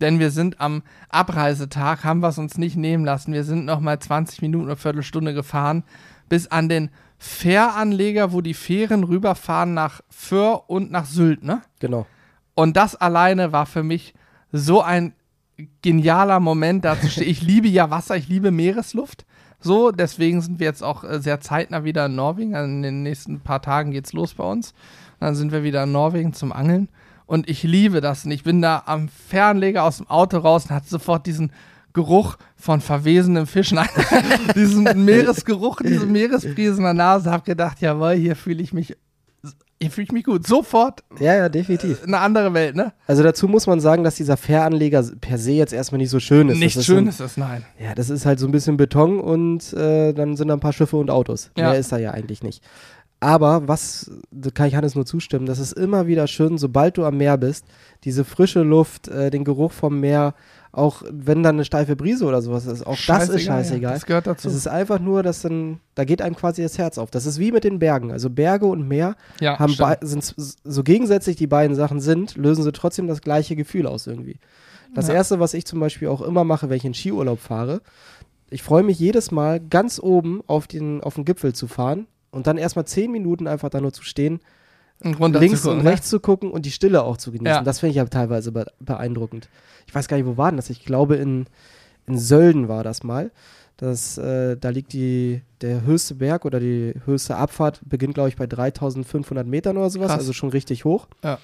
denn 0.02 0.18
wir 0.18 0.32
sind 0.32 0.60
am 0.60 0.82
Abreisetag, 1.10 2.04
haben 2.04 2.22
wir 2.22 2.30
es 2.30 2.40
uns 2.40 2.58
nicht 2.58 2.76
nehmen 2.76 3.06
lassen. 3.06 3.32
Wir 3.32 3.44
sind 3.44 3.66
noch 3.66 3.80
mal 3.80 4.00
20 4.00 4.42
Minuten 4.42 4.66
oder 4.66 4.76
Viertelstunde 4.76 5.36
gefahren 5.36 5.84
bis 6.30 6.48
an 6.48 6.68
den 6.68 6.90
Fähranleger, 7.20 8.32
wo 8.32 8.40
die 8.40 8.54
Fähren 8.54 9.04
rüberfahren 9.04 9.74
nach 9.74 10.02
Föhr 10.10 10.70
und 10.70 10.90
nach 10.90 11.06
Sylt, 11.06 11.44
ne? 11.44 11.62
Genau. 11.80 12.08
Und 12.56 12.78
das 12.78 12.96
alleine 12.96 13.52
war 13.52 13.66
für 13.66 13.84
mich 13.84 14.14
so 14.52 14.82
ein 14.82 15.14
genialer 15.82 16.40
Moment, 16.40 16.86
da 16.86 17.00
zu 17.00 17.10
stehen. 17.10 17.28
Ich 17.28 17.42
liebe 17.42 17.68
ja 17.68 17.90
Wasser, 17.90 18.16
ich 18.16 18.30
liebe 18.30 18.52
Meeresluft. 18.52 19.26
So, 19.60 19.92
deswegen 19.92 20.42
sind 20.42 20.60
wir 20.60 20.68
jetzt 20.68 20.82
auch 20.84 21.04
äh, 21.04 21.20
sehr 21.20 21.42
zeitnah 21.42 21.84
wieder 21.84 22.06
in 22.06 22.16
Norwegen. 22.16 22.56
Also 22.56 22.70
in 22.70 22.82
den 22.82 23.04
nächsten 23.04 23.42
paar 23.42 23.62
Tagen 23.62 23.92
geht's 23.92 24.14
los 24.14 24.36
bei 24.36 24.46
uns. 24.46 24.74
Dann 25.20 25.36
sind 25.36 25.52
wir 25.52 25.64
wieder 25.64 25.84
in 25.84 25.92
Norwegen 25.92 26.32
zum 26.34 26.54
Angeln. 26.54 26.88
Und 27.26 27.50
ich 27.50 27.64
liebe 27.64 28.00
das. 28.00 28.24
Und 28.24 28.32
ich 28.32 28.44
bin 28.44 28.62
da 28.62 28.84
am 28.86 29.10
Fernleger 29.10 29.84
aus 29.84 29.98
dem 29.98 30.10
Auto 30.10 30.38
raus 30.38 30.66
und 30.66 30.72
hatte 30.72 30.88
sofort 30.88 31.26
diesen 31.26 31.52
Geruch 31.94 32.38
von 32.56 32.82
verwesenen 32.82 33.46
Fischen. 33.46 33.80
diesen 34.56 35.06
Meeresgeruch, 35.06 35.82
diese 35.82 36.06
Meeresbrise 36.08 36.78
in 36.78 36.84
der 36.84 36.94
Nase. 36.94 37.32
Hab 37.32 37.46
gedacht, 37.46 37.82
jawohl, 37.82 38.14
hier 38.14 38.36
fühle 38.36 38.62
ich 38.62 38.74
mich, 38.74 38.96
hier 39.82 39.92
fühle 39.92 40.06
ich 40.06 40.12
mich 40.12 40.24
gut. 40.26 40.46
Sofort 40.46 41.04
Ja, 41.20 41.36
ja, 41.36 41.50
definitiv. 41.50 42.04
eine 42.04 42.20
andere 42.20 42.54
Welt, 42.54 42.76
ne? 42.76 42.94
Also 43.08 43.24
dazu 43.24 43.48
muss 43.48 43.66
man 43.66 43.80
sagen, 43.80 44.04
dass 44.04 44.16
dieser 44.16 44.38
Fähranleger 44.38 45.04
per 45.22 45.38
se 45.38 45.52
jetzt 45.52 45.74
erstmal 45.74 46.00
nicht 46.00 46.10
so 46.10 46.20
schön 46.20 46.50
ist. 46.50 46.60
Nicht 46.60 46.76
das 46.76 46.82
ist 46.82 46.86
schön 46.86 47.06
so, 47.06 47.10
ist 47.10 47.20
das, 47.20 47.38
nein. 47.38 47.66
Ja, 47.80 47.96
das 47.96 48.10
ist 48.10 48.26
halt 48.26 48.40
so 48.40 48.48
ein 48.48 48.52
bisschen 48.52 48.78
Beton 48.78 49.20
und 49.20 49.74
äh, 49.74 50.14
dann 50.14 50.36
sind 50.36 50.50
da 50.50 50.56
ein 50.56 50.60
paar 50.60 50.74
Schiffe 50.74 50.98
und 50.98 51.10
Autos. 51.10 51.52
Ja. 51.58 51.70
Mehr 51.70 51.80
ist 51.80 51.92
da 51.92 51.98
ja 51.98 52.12
eigentlich 52.12 52.44
nicht. 52.44 52.64
Aber 53.22 53.68
was, 53.68 54.10
da 54.32 54.50
kann 54.50 54.68
ich 54.68 54.76
Hannes 54.76 54.96
nur 54.96 55.06
zustimmen, 55.06 55.46
das 55.46 55.60
ist 55.60 55.74
immer 55.74 56.08
wieder 56.08 56.26
schön, 56.28 56.58
sobald 56.58 56.98
du 56.98 57.04
am 57.04 57.18
Meer 57.18 57.38
bist, 57.38 57.66
diese 58.06 58.24
frische 58.24 58.62
Luft, 58.64 59.10
äh, 59.10 59.30
den 59.30 59.44
Geruch 59.44 59.74
vom 59.74 60.00
Meer, 60.00 60.36
auch 60.72 61.02
wenn 61.12 61.42
dann 61.42 61.56
eine 61.56 61.66
steife 61.66 61.96
Brise 61.96 62.26
oder 62.26 62.42
sowas 62.42 62.66
ist, 62.66 62.86
auch 62.86 62.98
das 63.08 63.30
ist 63.30 63.46
Ja. 63.46 63.54
scheißegal. 63.56 63.94
Das 63.94 64.06
gehört 64.06 64.28
dazu. 64.28 64.48
Es 64.48 64.54
ist 64.54 64.68
einfach 64.68 65.00
nur, 65.00 65.24
dass 65.24 65.42
dann, 65.42 65.80
da 65.96 66.06
geht 66.06 66.22
einem 66.22 66.36
quasi 66.36 66.62
das 66.62 66.78
Herz 66.78 66.98
auf. 66.98 67.10
Das 67.10 67.26
ist 67.26 67.40
wie 67.40 67.52
mit 67.52 67.64
den 67.64 67.80
Bergen. 67.80 68.12
Also 68.12 68.30
Berge 68.30 68.68
und 68.68 68.88
Meer 68.88 69.16
ja, 69.40 69.58
haben 69.58 69.74
sind 70.02 70.36
so 70.64 70.84
gegensätzlich 70.84 71.36
die 71.38 71.48
beiden 71.48 71.76
Sachen 71.76 72.00
sind, 72.00 72.36
lösen 72.36 72.64
sie 72.64 72.72
trotzdem 72.72 73.08
das 73.08 73.22
gleiche 73.22 73.56
Gefühl 73.56 73.88
aus 73.88 74.06
irgendwie. 74.06 74.38
Das 74.94 75.08
Ja. 75.08 75.16
erste, 75.16 75.40
was 75.40 75.54
ich 75.54 75.66
zum 75.66 75.80
Beispiel 75.80 76.08
auch 76.08 76.22
immer 76.22 76.44
mache, 76.44 76.70
wenn 76.70 76.78
ich 76.78 76.86
in 76.86 76.94
Skiurlaub 76.94 77.40
fahre, 77.40 77.82
ich 78.52 78.64
freue 78.64 78.84
mich 78.84 79.00
jedes 79.00 79.32
Mal 79.32 79.60
ganz 79.60 80.00
oben 80.00 80.42
auf 80.48 80.68
den, 80.68 81.02
auf 81.02 81.16
den 81.16 81.26
Gipfel 81.26 81.54
zu 81.54 81.68
fahren 81.68 82.08
und 82.32 82.48
dann 82.48 82.58
erstmal 82.58 82.86
zehn 82.86 83.12
Minuten 83.12 83.48
einfach 83.48 83.70
da 83.70 83.82
nur 83.82 83.94
zu 83.94 84.04
stehen, 84.04 84.40
links 85.02 85.62
gucken, 85.64 85.78
und 85.80 85.84
ne? 85.84 85.90
rechts 85.92 86.10
zu 86.10 86.20
gucken 86.20 86.52
und 86.52 86.66
die 86.66 86.72
Stille 86.72 87.04
auch 87.04 87.18
zu 87.18 87.32
genießen. 87.32 87.46
Ja. 87.58 87.64
Das 87.64 87.80
finde 87.80 87.92
ich 87.92 87.96
ja 87.98 88.06
teilweise 88.06 88.52
be 88.52 88.66
beeindruckend. 88.80 89.50
Ich 89.88 89.96
weiß 89.96 90.08
gar 90.08 90.18
nicht, 90.18 90.26
wo 90.26 90.38
war 90.38 90.52
denn 90.52 90.58
das? 90.58 90.70
Ich 90.70 90.84
glaube, 90.86 91.16
in, 91.16 91.46
in 92.08 92.18
Sölden 92.18 92.68
war 92.68 92.84
das 92.84 93.04
mal. 93.04 93.32
Das, 93.78 94.18
äh, 94.18 94.58
da 94.58 94.70
liegt 94.70 94.92
die, 94.92 95.42
der 95.62 95.84
höchste 95.86 96.16
Berg 96.16 96.44
oder 96.44 96.60
die 96.60 96.94
höchste 97.06 97.38
Abfahrt, 97.38 97.80
beginnt, 97.86 98.14
glaube 98.14 98.28
ich, 98.28 98.36
bei 98.36 98.46
3500 98.46 99.48
Metern 99.48 99.78
oder 99.78 99.90
sowas, 99.90 100.08
Krass. 100.10 100.20
also 100.20 100.34
schon 100.34 100.50
richtig 100.50 100.84
hoch. 100.84 101.08
Ja. 101.24 101.40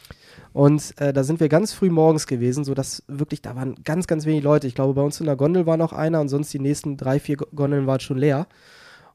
Und 0.52 0.94
äh, 1.00 1.14
da 1.14 1.24
sind 1.24 1.40
wir 1.40 1.48
ganz 1.48 1.72
früh 1.72 1.90
morgens 1.90 2.28
gewesen, 2.28 2.66
sodass 2.66 3.04
wirklich, 3.08 3.42
da 3.42 3.56
waren 3.56 3.76
ganz, 3.86 4.06
ganz 4.06 4.26
wenig 4.26 4.44
Leute. 4.44 4.68
Ich 4.68 4.76
glaube, 4.76 4.94
bei 4.96 5.02
uns 5.02 5.20
in 5.22 5.28
der 5.28 5.38
Gondel 5.38 5.66
war 5.66 5.78
noch 5.78 5.94
einer 5.94 6.20
und 6.20 6.28
sonst 6.28 6.54
die 6.54 6.60
nächsten 6.60 6.98
drei, 6.98 7.22
vier 7.22 7.38
Go- 7.38 7.48
Gondeln 7.56 7.88
waren 7.88 8.02
schon 8.02 8.18
leer. 8.18 8.48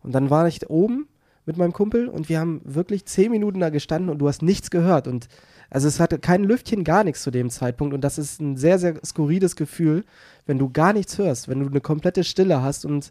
Und 0.02 0.12
dann 0.14 0.30
war 0.30 0.48
ich 0.48 0.68
oben 0.70 1.06
mit 1.50 1.56
meinem 1.56 1.72
Kumpel 1.72 2.06
und 2.06 2.28
wir 2.28 2.38
haben 2.38 2.60
wirklich 2.64 3.06
zehn 3.06 3.32
Minuten 3.32 3.58
da 3.58 3.70
gestanden 3.70 4.08
und 4.08 4.18
du 4.18 4.28
hast 4.28 4.40
nichts 4.40 4.70
gehört. 4.70 5.08
Und 5.08 5.26
also 5.68 5.88
es 5.88 5.98
hatte 5.98 6.20
kein 6.20 6.44
Lüftchen, 6.44 6.84
gar 6.84 7.02
nichts 7.02 7.24
zu 7.24 7.32
dem 7.32 7.50
Zeitpunkt. 7.50 7.92
Und 7.92 8.02
das 8.02 8.18
ist 8.18 8.40
ein 8.40 8.56
sehr, 8.56 8.78
sehr 8.78 8.94
skurriles 9.04 9.56
Gefühl, 9.56 10.04
wenn 10.46 10.58
du 10.58 10.70
gar 10.70 10.92
nichts 10.92 11.18
hörst, 11.18 11.48
wenn 11.48 11.58
du 11.58 11.66
eine 11.66 11.80
komplette 11.80 12.22
Stille 12.22 12.62
hast. 12.62 12.84
Und 12.84 13.10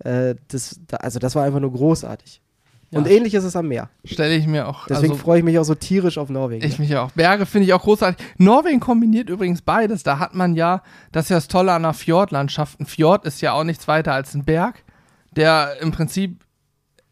äh, 0.00 0.34
das, 0.48 0.78
da, 0.88 0.98
also 0.98 1.18
das 1.18 1.34
war 1.34 1.44
einfach 1.44 1.60
nur 1.60 1.72
großartig. 1.72 2.42
Und 2.92 3.06
Ja. 3.06 3.12
ähnlich 3.14 3.32
ist 3.32 3.44
es 3.44 3.56
am 3.56 3.68
Meer. 3.68 3.88
Stelle 4.04 4.34
ich 4.34 4.46
mir 4.46 4.68
auch. 4.68 4.86
Deswegen 4.88 5.12
also, 5.12 5.22
freue 5.22 5.38
ich 5.38 5.44
mich 5.44 5.58
auch 5.58 5.64
so 5.64 5.74
tierisch 5.74 6.18
auf 6.18 6.28
Norwegen. 6.28 6.66
ich 6.66 6.78
mich 6.78 6.94
auch. 6.96 7.12
Berge 7.12 7.46
finde 7.46 7.66
ich 7.66 7.72
auch 7.72 7.82
großartig. 7.82 8.22
Norwegen 8.36 8.80
kombiniert 8.80 9.30
übrigens 9.30 9.62
beides. 9.62 10.02
Da 10.02 10.18
hat 10.18 10.34
man 10.34 10.54
ja, 10.54 10.82
das 11.12 11.26
ist 11.26 11.30
ja 11.30 11.36
das 11.36 11.48
Tolle 11.48 11.72
an 11.72 11.84
einer 11.84 11.94
Fjordlandschaft. 11.94 12.78
Ein 12.78 12.84
Fjord 12.86 13.24
ist 13.24 13.40
ja 13.40 13.52
auch 13.52 13.64
nichts 13.64 13.88
weiter 13.88 14.12
als 14.12 14.34
ein 14.34 14.44
Berg, 14.44 14.84
der 15.34 15.80
im 15.80 15.92
Prinzip 15.92 16.44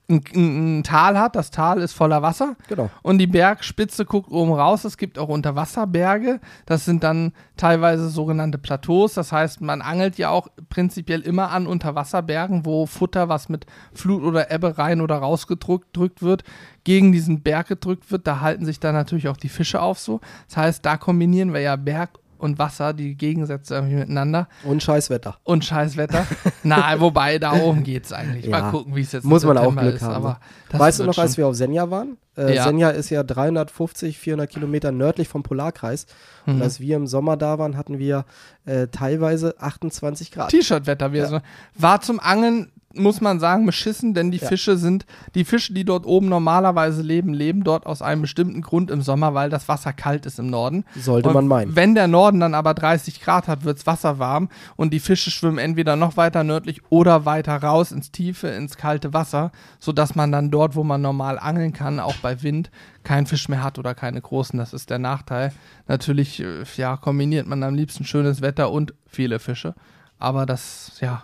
ein, 0.08 0.22
ein, 0.34 0.82
Tal 0.82 1.18
hat. 1.18 1.36
Das 1.36 1.50
Tal 1.50 1.80
ist 1.80 1.92
voller 1.92 2.22
Wasser. 2.22 2.56
genau. 2.68 2.90
Und 3.02 3.18
die 3.18 3.26
Bergspitze 3.26 4.04
guckt 4.04 4.30
oben 4.30 4.52
raus. 4.52 4.84
Es 4.84 4.96
gibt 4.96 5.18
auch 5.18 5.28
Unterwasserberge. 5.28 6.40
Das 6.66 6.84
sind 6.84 7.04
dann 7.04 7.32
teilweise 7.56 8.08
sogenannte 8.08 8.58
Plateaus. 8.58 9.14
Das 9.14 9.32
heißt, 9.32 9.60
man 9.60 9.82
angelt 9.82 10.16
ja 10.16 10.30
auch 10.30 10.48
prinzipiell 10.70 11.20
immer 11.20 11.50
an 11.50 11.66
Unterwasserbergen, 11.66 12.64
wo 12.64 12.86
Futter, 12.86 13.28
was 13.28 13.48
mit 13.48 13.66
Flut 13.92 14.22
oder 14.22 14.50
Ebbe 14.50 14.78
rein 14.78 15.00
oder 15.00 15.16
rausgedrückt 15.16 15.96
drückt 15.96 16.22
wird, 16.22 16.44
gegen 16.84 17.12
diesen 17.12 17.42
Berg 17.42 17.68
gedrückt 17.68 18.10
wird. 18.10 18.26
Da 18.26 18.40
halten 18.40 18.64
sich 18.64 18.80
dann 18.80 18.94
natürlich 18.94 19.28
auch 19.28 19.36
die 19.36 19.50
Fische 19.50 19.82
auf 19.82 19.98
so. 19.98 20.20
Das 20.46 20.56
heißt, 20.56 20.86
da 20.86 20.96
kombinieren 20.96 21.52
wir 21.52 21.60
ja 21.60 21.76
Berg 21.76 22.10
und 22.38 22.58
Wasser, 22.58 22.92
die 22.92 23.14
Gegensätze 23.16 23.74
irgendwie 23.74 23.96
miteinander. 23.96 24.48
Und 24.64 24.82
Scheißwetter. 24.82 25.36
Und 25.44 25.64
Scheißwetter. 25.64 26.26
Na, 26.62 26.98
wobei, 27.00 27.38
da 27.38 27.52
oben 27.54 27.82
geht's 27.84 28.12
eigentlich. 28.12 28.46
Ja. 28.46 28.60
Mal 28.60 28.70
gucken, 28.70 28.94
wie 28.96 29.00
es 29.02 29.12
jetzt 29.12 29.24
Muss 29.24 29.44
man 29.44 29.58
auch 29.58 29.62
September 29.64 29.82
Glück 29.82 29.94
ist. 29.96 30.02
haben, 30.02 30.14
Aber 30.14 30.40
ne? 30.72 30.78
weißt 30.78 31.00
du 31.00 31.04
noch, 31.04 31.18
als 31.18 31.36
wir 31.36 31.46
auf 31.46 31.54
Senja 31.54 31.90
waren? 31.90 32.16
Äh, 32.36 32.54
Ja. 32.54 32.64
Senja 32.64 32.90
ist 32.90 33.10
ja 33.10 33.22
350, 33.22 34.18
400 34.18 34.48
Kilometer 34.50 34.92
nördlich 34.92 35.28
vom 35.28 35.42
Polarkreis. 35.42 36.06
Und 36.46 36.56
Mhm. 36.56 36.62
als 36.62 36.80
wir 36.80 36.96
im 36.96 37.06
Sommer 37.06 37.36
da 37.36 37.58
waren, 37.58 37.76
hatten 37.76 37.98
wir 37.98 38.24
äh, 38.64 38.86
teilweise 38.88 39.54
28 39.60 40.30
Grad. 40.30 40.50
T-Shirt-Wetter. 40.50 41.12
Ja. 41.14 41.26
so, 41.26 41.40
war 41.74 42.00
zum 42.00 42.20
Angeln, 42.20 42.70
muss 42.94 43.20
man 43.20 43.38
sagen, 43.38 43.66
beschissen, 43.66 44.14
denn 44.14 44.30
die 44.30 44.38
Ja. 44.38 44.48
Fische 44.48 44.78
sind, 44.78 45.04
die 45.34 45.44
Fische, 45.44 45.74
die 45.74 45.84
dort 45.84 46.06
oben 46.06 46.28
normalerweise 46.28 47.02
leben, 47.02 47.34
leben 47.34 47.62
dort 47.62 47.84
aus 47.84 48.00
einem 48.00 48.22
bestimmten 48.22 48.62
Grund 48.62 48.90
im 48.90 49.02
Sommer, 49.02 49.34
weil 49.34 49.50
das 49.50 49.68
Wasser 49.68 49.92
kalt 49.92 50.24
ist 50.24 50.38
im 50.38 50.48
Norden. 50.48 50.84
Sollte 50.96 51.28
Und 51.28 51.34
man 51.34 51.46
meinen. 51.46 51.76
Wenn 51.76 51.94
der 51.94 52.08
Norden 52.08 52.40
dann 52.40 52.54
aber 52.54 52.72
30 52.72 53.20
Grad 53.20 53.46
hat, 53.46 53.64
wirds 53.64 53.86
Wasser 53.86 54.18
warm 54.18 54.48
und 54.76 54.92
die 54.92 55.00
Fische 55.00 55.30
schwimmen 55.30 55.58
entweder 55.58 55.96
noch 55.96 56.16
weiter 56.16 56.44
nördlich 56.44 56.80
oder 56.88 57.26
weiter 57.26 57.56
raus 57.56 57.92
ins 57.92 58.10
Tiefe, 58.10 58.48
ins 58.48 58.78
kalte 58.78 59.12
Wasser, 59.12 59.52
sodass 59.78 60.14
man 60.14 60.32
dann 60.32 60.50
dort, 60.50 60.74
wo 60.74 60.82
man 60.82 61.02
normal 61.02 61.38
angeln 61.38 61.74
kann, 61.74 62.00
auch 62.00 62.16
bei 62.16 62.42
Wind, 62.42 62.70
keinen 63.04 63.26
Fisch 63.26 63.48
mehr 63.50 63.62
hat 63.62 63.78
oder 63.78 63.94
keine 63.94 64.20
großen. 64.20 64.58
Das 64.58 64.72
ist 64.72 64.88
der 64.88 64.98
Nachteil. 64.98 65.52
Natürlich, 65.88 66.40
äh, 66.40 66.64
ja, 66.76 66.96
kombiniert 66.96 67.46
man 67.46 67.62
am 67.62 67.74
liebsten 67.74 68.04
schönes 68.04 68.40
Wetter 68.40 68.70
und 68.70 68.94
viele 69.06 69.38
Fische. 69.38 69.74
Aber 70.18 70.46
das, 70.46 70.98
ja, 71.00 71.22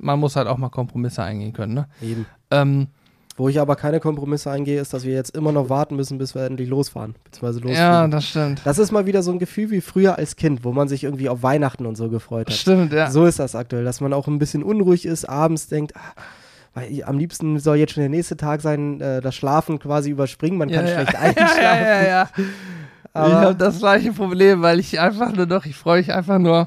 man 0.00 0.18
muss 0.18 0.36
halt 0.36 0.48
auch 0.48 0.58
mal 0.58 0.68
Kompromisse 0.68 1.22
eingehen 1.22 1.52
können. 1.52 1.74
Ne? 1.74 1.86
Eben. 2.02 2.26
Ähm, 2.50 2.88
Wo 3.36 3.48
ich 3.48 3.60
aber 3.60 3.76
keine 3.76 4.00
Kompromisse 4.00 4.50
eingehe, 4.50 4.80
ist, 4.80 4.94
dass 4.94 5.04
wir 5.04 5.14
jetzt 5.14 5.34
immer 5.36 5.50
noch 5.50 5.68
warten 5.68 5.96
müssen, 5.96 6.18
bis 6.18 6.34
wir 6.34 6.42
endlich 6.44 6.68
losfahren. 6.68 7.14
Beziehungsweise 7.24 7.58
losfliegen. 7.60 7.82
ja, 7.82 8.06
das 8.06 8.26
stimmt. 8.26 8.60
das 8.64 8.78
ist 8.78 8.92
mal 8.92 9.06
wieder 9.06 9.22
so 9.22 9.32
ein 9.32 9.38
Gefühl 9.38 9.70
wie 9.70 9.80
früher 9.80 10.16
als 10.18 10.36
Kind, 10.36 10.64
wo 10.64 10.72
man 10.72 10.88
sich 10.88 11.04
irgendwie 11.04 11.28
auf 11.28 11.42
Weihnachten 11.42 11.86
und 11.86 11.96
so 11.96 12.08
gefreut 12.08 12.48
hat. 12.48 12.54
Stimmt, 12.54 12.92
ja. 12.92 13.10
So 13.10 13.26
ist 13.26 13.38
das 13.38 13.54
aktuell, 13.54 13.84
dass 13.84 14.00
man 14.00 14.12
auch 14.12 14.28
ein 14.28 14.38
bisschen 14.38 14.62
unruhig 14.62 15.04
ist, 15.04 15.24
abends 15.24 15.68
denkt, 15.68 15.96
ah, 15.96 16.20
weil 16.74 17.04
am 17.04 17.18
liebsten 17.18 17.58
soll 17.58 17.76
jetzt 17.76 17.94
schon 17.94 18.02
der 18.02 18.10
nächste 18.10 18.36
Tag 18.36 18.60
sein, 18.60 19.00
äh, 19.00 19.20
das 19.20 19.34
Schlafen 19.34 19.78
quasi 19.78 20.10
überspringen, 20.10 20.58
man 20.58 20.70
kann 20.70 20.86
ja, 20.86 20.94
schlecht 20.94 21.12
ja. 21.14 21.18
einschlafen. 21.20 21.62
ja, 21.62 21.80
ja, 21.80 22.02
ja, 22.02 22.06
ja. 22.06 22.28
ich 23.14 23.32
habe 23.32 23.54
das 23.54 23.78
gleiche 23.78 24.12
Problem, 24.12 24.62
weil 24.62 24.80
ich 24.80 24.98
einfach 24.98 25.32
nur 25.32 25.46
doch, 25.46 25.66
ich 25.66 25.76
freue 25.76 25.98
mich 25.98 26.12
einfach 26.12 26.38
nur, 26.38 26.66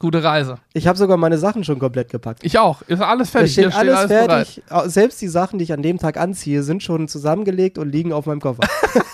gute 0.00 0.24
Reise. 0.24 0.56
ich 0.72 0.88
habe 0.88 0.98
sogar 0.98 1.16
meine 1.16 1.38
Sachen 1.38 1.62
schon 1.62 1.78
komplett 1.78 2.10
gepackt. 2.10 2.40
Ich 2.42 2.58
auch. 2.58 2.82
Ist 2.82 3.00
alles 3.00 3.28
Da 3.30 3.38
fertig. 3.38 3.52
steht 3.52 3.70
Hier 3.70 3.76
alles, 3.78 4.08
bereit. 4.08 4.26
fertig. 4.48 4.62
Au- 4.68 4.88
Selbst 4.88 5.20
die 5.22 5.28
Sachen, 5.28 5.58
die 5.58 5.62
ich 5.64 5.72
an 5.72 5.82
dem 5.82 5.98
Tag 5.98 6.16
anziehe, 6.16 6.62
sind 6.64 6.82
schon 6.82 7.06
zusammengelegt 7.06 7.78
und 7.78 7.88
liegen 7.92 8.12
auf 8.12 8.26
meinem 8.26 8.40
Koffer. 8.40 8.62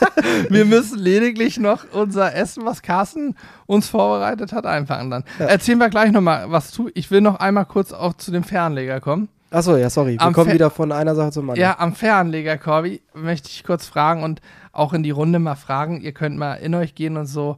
Wir 0.49 0.65
müssen 0.65 0.99
lediglich 0.99 1.59
noch 1.59 1.85
unser 1.93 2.35
Essen, 2.35 2.65
was 2.65 2.83
Carsten 2.83 3.35
uns 3.67 3.89
vorbereitet 3.89 4.53
hat, 4.53 4.67
einpacken 4.67 5.11
dann. 5.11 5.25
Ja. 5.39 5.47
Erzählen 5.47 5.79
wir 5.79 5.89
gleich 5.89 6.11
nochmal 6.13 6.51
was 6.51 6.71
zu. 6.71 6.91
Ich 6.95 7.11
will 7.11 7.21
noch 7.21 7.39
einmal 7.41 7.65
kurz 7.67 7.93
auch 7.93 8.15
zu 8.15 8.31
dem 8.31 8.43
Fernleger 8.45 9.01
kommen. 9.01 9.29
Achso, 9.51 9.77
ja, 9.77 9.89
sorry. 9.91 10.13
Wir 10.15 10.23
Am 10.23 10.33
kommen 10.33 10.49
Fe- 10.49 10.55
wieder 10.55 10.71
von 10.71 10.91
einer 10.93 11.15
Sache 11.15 11.31
zum 11.31 11.49
anderen. 11.51 11.61
Ja, 11.61 11.79
am 11.79 11.95
Fernleger, 11.95 12.59
Corby, 12.59 13.01
möchte 13.15 13.49
ich 13.49 13.63
kurz 13.65 13.87
fragen 13.87 14.23
und 14.25 14.41
auch 14.73 14.93
in 14.93 15.03
die 15.03 15.11
Runde 15.13 15.39
mal 15.39 15.55
fragen. 15.55 16.01
Ihr 16.01 16.13
könnt 16.13 16.37
mal 16.37 16.55
in 16.55 16.75
euch 16.75 16.95
gehen 16.95 17.17
und 17.17 17.27
so, 17.27 17.57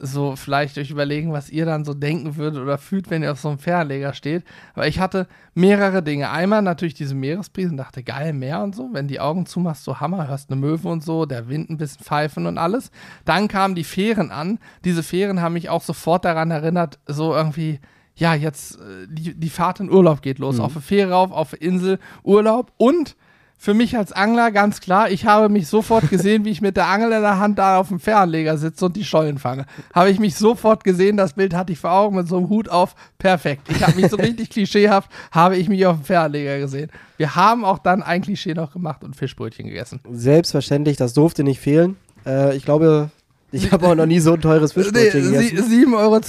so 0.00 0.34
vielleicht 0.34 0.78
euch 0.78 0.90
überlegen, 0.90 1.32
was 1.32 1.50
ihr 1.50 1.66
dann 1.66 1.84
so 1.84 1.94
denken 1.94 2.36
würdet 2.36 2.60
oder 2.60 2.78
fühlt, 2.78 3.10
wenn 3.10 3.22
ihr 3.22 3.32
auf 3.32 3.40
so 3.40 3.48
einem 3.48 3.58
Fernleger 3.58 4.14
steht. 4.14 4.44
Aber 4.74 4.88
ich 4.88 4.98
hatte 4.98 5.28
mehrere 5.54 6.02
Dinge. 6.02 6.30
Einmal 6.30 6.62
natürlich 6.62 6.94
diese 6.94 7.14
Meeresbrise 7.14 7.70
und 7.70 7.76
dachte, 7.76 8.02
geil, 8.02 8.32
Meer 8.32 8.62
und 8.62 8.74
so. 8.74 8.88
Wenn 8.92 9.08
die 9.08 9.20
Augen 9.20 9.46
zumachst, 9.46 9.84
so 9.84 10.00
Hammer, 10.00 10.26
hörst 10.26 10.50
eine 10.50 10.60
Möwe 10.60 10.88
und 10.88 11.04
so, 11.04 11.26
der 11.26 11.48
Wind 11.48 11.70
ein 11.70 11.76
bisschen 11.76 12.02
pfeifen 12.02 12.46
und 12.46 12.56
alles. 12.56 12.90
Dann 13.24 13.46
kamen 13.46 13.74
die 13.74 13.84
Fähren 13.84 14.30
an. 14.30 14.58
Diese 14.84 15.02
Fähren 15.02 15.40
haben 15.40 15.52
mich 15.52 15.68
auch 15.68 15.82
sofort 15.82 16.24
daran 16.24 16.50
erinnert, 16.50 16.98
so 17.06 17.34
irgendwie, 17.34 17.78
ja, 18.14 18.34
jetzt 18.34 18.76
äh, 18.76 19.06
die, 19.08 19.38
die 19.38 19.50
Fahrt 19.50 19.80
in 19.80 19.90
Urlaub 19.90 20.22
geht 20.22 20.38
los. 20.38 20.60
Auf 20.60 20.72
eine 20.72 20.82
Fähre 20.82 21.12
rauf, 21.12 21.30
auf 21.30 21.52
eine 21.52 21.62
Insel, 21.62 21.98
Urlaub 22.22 22.72
und 22.78 23.16
für 23.62 23.74
mich 23.74 23.94
als 23.94 24.10
Angler 24.10 24.52
ganz 24.52 24.80
klar, 24.80 25.10
ich 25.10 25.26
habe 25.26 25.50
mich 25.50 25.68
sofort 25.68 26.08
gesehen, 26.08 26.46
wie 26.46 26.50
ich 26.50 26.62
mit 26.62 26.78
der 26.78 26.86
Angel 26.86 27.12
in 27.12 27.20
der 27.20 27.38
Hand 27.38 27.58
da 27.58 27.76
auf 27.76 27.88
dem 27.88 28.00
Fernleger 28.00 28.56
sitze 28.56 28.86
und 28.86 28.96
die 28.96 29.04
Schollen 29.04 29.36
fange. 29.36 29.66
Habe 29.92 30.08
ich 30.08 30.18
mich 30.18 30.34
sofort 30.34 30.82
gesehen, 30.82 31.18
das 31.18 31.34
Bild 31.34 31.52
hatte 31.52 31.70
ich 31.70 31.78
vor 31.78 31.92
Augen 31.92 32.16
mit 32.16 32.26
so 32.26 32.38
einem 32.38 32.48
Hut 32.48 32.70
auf. 32.70 32.94
Perfekt. 33.18 33.68
Ich 33.68 33.82
habe 33.86 34.00
mich 34.00 34.08
so 34.08 34.16
richtig 34.16 34.48
klischeehaft, 34.50 35.10
habe 35.30 35.58
ich 35.58 35.68
mich 35.68 35.84
auf 35.84 35.96
dem 35.98 36.04
Fernleger 36.04 36.58
gesehen. 36.58 36.90
Wir 37.18 37.36
haben 37.36 37.66
auch 37.66 37.78
dann 37.78 38.02
ein 38.02 38.22
Klischee 38.22 38.54
noch 38.54 38.72
gemacht 38.72 39.04
und 39.04 39.14
Fischbrötchen 39.14 39.66
gegessen. 39.66 40.00
Selbstverständlich, 40.10 40.96
das 40.96 41.12
durfte 41.12 41.44
nicht 41.44 41.60
fehlen. 41.60 41.98
Äh, 42.24 42.56
ich 42.56 42.64
glaube, 42.64 43.10
ich 43.52 43.70
habe 43.72 43.86
auch 43.88 43.94
noch 43.94 44.06
nie 44.06 44.20
so 44.20 44.34
ein 44.34 44.40
teures 44.40 44.74
Nee, 44.76 44.82
Fischbrötchen 44.82 45.32
gegessen. 45.32 45.56
sie- 45.68 45.84
7,20 45.86 45.94
Euro 45.96 46.20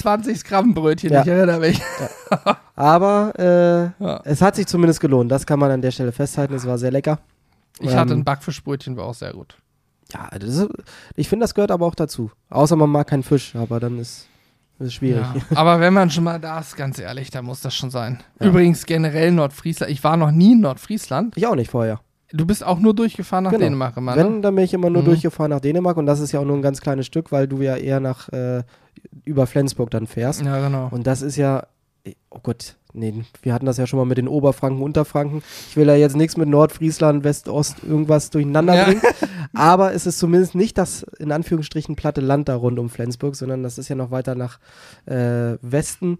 Gramm 0.48 0.74
Brötchen, 0.74 1.12
Ja. 1.12 1.22
ich 1.22 1.28
erinnere 1.28 1.60
mich. 1.60 1.80
Aber 2.76 3.32
äh, 3.38 4.04
Ja. 4.04 4.20
es 4.24 4.40
hat 4.42 4.56
sich 4.56 4.66
zumindest 4.66 5.00
gelohnt. 5.00 5.30
Das 5.30 5.46
kann 5.46 5.58
man 5.58 5.70
an 5.70 5.82
der 5.82 5.90
Stelle 5.90 6.12
festhalten. 6.12 6.54
Es 6.54 6.66
war 6.66 6.78
sehr 6.78 6.90
lecker. 6.90 7.18
Ich 7.80 7.94
hatte 7.94 8.12
Ähm, 8.12 8.20
ein 8.20 8.24
Backfischbrötchen, 8.24 8.96
war 8.96 9.04
auch 9.06 9.14
sehr 9.14 9.32
gut. 9.32 9.56
Ja, 10.12 10.28
ist, 10.36 10.66
ich 11.16 11.28
finde, 11.28 11.44
das 11.44 11.54
gehört 11.54 11.70
aber 11.70 11.86
auch 11.86 11.94
dazu. 11.94 12.30
Außer 12.50 12.76
man 12.76 12.90
mag 12.90 13.06
keinen 13.08 13.22
Fisch, 13.22 13.54
aber 13.56 13.80
dann 13.80 13.98
ist 13.98 14.26
es 14.78 14.92
schwierig. 14.94 15.24
Ja, 15.50 15.56
aber 15.56 15.80
wenn 15.80 15.94
man 15.94 16.10
schon 16.10 16.24
mal 16.24 16.38
da 16.38 16.58
ist, 16.60 16.76
ganz 16.76 16.98
ehrlich, 16.98 17.30
da 17.30 17.40
muss 17.40 17.60
das 17.60 17.74
schon 17.74 17.90
sein. 17.90 18.20
Ja. 18.40 18.48
Übrigens 18.48 18.84
generell 18.84 19.32
Nordfriesland. 19.32 19.90
Ich 19.90 20.04
war 20.04 20.16
noch 20.16 20.30
nie 20.30 20.52
in 20.52 20.60
Nordfriesland. 20.60 21.36
Ich 21.36 21.46
auch 21.46 21.54
nicht 21.54 21.70
vorher. 21.70 22.00
Du 22.32 22.46
bist 22.46 22.64
auch 22.64 22.78
nur 22.78 22.94
durchgefahren 22.94 23.44
nach 23.44 23.50
Genau. 23.50 23.64
Dänemark 23.64 23.96
immer, 23.96 24.16
ne? 24.16 24.24
Wenn, 24.24 24.42
dann 24.42 24.54
bin 24.54 24.64
ich 24.64 24.72
immer 24.74 24.90
nur 24.90 25.02
Mhm. 25.02 25.06
durchgefahren 25.06 25.50
nach 25.50 25.60
Dänemark 25.60 25.96
und 25.96 26.06
das 26.06 26.20
ist 26.20 26.32
ja 26.32 26.40
auch 26.40 26.44
nur 26.44 26.56
ein 26.56 26.62
ganz 26.62 26.80
kleines 26.80 27.06
Stück, 27.06 27.30
weil 27.32 27.46
du 27.48 27.60
ja 27.62 27.76
eher 27.76 28.00
nach 28.00 28.28
äh, 28.30 28.62
über 29.24 29.46
Flensburg 29.46 29.90
dann 29.90 30.06
fährst. 30.06 30.42
Ja, 30.42 30.60
genau. 30.66 30.88
Und 30.90 31.06
das 31.06 31.22
ist 31.22 31.36
ja, 31.36 31.66
oh 32.30 32.38
Gott, 32.42 32.76
nee, 32.94 33.14
wir 33.42 33.52
hatten 33.54 33.66
das 33.66 33.76
ja 33.76 33.86
schon 33.86 33.98
mal 33.98 34.06
mit 34.06 34.18
den 34.18 34.28
Oberfranken, 34.28 34.82
Unterfranken. 34.82 35.42
Ich 35.70 35.76
will 35.76 35.86
da 35.86 35.94
jetzt 35.94 36.16
nichts 36.16 36.36
mit 36.36 36.48
Nordfriesland, 36.48 37.22
West, 37.24 37.48
Ost, 37.48 37.82
irgendwas 37.84 38.30
durcheinander 38.30 38.74
Ja. 38.74 38.84
bringen. 38.84 39.02
Aber 39.54 39.92
es 39.92 40.06
ist 40.06 40.18
zumindest 40.18 40.54
nicht 40.54 40.78
das, 40.78 41.02
in 41.18 41.32
Anführungsstrichen, 41.32 41.96
platte 41.96 42.20
Land 42.22 42.48
da 42.48 42.56
rund 42.56 42.78
um 42.78 42.88
Flensburg, 42.88 43.36
sondern 43.36 43.62
das 43.62 43.76
ist 43.78 43.88
ja 43.88 43.94
noch 43.96 44.10
weiter 44.10 44.34
nach 44.34 44.58
äh, 45.06 45.56
Westen 45.60 46.18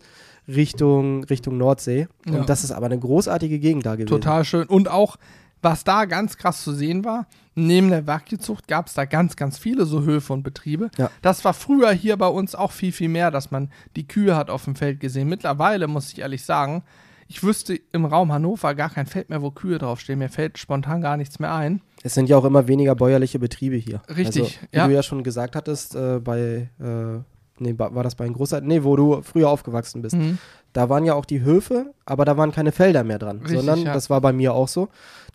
Richtung, 0.48 1.24
Richtung 1.24 1.56
Nordsee. 1.56 2.08
Und 2.26 2.34
Ja. 2.34 2.44
das 2.44 2.64
ist 2.64 2.72
aber 2.72 2.86
eine 2.86 2.98
großartige 2.98 3.58
Gegend 3.58 3.86
da 3.86 3.94
gewesen. 3.94 4.08
Total 4.08 4.44
schön. 4.44 4.66
Und 4.66 4.90
auch, 4.90 5.16
was 5.62 5.84
da 5.84 6.04
ganz 6.04 6.36
krass 6.36 6.62
zu 6.62 6.72
sehen 6.72 7.04
war, 7.04 7.26
neben 7.54 7.90
der 7.90 8.06
Wagyu-Zucht 8.06 8.66
gab 8.68 8.88
es 8.88 8.94
da 8.94 9.04
ganz, 9.04 9.36
ganz 9.36 9.58
viele 9.58 9.86
so 9.86 10.02
Höfe 10.02 10.32
und 10.32 10.42
Betriebe. 10.42 10.90
Ja. 10.98 11.10
Das 11.22 11.44
war 11.44 11.54
früher 11.54 11.92
hier 11.92 12.16
bei 12.16 12.26
uns 12.26 12.54
auch 12.54 12.72
viel, 12.72 12.92
viel 12.92 13.08
mehr, 13.08 13.30
dass 13.30 13.50
man 13.50 13.70
die 13.96 14.06
Kühe 14.06 14.36
hat 14.36 14.50
auf 14.50 14.64
dem 14.64 14.76
Feld 14.76 15.00
gesehen. 15.00 15.28
Mittlerweile 15.28 15.86
muss 15.86 16.12
ich 16.12 16.20
ehrlich 16.20 16.44
sagen, 16.44 16.82
ich 17.28 17.42
wüsste 17.42 17.80
im 17.92 18.04
Raum 18.04 18.30
Hannover 18.32 18.74
gar 18.74 18.90
kein 18.90 19.06
Feld 19.06 19.30
mehr, 19.30 19.40
wo 19.40 19.50
Kühe 19.50 19.78
draufstehen. 19.78 20.18
Mir 20.18 20.28
fällt 20.28 20.58
spontan 20.58 21.00
gar 21.00 21.16
nichts 21.16 21.38
mehr 21.38 21.54
ein. 21.54 21.80
Es 22.02 22.14
sind 22.14 22.28
ja 22.28 22.36
auch 22.36 22.44
immer 22.44 22.68
weniger 22.68 22.94
bäuerliche 22.94 23.38
Betriebe 23.38 23.76
hier. 23.76 24.02
Richtig, 24.08 24.42
Also, 24.42 24.66
wie 24.70 24.76
ja. 24.76 24.86
du 24.86 24.94
ja 24.94 25.02
schon 25.02 25.22
gesagt 25.22 25.56
hattest, 25.56 25.94
äh, 25.94 26.18
bei, 26.18 26.68
äh, 26.78 27.22
nee, 27.62 27.74
war 27.78 28.02
das 28.02 28.14
bei 28.14 28.24
den 28.24 28.34
Großeltern? 28.34 28.68
Nee, 28.68 28.84
wo 28.84 28.96
du 28.96 29.22
früher 29.22 29.48
aufgewachsen 29.48 30.02
bist. 30.02 30.16
Mhm. 30.16 30.38
Da 30.72 30.88
waren 30.88 31.04
ja 31.04 31.14
auch 31.14 31.24
die 31.26 31.42
Höfe, 31.42 31.92
aber 32.06 32.24
da 32.24 32.36
waren 32.36 32.50
keine 32.52 32.72
Felder 32.72 33.04
mehr 33.04 33.18
dran, 33.18 33.38
Richtig, 33.40 33.56
sondern 33.58 33.80
ja. 33.82 33.92
das 33.92 34.08
war 34.10 34.20
bei 34.20 34.32
mir 34.32 34.54
auch 34.54 34.68
so. 34.68 34.88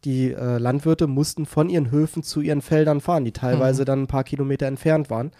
Die 0.04 0.32
äh, 0.32 0.58
Landwirte 0.58 1.08
mussten 1.08 1.46
von 1.46 1.70
ihren 1.70 1.92
Höfen 1.92 2.24
zu 2.24 2.42
ihren 2.42 2.62
Feldern 2.62 3.02
fahren, 3.02 3.24
die 3.26 3.32
teilweise 3.34 3.82
Mhm. 3.82 3.86
dann 3.86 4.02
ein 4.04 4.08
paar 4.08 4.24
Kilometer 4.24 4.66
entfernt 4.68 5.10
waren. 5.10 5.32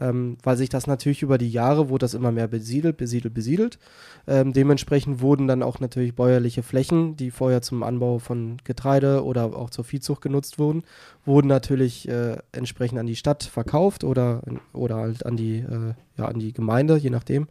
Ähm, 0.00 0.38
weil 0.42 0.56
sich 0.56 0.70
das 0.70 0.86
natürlich 0.86 1.22
über 1.22 1.36
die 1.36 1.50
Jahre 1.50 1.90
wurde 1.90 2.04
das 2.04 2.14
immer 2.14 2.32
mehr 2.32 2.48
besiedelt, 2.48 2.96
besiedelt, 2.96 3.34
besiedelt. 3.34 3.78
Ähm, 4.26 4.52
dementsprechend 4.52 5.20
wurden 5.20 5.46
dann 5.46 5.62
auch 5.62 5.78
natürlich 5.78 6.14
bäuerliche 6.14 6.62
Flächen, 6.62 7.16
die 7.16 7.30
vorher 7.30 7.60
zum 7.60 7.82
Anbau 7.82 8.18
von 8.18 8.56
Getreide 8.64 9.24
oder 9.24 9.56
auch 9.56 9.70
zur 9.70 9.84
Viehzucht 9.84 10.22
genutzt 10.22 10.58
wurden, 10.58 10.84
wurden 11.26 11.48
natürlich 11.48 12.08
äh, 12.08 12.38
entsprechend 12.52 12.98
an 12.98 13.06
die 13.06 13.16
Stadt 13.16 13.44
verkauft 13.44 14.02
oder, 14.02 14.42
oder 14.72 14.96
halt 14.96 15.26
an 15.26 15.36
die, 15.36 15.58
äh, 15.58 15.94
ja, 16.16 16.24
an 16.24 16.38
die 16.38 16.52
Gemeinde, 16.52 16.96
je 16.96 17.10
nachdem 17.10 17.46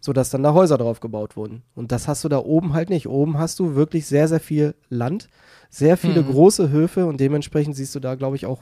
sodass 0.00 0.30
dann 0.30 0.44
da 0.44 0.54
Häuser 0.54 0.78
drauf 0.78 1.00
gebaut 1.00 1.36
wurden. 1.36 1.62
Und 1.74 1.90
das 1.90 2.06
hast 2.06 2.22
du 2.22 2.28
da 2.28 2.38
oben 2.38 2.72
halt 2.72 2.88
nicht. 2.88 3.08
Oben 3.08 3.36
hast 3.36 3.58
du 3.58 3.74
wirklich 3.74 4.06
sehr, 4.06 4.28
sehr 4.28 4.38
viel 4.38 4.76
Land, 4.88 5.28
sehr 5.70 5.96
viele 5.96 6.22
Mhm. 6.22 6.26
große 6.26 6.70
Höfe 6.70 7.06
und 7.06 7.18
dementsprechend 7.18 7.74
siehst 7.74 7.96
du 7.96 8.00
da, 8.00 8.14
glaube 8.14 8.36
ich, 8.36 8.46
auch 8.46 8.60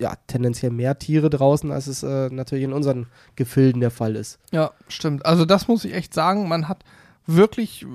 ja, 0.00 0.14
tendenziell 0.26 0.72
mehr 0.72 0.98
Tiere 0.98 1.28
draußen, 1.28 1.70
als 1.70 1.86
es 1.86 2.02
äh, 2.02 2.30
natürlich 2.30 2.64
in 2.64 2.72
unseren 2.72 3.06
Gefilden 3.36 3.80
der 3.80 3.90
Fall 3.90 4.16
ist. 4.16 4.38
Ja, 4.50 4.72
stimmt. 4.88 5.26
Also 5.26 5.44
das 5.44 5.68
muss 5.68 5.84
ich 5.84 5.94
echt 5.94 6.14
sagen, 6.14 6.48
man 6.48 6.68
hat 6.68 6.84
wirklich 7.26 7.82
äh, 7.82 7.86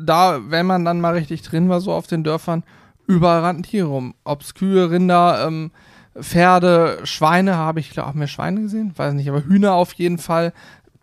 da, 0.00 0.40
wenn 0.48 0.66
man 0.66 0.84
dann 0.84 1.00
mal 1.00 1.14
richtig 1.14 1.42
drin 1.42 1.68
war, 1.68 1.80
so 1.80 1.92
auf 1.92 2.06
den 2.06 2.24
Dörfern, 2.24 2.64
überall 3.06 3.40
rannten 3.40 3.62
Tiere 3.62 3.86
rum. 3.86 4.14
Ob's 4.24 4.54
Kühe, 4.54 4.90
Rinder, 4.90 5.46
ähm, 5.46 5.70
Pferde, 6.18 7.00
Schweine 7.04 7.56
habe 7.56 7.80
ich, 7.80 7.90
glaube 7.90 8.08
haben 8.08 8.20
wir 8.20 8.26
Schweine 8.26 8.62
gesehen? 8.62 8.92
Weiß 8.96 9.12
nicht, 9.12 9.28
aber 9.28 9.44
Hühner 9.44 9.74
auf 9.74 9.92
jeden 9.92 10.18
Fall 10.18 10.54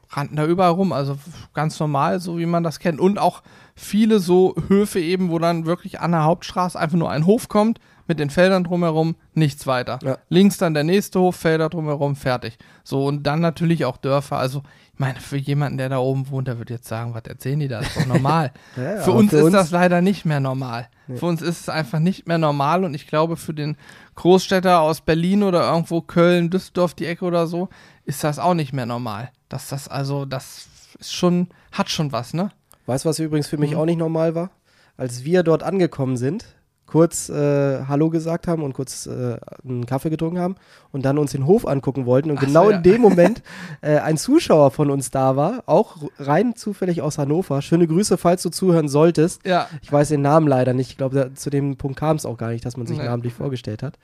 rannten 0.10 0.36
da 0.36 0.46
überall 0.46 0.72
rum. 0.72 0.92
Also 0.92 1.18
ganz 1.54 1.80
normal, 1.80 2.20
so 2.20 2.40
wie 2.40 2.48
man 2.48 2.64
das 2.64 2.80
kennt. 2.80 3.00
Und 3.00 3.20
auch 3.20 3.44
viele 3.76 4.20
so 4.20 4.56
Höfe 4.68 5.00
eben, 5.00 5.30
wo 5.30 5.38
dann 5.38 5.68
wirklich 5.68 6.00
an 6.00 6.12
der 6.12 6.24
Hauptstraße 6.24 6.80
einfach 6.80 6.98
nur 6.98 7.12
ein 7.12 7.28
Hof 7.28 7.48
kommt, 7.48 7.80
mit 8.14 8.20
den 8.20 8.30
Feldern 8.30 8.64
drumherum, 8.64 9.16
nichts 9.34 9.66
weiter. 9.66 9.98
Ja. 10.04 10.18
Links 10.30 10.58
dann 10.58 10.76
der 10.76 10.84
nächste 10.84 11.20
Hof, 11.20 11.36
Felder 11.36 11.70
drumherum, 11.70 12.16
fertig. 12.16 12.58
So, 12.84 13.06
und 13.06 13.24
dann 13.24 13.40
natürlich 13.40 13.86
auch 13.86 13.98
Dörfer. 13.98 14.38
Also, 14.38 14.62
ich 14.94 15.00
meine, 15.00 15.20
für 15.20 15.38
jemanden, 15.38 15.80
der 15.80 15.90
da 15.90 15.98
oben 15.98 16.30
wohnt, 16.30 16.48
der 16.48 16.60
wird 16.60 16.70
jetzt 16.70 16.88
sagen, 16.88 17.16
was 17.16 17.24
erzählen 17.24 17.60
die 17.60 17.68
da? 17.68 17.80
Das 17.80 17.88
ist 17.88 17.98
doch 17.98 18.06
normal. 18.06 18.52
Ja, 18.78 18.98
für 19.02 19.12
uns 19.12 19.32
für 19.32 19.38
ist 19.38 19.44
uns- 19.46 19.54
das 19.54 19.72
leider 19.72 20.02
nicht 20.02 20.26
mehr 20.26 20.40
normal. 20.40 20.88
Für 21.16 21.26
uns 21.26 21.42
ist 21.42 21.62
es 21.62 21.70
einfach 21.70 22.00
nicht 22.00 22.28
mehr 22.28 22.38
normal 22.38 22.84
und 22.86 22.94
ich 22.94 23.08
glaube, 23.08 23.36
für 23.36 23.54
den 23.54 23.76
Großstädter 24.16 24.80
aus 24.82 25.02
Berlin 25.02 25.44
oder 25.44 25.70
irgendwo 25.72 26.02
Köln, 26.02 26.50
Düsseldorf, 26.50 26.94
die 26.94 27.06
Ecke 27.08 27.26
oder 27.26 27.48
so, 27.48 27.70
ist 28.06 28.24
das 28.24 28.38
auch 28.40 28.54
nicht 28.54 28.72
mehr 28.74 28.86
normal. 28.86 29.32
Dass 29.50 29.68
das 29.70 29.88
also, 29.88 30.26
das 30.26 30.68
ist 31.00 31.14
schon, 31.14 31.50
hat 31.72 31.90
schon 31.90 32.12
was, 32.12 32.34
ne? 32.34 32.52
Weißt 32.86 33.06
du, 33.06 33.10
was 33.10 33.20
übrigens 33.20 33.48
für 33.48 33.58
Mhm. 33.58 33.62
mich 33.62 33.76
auch 33.76 33.86
nicht 33.86 33.98
normal 33.98 34.36
war? 34.36 34.52
Als 34.96 35.24
wir 35.24 35.42
dort 35.44 35.64
angekommen 35.64 36.18
sind, 36.18 36.46
kurz 36.86 37.30
äh, 37.30 37.86
Hallo 37.88 38.10
gesagt 38.10 38.48
haben 38.48 38.62
und 38.62 38.74
kurz 38.74 39.08
äh, 39.08 39.38
einen 39.68 39.86
Kaffee 39.86 40.10
getrunken 40.10 40.40
haben 40.40 40.56
und 40.92 41.04
dann 41.06 41.18
uns 41.18 41.32
den 41.32 41.48
Hof 41.48 41.68
angucken 41.68 42.06
wollten 42.06 42.30
und 42.30 42.38
Ach 42.38 42.46
genau 42.46 42.70
ja. 42.70 42.78
in 42.78 42.84
dem 42.84 43.02
Moment 43.02 43.42
äh, 43.82 43.98
ein 43.98 44.18
Zuschauer 44.18 44.70
von 44.72 44.92
uns 44.92 45.10
da 45.10 45.36
war, 45.36 45.64
auch 45.66 45.98
rein 46.20 46.56
zufällig 46.56 47.02
aus 47.02 47.18
Hannover. 47.18 47.62
Schöne 47.64 47.88
Grüße, 47.88 48.18
falls 48.18 48.44
du 48.44 48.50
zuhören 48.50 48.88
solltest. 48.90 49.46
Ja. 49.46 49.68
Ich 49.82 49.92
weiß 49.92 50.10
den 50.10 50.22
Namen 50.22 50.48
leider 50.48 50.74
nicht. 50.74 50.92
Ich 50.92 50.98
glaube, 50.98 51.32
zu 51.34 51.50
dem 51.50 51.78
Punkt 51.78 51.98
kam 51.98 52.18
es 52.18 52.26
auch 52.26 52.38
gar 52.38 52.50
nicht, 52.50 52.64
dass 52.66 52.78
man 52.78 52.86
sich 52.86 52.98
Nee. 52.98 53.06
namentlich 53.06 53.34
vorgestellt 53.34 53.82
hat. 53.82 53.98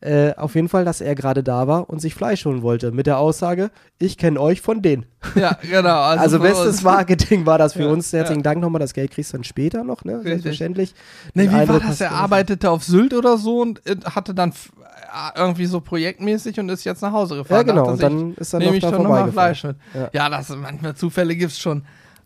Äh, 0.00 0.34
auf 0.34 0.54
jeden 0.56 0.68
Fall, 0.68 0.84
dass 0.84 1.00
er 1.00 1.14
gerade 1.14 1.42
da 1.44 1.68
war 1.68 1.88
und 1.88 2.00
sich 2.00 2.14
Fleisch 2.14 2.44
holen 2.44 2.62
wollte. 2.62 2.90
Mit 2.90 3.06
der 3.06 3.18
Aussage, 3.18 3.70
ich 3.98 4.18
kenne 4.18 4.40
euch 4.40 4.60
von 4.62 4.82
denen. 4.82 5.06
Ja, 5.36 5.56
genau. 5.62 5.92
Also, 6.22 6.38
für 6.38 6.42
bestes 6.42 6.66
uns. 6.66 6.82
Marketing 6.82 7.46
war 7.46 7.58
das 7.58 7.74
für 7.74 7.82
Ja, 7.84 7.88
uns. 7.92 8.12
Herzlichen 8.12 8.40
ja. 8.40 8.44
Dank 8.44 8.60
nochmal. 8.60 8.80
Das 8.80 8.94
Geld 8.94 9.10
kriegst 9.12 9.32
du 9.32 9.36
dann 9.36 9.44
später 9.44 9.84
noch, 9.84 10.04
ne? 10.04 10.20
Selbstverständlich. 10.22 10.94
Ne, 11.34 11.44
Den 11.44 11.52
wie 11.52 11.68
war 11.68 11.78
das? 11.78 11.82
hast 11.84 12.00
Er 12.00 12.08
du- 12.08 12.14
arbeitete 12.32 12.70
auf 12.70 12.82
Sylt 12.84 13.14
oder 13.14 13.36
so 13.38 13.60
und 13.60 13.86
äh, 13.86 13.96
hatte 14.04 14.34
dann 14.34 14.50
äh, 14.50 15.38
irgendwie 15.38 15.66
so 15.66 15.80
projektmäßig 15.80 16.58
und 16.60 16.68
ist 16.70 16.84
jetzt 16.84 17.02
nach 17.02 17.12
Hause 17.12 17.36
gefahren. 17.36 17.66
Ja, 17.66 17.72
genau. 17.74 17.86
Dachte 17.86 17.92
Und 17.92 18.02
dann 18.02 18.34
ist 18.36 18.52
er 18.52 18.58
nehme 18.58 18.70
noch 18.72 18.76
ich 18.76 18.82
da 18.82 18.90
doch 18.90 18.98
nochmal. 19.02 19.30
Fleisch 19.32 19.64
mit. 19.64 19.76
Ja. 19.94 20.10
Ja, 20.12 20.28
das 20.30 20.48
manchmal 20.50 20.94
Zufälle 20.94 21.36
gibt's 21.36 21.58
schon. 21.58 21.84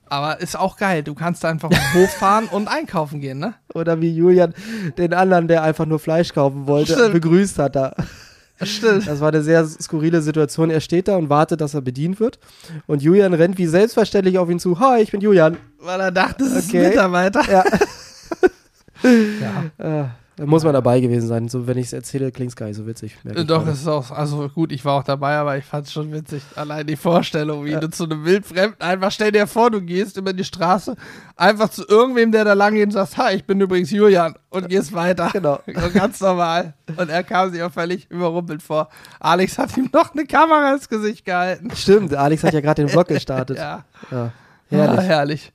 Aber 0.08 0.40
ist 0.40 0.56
auch 0.56 0.76
geil. 0.76 1.02
Du 1.02 1.14
kannst 1.14 1.42
da 1.42 1.48
einfach 1.48 1.68
hochfahren 1.94 2.46
und 2.46 2.68
einkaufen 2.68 3.20
gehen, 3.20 3.40
ne? 3.40 3.54
Oder 3.74 4.00
wie 4.00 4.14
Julian 4.14 4.54
den 4.98 5.12
anderen, 5.12 5.48
der 5.48 5.64
einfach 5.64 5.84
nur 5.86 5.98
Fleisch 5.98 6.32
kaufen 6.32 6.68
wollte, 6.68 6.92
Stimmt. 6.92 7.12
begrüßt 7.14 7.58
hat 7.58 7.74
da. 7.74 7.92
Stimmt. 8.62 9.06
Das 9.06 9.20
war 9.20 9.28
eine 9.28 9.42
sehr 9.42 9.66
skurrile 9.66 10.22
Situation. 10.22 10.70
Er 10.70 10.80
steht 10.80 11.08
da 11.08 11.16
und 11.16 11.28
wartet, 11.28 11.60
dass 11.60 11.74
er 11.74 11.82
bedient 11.82 12.20
wird. 12.20 12.38
Und 12.86 13.02
Julian 13.02 13.34
rennt 13.34 13.58
wie 13.58 13.66
selbstverständlich 13.66 14.38
auf 14.38 14.48
ihn 14.48 14.58
zu. 14.60 14.78
Hi, 14.78 15.02
ich 15.02 15.10
bin 15.10 15.20
Julian. 15.20 15.56
Weil 15.80 16.00
er 16.00 16.12
dachte, 16.12 16.44
es 16.44 16.52
ist 16.52 16.68
Okay. 16.68 16.84
ein 16.84 16.88
Mitarbeiter. 16.90 17.42
Ja. 17.50 17.64
Ja. 19.78 20.02
Äh, 20.02 20.04
da 20.38 20.44
muss 20.44 20.64
man 20.64 20.74
dabei 20.74 21.00
gewesen 21.00 21.28
sein. 21.28 21.48
So, 21.48 21.66
wenn 21.66 21.78
ich 21.78 21.86
es 21.86 21.92
erzähle, 21.94 22.30
klingt 22.30 22.50
es 22.50 22.56
gar 22.56 22.66
nicht 22.66 22.76
so 22.76 22.86
witzig. 22.86 23.16
Äh, 23.24 23.46
Doch, 23.46 23.66
es 23.66 23.80
ist 23.80 23.88
auch, 23.88 24.10
also 24.10 24.50
gut, 24.50 24.70
ich 24.70 24.84
war 24.84 24.98
auch 24.98 25.02
dabei, 25.02 25.36
aber 25.36 25.56
ich 25.56 25.64
fand 25.64 25.86
es 25.86 25.92
schon 25.94 26.12
witzig. 26.12 26.42
Allein 26.56 26.86
die 26.86 26.96
Vorstellung, 26.96 27.64
wie 27.64 27.72
du 27.72 27.88
zu 27.88 28.04
einem 28.04 28.22
Wildfremden 28.26 28.78
einfach, 28.82 29.10
stell 29.10 29.32
dir 29.32 29.46
vor, 29.46 29.70
du 29.70 29.80
gehst 29.80 30.18
über 30.18 30.34
die 30.34 30.44
Straße, 30.44 30.94
einfach 31.36 31.70
zu 31.70 31.86
irgendwem, 31.88 32.32
der 32.32 32.44
da 32.44 32.52
lang 32.52 32.74
geht 32.74 32.84
und 32.84 32.90
sagst, 32.90 33.16
hi, 33.16 33.36
ich 33.36 33.46
bin 33.46 33.58
übrigens 33.62 33.90
Julian 33.90 34.34
und 34.50 34.68
gehst 34.68 34.92
weiter. 34.92 35.30
Genau. 35.32 35.58
So 35.74 35.90
ganz 35.90 36.20
normal. 36.20 36.74
Und 36.98 37.08
er 37.08 37.24
kam 37.24 37.50
sich 37.50 37.62
auch 37.62 37.72
völlig 37.72 38.10
überrumpelt 38.10 38.62
vor. 38.62 38.90
Alex 39.20 39.56
hat 39.56 39.74
ihm 39.78 39.88
noch 39.90 40.12
eine 40.12 40.26
Kamera 40.26 40.74
ins 40.74 40.86
Gesicht 40.90 41.24
gehalten. 41.24 41.70
Stimmt, 41.74 42.14
Alex 42.14 42.44
hat 42.44 42.52
ja 42.52 42.60
gerade 42.60 42.82
den 42.82 42.90
Vlog 42.90 43.08
gestartet. 43.08 43.56
Ja, 43.58 43.84
Ja. 44.10 44.32
Herrlich. 44.68 44.98
Ah, 44.98 45.02
herrlich. 45.02 45.52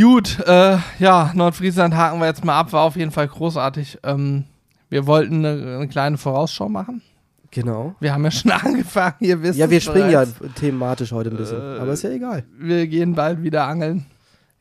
Gut, 0.00 0.38
äh, 0.46 0.78
ja, 1.00 1.32
Nordfriesland 1.34 1.94
haken 1.94 2.20
wir 2.20 2.26
jetzt 2.26 2.44
mal 2.44 2.58
ab, 2.58 2.72
war 2.72 2.82
auf 2.82 2.94
jeden 2.94 3.10
Fall 3.10 3.26
großartig. 3.26 3.98
Ähm, 4.04 4.44
wir 4.90 5.06
wollten 5.06 5.44
eine, 5.44 5.76
eine 5.76 5.88
kleine 5.88 6.18
Vorausschau 6.18 6.68
machen. 6.68 7.02
Genau. 7.50 7.94
Wir 7.98 8.12
haben 8.12 8.24
ja 8.24 8.30
schon 8.30 8.50
angefangen, 8.52 9.16
ihr 9.20 9.42
wisst 9.42 9.58
Ja, 9.58 9.70
wir 9.70 9.80
springen 9.80 10.10
ja 10.10 10.24
bereits. 10.24 10.54
thematisch 10.54 11.10
heute 11.10 11.30
ein 11.30 11.36
bisschen. 11.36 11.58
Äh, 11.60 11.80
aber 11.80 11.92
ist 11.92 12.02
ja 12.02 12.10
egal. 12.10 12.44
Wir 12.58 12.86
gehen 12.86 13.14
bald 13.14 13.42
wieder 13.42 13.64
angeln. 13.64 14.06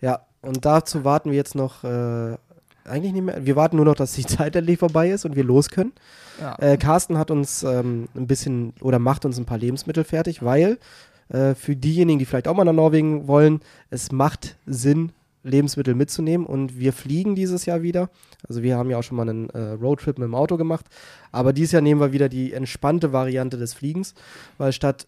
Ja, 0.01 0.21
und 0.41 0.65
dazu 0.65 1.03
warten 1.03 1.29
wir 1.29 1.38
jetzt 1.38 1.53
noch, 1.53 1.83
äh, 1.83 2.38
eigentlich 2.85 3.13
nicht 3.13 3.23
mehr, 3.25 3.45
wir 3.45 3.55
warten 3.55 3.75
nur 3.75 3.85
noch, 3.85 3.95
dass 3.95 4.13
die 4.13 4.25
Zeit 4.25 4.55
endlich 4.55 4.79
vorbei 4.79 5.11
ist 5.11 5.25
und 5.25 5.35
wir 5.35 5.43
los 5.43 5.69
können. 5.69 5.91
Ja. 6.41 6.55
Äh, 6.59 6.77
Carsten 6.77 7.17
hat 7.17 7.29
uns 7.29 7.61
ähm, 7.61 8.07
ein 8.15 8.25
bisschen 8.25 8.73
oder 8.81 8.97
macht 8.97 9.23
uns 9.25 9.38
ein 9.38 9.45
paar 9.45 9.57
Lebensmittel 9.59 10.03
fertig, 10.03 10.41
weil 10.43 10.79
äh, 11.29 11.53
für 11.53 11.75
diejenigen, 11.75 12.17
die 12.17 12.25
vielleicht 12.25 12.47
auch 12.47 12.55
mal 12.55 12.63
nach 12.63 12.73
Norwegen 12.73 13.27
wollen, 13.27 13.59
es 13.91 14.11
macht 14.11 14.55
Sinn, 14.65 15.11
Lebensmittel 15.47 15.95
mitzunehmen. 15.95 16.45
Und 16.45 16.77
wir 16.77 16.93
fliegen 16.93 17.35
dieses 17.35 17.65
Jahr 17.65 17.81
wieder. 17.81 18.09
Also 18.47 18.63
wir 18.63 18.77
haben 18.77 18.89
ja 18.89 18.99
auch 18.99 19.03
schon 19.03 19.17
mal 19.17 19.29
einen 19.29 19.49
äh, 19.49 19.71
Roadtrip 19.71 20.17
mit 20.17 20.25
dem 20.25 20.35
Auto 20.35 20.57
gemacht, 20.57 20.85
aber 21.31 21.53
dieses 21.53 21.71
Jahr 21.71 21.81
nehmen 21.81 22.01
wir 22.01 22.11
wieder 22.11 22.29
die 22.29 22.53
entspannte 22.53 23.13
Variante 23.13 23.57
des 23.57 23.73
Fliegens, 23.73 24.13
weil 24.57 24.71
statt 24.71 25.07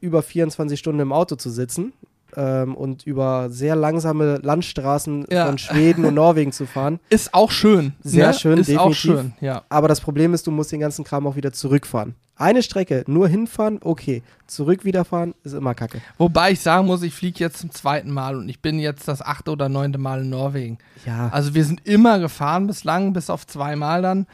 über 0.00 0.22
24 0.22 0.78
Stunden 0.78 1.00
im 1.00 1.12
Auto 1.12 1.36
zu 1.36 1.50
sitzen 1.50 1.92
ähm, 2.36 2.74
und 2.74 3.04
über 3.06 3.48
sehr 3.50 3.74
langsame 3.76 4.36
Landstraßen 4.42 5.26
Ja. 5.30 5.46
von 5.46 5.58
Schweden 5.58 6.04
und 6.04 6.14
Norwegen 6.14 6.52
zu 6.52 6.66
fahren, 6.66 7.00
Ist 7.10 7.32
auch 7.34 7.50
schön. 7.50 7.94
Sehr 8.02 8.28
ne? 8.28 8.34
schön, 8.34 8.58
Ist 8.58 8.68
auch 8.78 8.88
definitiv. 8.90 8.96
schön, 8.98 9.32
ja. 9.40 9.62
aber 9.68 9.88
das 9.88 10.00
Problem 10.00 10.34
ist, 10.34 10.46
du 10.46 10.50
musst 10.50 10.70
den 10.72 10.80
ganzen 10.80 11.04
Kram 11.04 11.26
auch 11.26 11.36
wieder 11.36 11.52
zurückfahren. 11.52 12.14
Eine 12.38 12.62
Strecke, 12.62 13.02
nur 13.06 13.28
hinfahren, 13.28 13.78
okay. 13.82 14.22
Zurück 14.46 14.84
wieder 14.84 15.06
fahren, 15.06 15.34
ist 15.42 15.54
immer 15.54 15.74
kacke. 15.74 16.02
Wobei 16.18 16.50
ich 16.52 16.60
sagen 16.60 16.86
muss, 16.86 17.02
ich 17.02 17.14
fliege 17.14 17.38
jetzt 17.40 17.58
zum 17.58 17.70
zweiten 17.70 18.10
Mal 18.10 18.36
und 18.36 18.50
ich 18.50 18.60
bin 18.60 18.78
jetzt 18.78 19.08
das 19.08 19.22
achte 19.22 19.50
oder 19.52 19.70
neunte 19.70 19.98
Mal 19.98 20.20
in 20.20 20.28
Norwegen. 20.28 20.76
Ja, 21.06 21.30
Also 21.30 21.54
wir 21.54 21.64
sind 21.64 21.86
immer 21.86 22.18
gefahren 22.18 22.66
bislang, 22.66 23.14
bis 23.14 23.30
auf 23.30 23.46
zweimal 23.46 24.02
dann. 24.02 24.26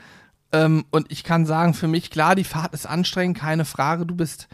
Ähm, 0.51 0.85
und 0.91 1.13
ich 1.13 1.23
kann 1.23 1.47
sagen, 1.47 1.75
für 1.75 1.87
mich, 1.87 2.11
klar, 2.11 2.35
die 2.35 2.43
Fahrt 2.45 2.75
ist 2.75 2.87
anstrengend, 2.87 3.39
keine 3.39 3.65
Frage. 3.65 4.05
Du 4.05 4.17
bist 4.17 4.49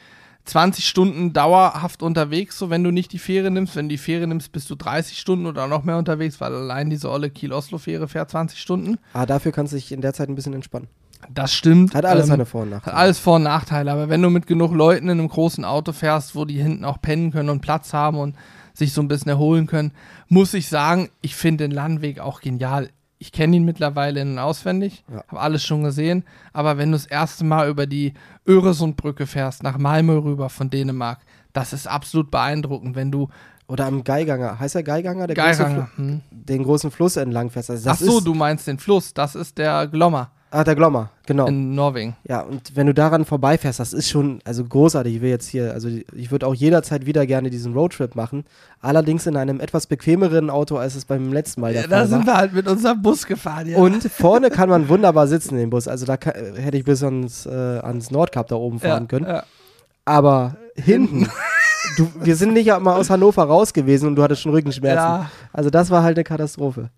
20 0.49 0.87
Stunden 0.89 1.33
dauerhaft 1.33 2.03
unterwegs, 2.03 2.59
so 2.59 2.71
wenn 2.71 2.83
du 2.85 2.91
nicht 2.91 3.13
die 3.13 3.19
Fähre 3.19 3.51
nimmst. 3.51 3.77
Wenn 3.77 3.87
du 3.89 3.95
die 3.95 3.99
Fähre 3.99 4.27
nimmst, 4.27 4.51
bist 4.53 4.69
du 4.71 4.75
30 4.75 5.19
Stunden 5.19 5.47
oder 5.47 5.67
noch 5.67 5.85
mehr 5.85 5.99
unterwegs, 5.99 6.41
weil 6.41 6.55
allein 6.55 6.91
diese 6.91 7.11
olle 7.11 7.31
Kiel-Oslo-Fähre 7.31 8.09
fährt 8.09 8.31
20 8.31 8.59
Stunden. 8.61 8.99
aber 9.13 9.27
dafür 9.27 9.53
kannst 9.53 9.73
du 9.73 9.77
dich 9.77 9.93
in 9.93 10.01
der 10.01 10.13
Zeit 10.15 10.29
ein 10.29 10.35
bisschen 10.35 10.55
entspannen. 10.55 10.89
Das 11.35 11.53
stimmt. 11.53 11.95
Hat 11.95 12.05
alles 12.05 12.25
Ähm, 12.25 12.29
seine 12.31 12.47
Vor- 12.47 12.63
und 12.63 12.69
Hat 12.75 12.77
Nachteile. 12.87 12.97
alles 12.97 13.19
Vor- 13.19 13.37
und 13.37 13.43
Nachteile, 13.43 13.91
aber 13.93 14.09
wenn 14.09 14.23
du 14.23 14.31
mit 14.31 14.47
genug 14.47 14.73
Leuten 14.73 15.09
in 15.09 15.19
einem 15.19 15.29
großen 15.29 15.65
Auto 15.65 15.93
fährst, 15.93 16.35
wo 16.37 16.45
die 16.45 16.63
hinten 16.63 16.85
auch 16.85 17.01
pennen 17.01 17.33
können 17.33 17.51
und 17.51 17.61
Platz 17.61 17.93
haben 17.93 18.19
und 18.19 18.37
sich 18.73 18.93
so 18.93 19.01
ein 19.03 19.09
bisschen 19.09 19.29
erholen 19.31 19.67
können, 19.67 19.91
muss 20.29 20.55
ich 20.55 20.69
sagen, 20.69 21.09
ich 21.21 21.35
finde 21.35 21.65
den 21.65 21.73
Landweg 21.73 22.21
auch 22.21 22.41
genial. 22.41 22.91
Ich 23.21 23.33
kenne 23.33 23.57
ihn 23.57 23.65
mittlerweile 23.65 24.21
in- 24.21 24.33
und 24.33 24.39
auswendig, 24.39 25.05
Ja. 25.13 25.25
habe 25.29 25.41
alles 25.41 25.65
schon 25.65 25.83
gesehen, 25.83 26.25
aber 26.53 26.79
wenn 26.79 26.93
du 26.93 26.97
das 26.97 27.07
erste 27.07 27.45
Mal 27.45 27.69
über 27.69 27.87
die 27.87 28.15
Öresundbrücke 28.47 29.27
fährst, 29.27 29.63
nach 29.63 29.77
Malmö 29.79 30.19
rüber 30.19 30.49
von 30.49 30.71
Dänemark, 30.71 31.19
das 31.53 31.73
ist 31.73 31.89
absolut 31.89 32.31
beeindruckend, 32.31 32.95
wenn 32.97 33.11
du 33.11 33.29
Oder 33.67 33.87
am 33.87 34.03
Geiganger. 34.05 34.59
Heißt 34.61 34.77
der 34.77 34.83
Geiganger? 34.83 35.27
Der 35.27 35.37
große 35.37 35.59
Geiranger, 35.63 35.89
Flu- 35.95 36.05
hm. 36.05 36.21
den 36.31 36.63
großen 36.63 36.91
Fluss 36.91 37.17
entlang 37.17 37.51
fährst. 37.51 37.71
Also 37.71 37.91
Ach 37.91 37.97
so, 37.97 38.19
ist, 38.19 38.25
du 38.27 38.35
meinst 38.35 38.67
den 38.67 38.79
Fluss, 38.79 39.13
das 39.13 39.35
ist 39.35 39.59
der 39.59 39.87
Glommer 39.89 40.31
Ah, 40.51 40.65
der 40.65 40.75
Glommer, 40.75 41.11
genau. 41.27 41.47
in 41.47 41.75
Norwegen. 41.75 42.17
Ja, 42.27 42.41
und 42.41 42.75
wenn 42.75 42.87
du 42.87 42.95
daran 42.95 43.27
vorbeifährst, 43.27 43.81
das 43.81 43.93
ist 43.93 44.09
schon, 44.09 44.41
also 44.45 44.65
großartig. 44.65 45.17
Ich 45.17 45.21
will 45.21 45.29
jetzt 45.29 45.49
hier, 45.49 45.75
also 45.75 45.89
ich 45.89 46.31
würde 46.31 46.47
auch 46.47 46.55
jederzeit 46.55 47.05
wieder 47.05 47.27
gerne 47.27 47.51
diesen 47.51 47.75
Roadtrip 47.75 48.15
machen. 48.15 48.45
Allerdings 48.81 49.27
in 49.27 49.37
einem 49.37 49.61
etwas 49.61 49.87
bequemeren 49.87 50.49
Auto, 50.49 50.79
als 50.79 50.95
es 50.95 51.05
beim 51.05 51.33
letzten 51.33 51.61
Mal 51.61 51.75
der 51.75 51.83
Ja, 51.83 51.89
da 51.89 51.97
Fall 51.97 52.11
war. 52.11 52.19
sind 52.19 52.27
wir 52.27 52.37
halt 52.37 52.55
mit 52.55 52.67
unserem 52.67 53.03
Bus 53.03 53.27
gefahren, 53.27 53.69
ja. 53.69 53.77
Und 53.77 54.03
vorne 54.05 54.49
kann 54.49 54.71
man 54.71 54.89
wunderbar 54.89 55.27
sitzen 55.27 55.55
in 55.55 55.61
dem 55.61 55.71
Bus. 55.71 55.87
Also 55.87 56.07
da 56.07 56.17
kann, 56.17 56.33
hätte 56.57 56.79
ich 56.79 56.85
bis 56.85 57.03
ans, 57.03 57.45
äh, 57.45 57.51
ans 57.51 58.11
Nordkap 58.11 58.49
da 58.49 58.57
oben 58.57 58.81
fahren 58.81 59.03
ja, 59.03 59.07
können. 59.09 59.27
Ja. 59.27 59.45
Aber 60.07 60.57
hinten, 60.77 61.29
du, 61.99 62.11
wir 62.23 62.37
sind 62.37 62.55
nicht 62.55 62.69
mal 62.81 62.97
aus 62.97 63.11
Hannover 63.11 63.45
raus 63.45 63.75
gewesen 63.75 64.09
und 64.09 64.17
du 64.17 64.23
hattest 64.23 64.41
schon 64.41 64.53
Rückenschmerzen. 64.53 64.97
Ja. 64.97 65.31
Also 65.53 65.69
das 65.69 65.91
war 65.91 66.03
halt 66.03 66.17
eine 66.17 66.25
Katastrophe. 66.25 66.89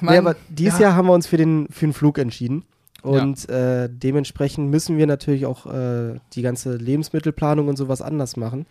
Mann, 0.00 0.14
nee, 0.14 0.18
aber 0.18 0.34
dieses 0.48 0.78
ja. 0.78 0.86
Jahr 0.86 0.96
haben 0.96 1.08
wir 1.08 1.12
uns 1.12 1.26
für 1.26 1.36
den, 1.36 1.68
für 1.70 1.84
den 1.84 1.92
Flug 1.92 2.16
entschieden. 2.16 2.64
Und 3.06 3.48
äh, 3.48 3.88
dementsprechend 3.90 4.70
müssen 4.70 4.98
wir 4.98 5.06
natürlich 5.06 5.46
auch 5.46 5.66
äh, 5.66 6.18
die 6.32 6.42
ganze 6.42 6.76
Lebensmittelplanung 6.76 7.68
und 7.68 7.76
sowas 7.76 8.02
anders 8.02 8.36
machen. 8.36 8.66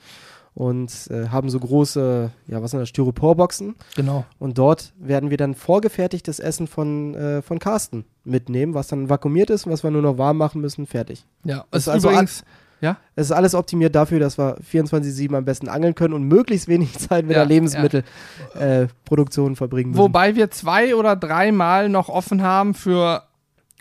Und 0.53 0.91
äh, 1.09 1.27
haben 1.27 1.49
so 1.49 1.59
große, 1.59 2.31
ja, 2.47 2.61
was 2.61 2.71
sind 2.71 2.79
das, 2.79 2.88
Styroporboxen. 2.88 3.75
Genau. 3.97 4.23
Und 4.39 4.57
dort 4.57 4.93
werden 4.97 5.29
wir 5.29 5.36
dann 5.38 5.53
vorgefertigtes 5.53 6.39
Essen 6.39 6.67
von, 6.67 7.13
äh, 7.13 7.41
von 7.41 7.59
Carsten 7.59 8.05
mitnehmen, 8.23 8.73
was 8.73 8.88
dann 8.88 9.09
vakuumiert 9.09 9.49
ist 9.49 9.65
und 9.65 9.73
was 9.73 9.83
wir 9.83 9.91
nur 9.91 10.01
noch 10.01 10.17
warm 10.17 10.38
machen 10.38 10.61
müssen, 10.61 10.88
fertig. 10.88 11.25
Ja, 11.43 11.65
Das 11.71 11.83
ist 11.83 11.89
also 11.89 12.09
übrigens. 12.09 12.45
Ja? 12.81 12.97
Es 13.15 13.27
ist 13.27 13.31
alles 13.31 13.55
optimiert 13.55 13.95
dafür, 13.95 14.19
dass 14.19 14.38
wir 14.38 14.57
24-7 14.59 15.36
am 15.36 15.43
besten 15.43 15.67
angeln 15.69 15.95
können 15.95 16.13
und 16.13 16.23
möglichst 16.23 16.67
wenig 16.67 16.97
Zeit 16.99 17.25
mit 17.25 17.36
Ja, 17.36 17.39
der 17.39 17.47
Lebensmittelproduktion 17.47 19.55
verbringen 19.55 19.91
müssen. 19.91 20.01
Wobei 20.01 20.36
wir 20.36 20.51
zwei 20.51 20.95
oder 20.95 21.15
dreimal 21.15 21.89
noch 21.89 22.09
offen 22.09 22.43
haben 22.43 22.73
für 22.73 23.23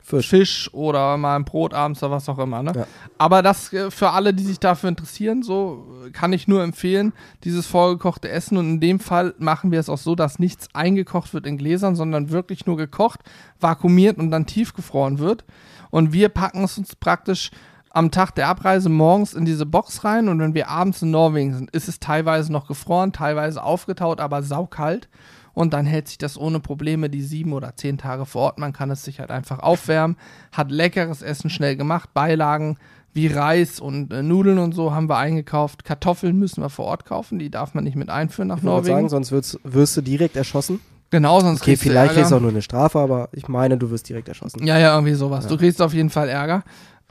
Fisch. 0.04 0.28
Fisch. 0.28 0.70
oder 0.74 1.16
mal 1.16 1.34
ein 1.34 1.46
Brot 1.46 1.72
abends 1.72 2.02
oder 2.02 2.12
was 2.12 2.28
auch 2.28 2.38
immer. 2.38 2.62
Ne? 2.62 2.72
Ja. 2.76 2.86
Aber 3.16 3.42
das 3.42 3.72
äh, 3.72 3.90
für 3.90 4.10
alle, 4.10 4.34
die 4.34 4.44
sich 4.44 4.60
dafür 4.60 4.90
interessieren, 4.90 5.42
so 5.42 5.86
kann 6.12 6.34
ich 6.34 6.46
nur 6.46 6.62
empfehlen, 6.62 7.14
dieses 7.42 7.66
vorgekochte 7.66 8.28
Essen. 8.28 8.58
Und 8.58 8.68
in 8.68 8.80
dem 8.80 9.00
Fall 9.00 9.34
machen 9.38 9.72
wir 9.72 9.80
es 9.80 9.88
auch 9.88 9.98
so, 9.98 10.14
dass 10.14 10.38
nichts 10.38 10.68
eingekocht 10.74 11.32
wird 11.32 11.46
in 11.46 11.56
Gläsern, 11.56 11.96
sondern 11.96 12.30
wirklich 12.30 12.66
nur 12.66 12.76
gekocht, 12.76 13.20
vakuumiert 13.60 14.18
und 14.18 14.30
dann 14.30 14.44
tiefgefroren 14.44 15.18
wird. 15.18 15.44
Und 15.90 16.12
wir 16.12 16.28
packen 16.28 16.64
es 16.64 16.76
uns 16.76 16.94
praktisch 16.96 17.50
am 17.88 18.10
Tag 18.10 18.32
der 18.34 18.48
Abreise 18.48 18.90
morgens 18.90 19.32
in 19.32 19.46
diese 19.46 19.64
Box 19.64 20.04
rein 20.04 20.28
und 20.28 20.40
wenn 20.40 20.52
wir 20.52 20.68
abends 20.68 21.00
in 21.00 21.12
Norwegen 21.12 21.54
sind, 21.54 21.70
ist 21.70 21.88
es 21.88 22.00
teilweise 22.00 22.52
noch 22.52 22.66
gefroren, 22.66 23.12
teilweise 23.12 23.62
aufgetaut, 23.62 24.20
aber 24.20 24.42
saukalt 24.42 25.08
und 25.54 25.72
dann 25.72 25.86
hält 25.86 26.08
sich 26.08 26.18
das 26.18 26.36
ohne 26.36 26.60
Probleme 26.60 27.08
die 27.08 27.22
sieben 27.22 27.52
oder 27.52 27.76
zehn 27.76 27.96
Tage 27.96 28.26
vor 28.26 28.42
Ort. 28.42 28.58
Man 28.58 28.72
kann 28.72 28.90
es 28.90 29.04
sich 29.04 29.20
halt 29.20 29.30
einfach 29.30 29.60
aufwärmen, 29.60 30.16
hat 30.52 30.70
leckeres 30.70 31.22
Essen 31.22 31.48
schnell 31.50 31.76
gemacht, 31.76 32.12
Beilagen 32.12 32.76
wie 33.14 33.28
Reis 33.28 33.78
und 33.78 34.12
äh, 34.12 34.22
Nudeln 34.22 34.58
und 34.58 34.74
so 34.74 34.92
haben 34.92 35.08
wir 35.08 35.16
eingekauft. 35.16 35.84
Kartoffeln 35.84 36.36
müssen 36.36 36.60
wir 36.62 36.68
vor 36.68 36.86
Ort 36.86 37.04
kaufen, 37.04 37.38
die 37.38 37.48
darf 37.48 37.72
man 37.72 37.84
nicht 37.84 37.96
mit 37.96 38.10
einführen 38.10 38.48
nach 38.48 38.58
ich 38.58 38.64
Norwegen. 38.64 38.96
sagen, 38.96 39.08
sonst 39.08 39.32
wirst, 39.32 39.60
wirst 39.62 39.96
du 39.96 40.00
direkt 40.02 40.36
erschossen. 40.36 40.80
Genau, 41.10 41.38
sonst 41.38 41.60
okay, 41.60 41.72
kriegst 41.72 41.84
vielleicht 41.84 42.10
du 42.10 42.14
kriegst 42.16 42.32
du 42.32 42.36
auch 42.36 42.40
nur 42.40 42.50
eine 42.50 42.62
Strafe, 42.62 42.98
aber 42.98 43.28
ich 43.30 43.46
meine, 43.46 43.78
du 43.78 43.90
wirst 43.90 44.08
direkt 44.08 44.26
erschossen. 44.26 44.66
Ja, 44.66 44.78
ja, 44.78 44.94
irgendwie 44.94 45.14
sowas. 45.14 45.44
Ja. 45.44 45.50
Du 45.50 45.56
kriegst 45.56 45.80
auf 45.80 45.94
jeden 45.94 46.10
Fall 46.10 46.28
Ärger. 46.28 46.64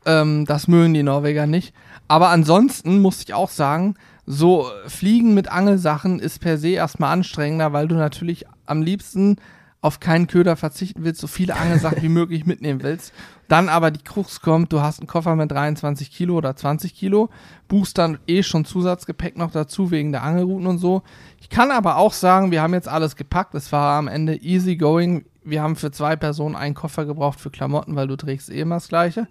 Ähm, 0.05 0.43
das 0.45 0.67
mögen 0.67 0.93
die 0.93 1.03
Norweger 1.03 1.47
nicht. 1.47 1.73
Aber 2.09 2.27
ansonsten 2.27 3.01
muss 3.01 3.21
ich 3.21 3.33
auch 3.33 3.49
sagen, 3.49 3.95
so 4.25 4.67
Fliegen 4.87 5.33
mit 5.33 5.51
Angelsachen 5.51 6.19
ist 6.19 6.39
per 6.39 6.57
se 6.57 6.69
erstmal 6.69 7.11
anstrengender, 7.11 7.73
weil 7.73 7.87
du 7.87 7.95
natürlich 7.95 8.45
am 8.65 8.81
liebsten 8.81 9.37
auf 9.81 9.99
keinen 9.99 10.27
Köder 10.27 10.55
verzichten 10.55 11.03
willst, 11.03 11.19
so 11.19 11.27
viele 11.27 11.57
Angelsachen 11.57 12.01
wie 12.01 12.09
möglich 12.09 12.45
mitnehmen 12.45 12.81
willst. 12.81 13.13
Dann 13.49 13.67
aber 13.67 13.91
die 13.91 14.01
Krux 14.01 14.39
kommt, 14.39 14.71
du 14.71 14.81
hast 14.81 14.99
einen 14.99 15.07
Koffer 15.07 15.35
mit 15.35 15.51
23 15.51 16.09
Kilo 16.09 16.37
oder 16.37 16.55
20 16.55 16.95
Kilo, 16.95 17.29
buchst 17.67 17.97
dann 17.97 18.17
eh 18.25 18.43
schon 18.43 18.63
Zusatzgepäck 18.63 19.37
noch 19.37 19.51
dazu 19.51 19.91
wegen 19.91 20.13
der 20.13 20.23
Angelrouten 20.23 20.67
und 20.67 20.77
so. 20.77 21.03
Ich 21.41 21.49
kann 21.49 21.69
aber 21.69 21.97
auch 21.97 22.13
sagen, 22.13 22.51
wir 22.51 22.61
haben 22.61 22.73
jetzt 22.73 22.87
alles 22.87 23.17
gepackt. 23.17 23.53
Es 23.55 23.73
war 23.73 23.97
am 23.97 24.07
Ende 24.07 24.37
easy 24.37 24.77
going. 24.77 25.25
Wir 25.43 25.61
haben 25.61 25.75
für 25.75 25.91
zwei 25.91 26.15
Personen 26.15 26.55
einen 26.55 26.75
Koffer 26.75 27.05
gebraucht 27.05 27.41
für 27.41 27.51
Klamotten, 27.51 27.97
weil 27.97 28.07
du 28.07 28.15
trägst 28.15 28.49
eh 28.49 28.61
immer 28.61 28.75
das 28.75 28.87
Gleiche. 28.87 29.27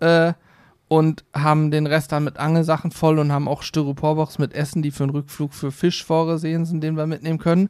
Äh, 0.00 0.34
und 0.88 1.24
haben 1.34 1.70
den 1.70 1.86
Rest 1.86 2.12
dann 2.12 2.24
mit 2.24 2.38
Angelsachen 2.38 2.90
voll 2.90 3.18
und 3.18 3.32
haben 3.32 3.48
auch 3.48 3.62
Styroporbox 3.62 4.38
mit 4.38 4.54
Essen, 4.54 4.82
die 4.82 4.90
für 4.90 5.04
einen 5.04 5.10
Rückflug 5.10 5.52
für 5.52 5.72
Fisch 5.72 6.04
vorgesehen 6.04 6.64
sind, 6.64 6.82
den 6.82 6.96
wir 6.96 7.06
mitnehmen 7.06 7.38
können. 7.38 7.68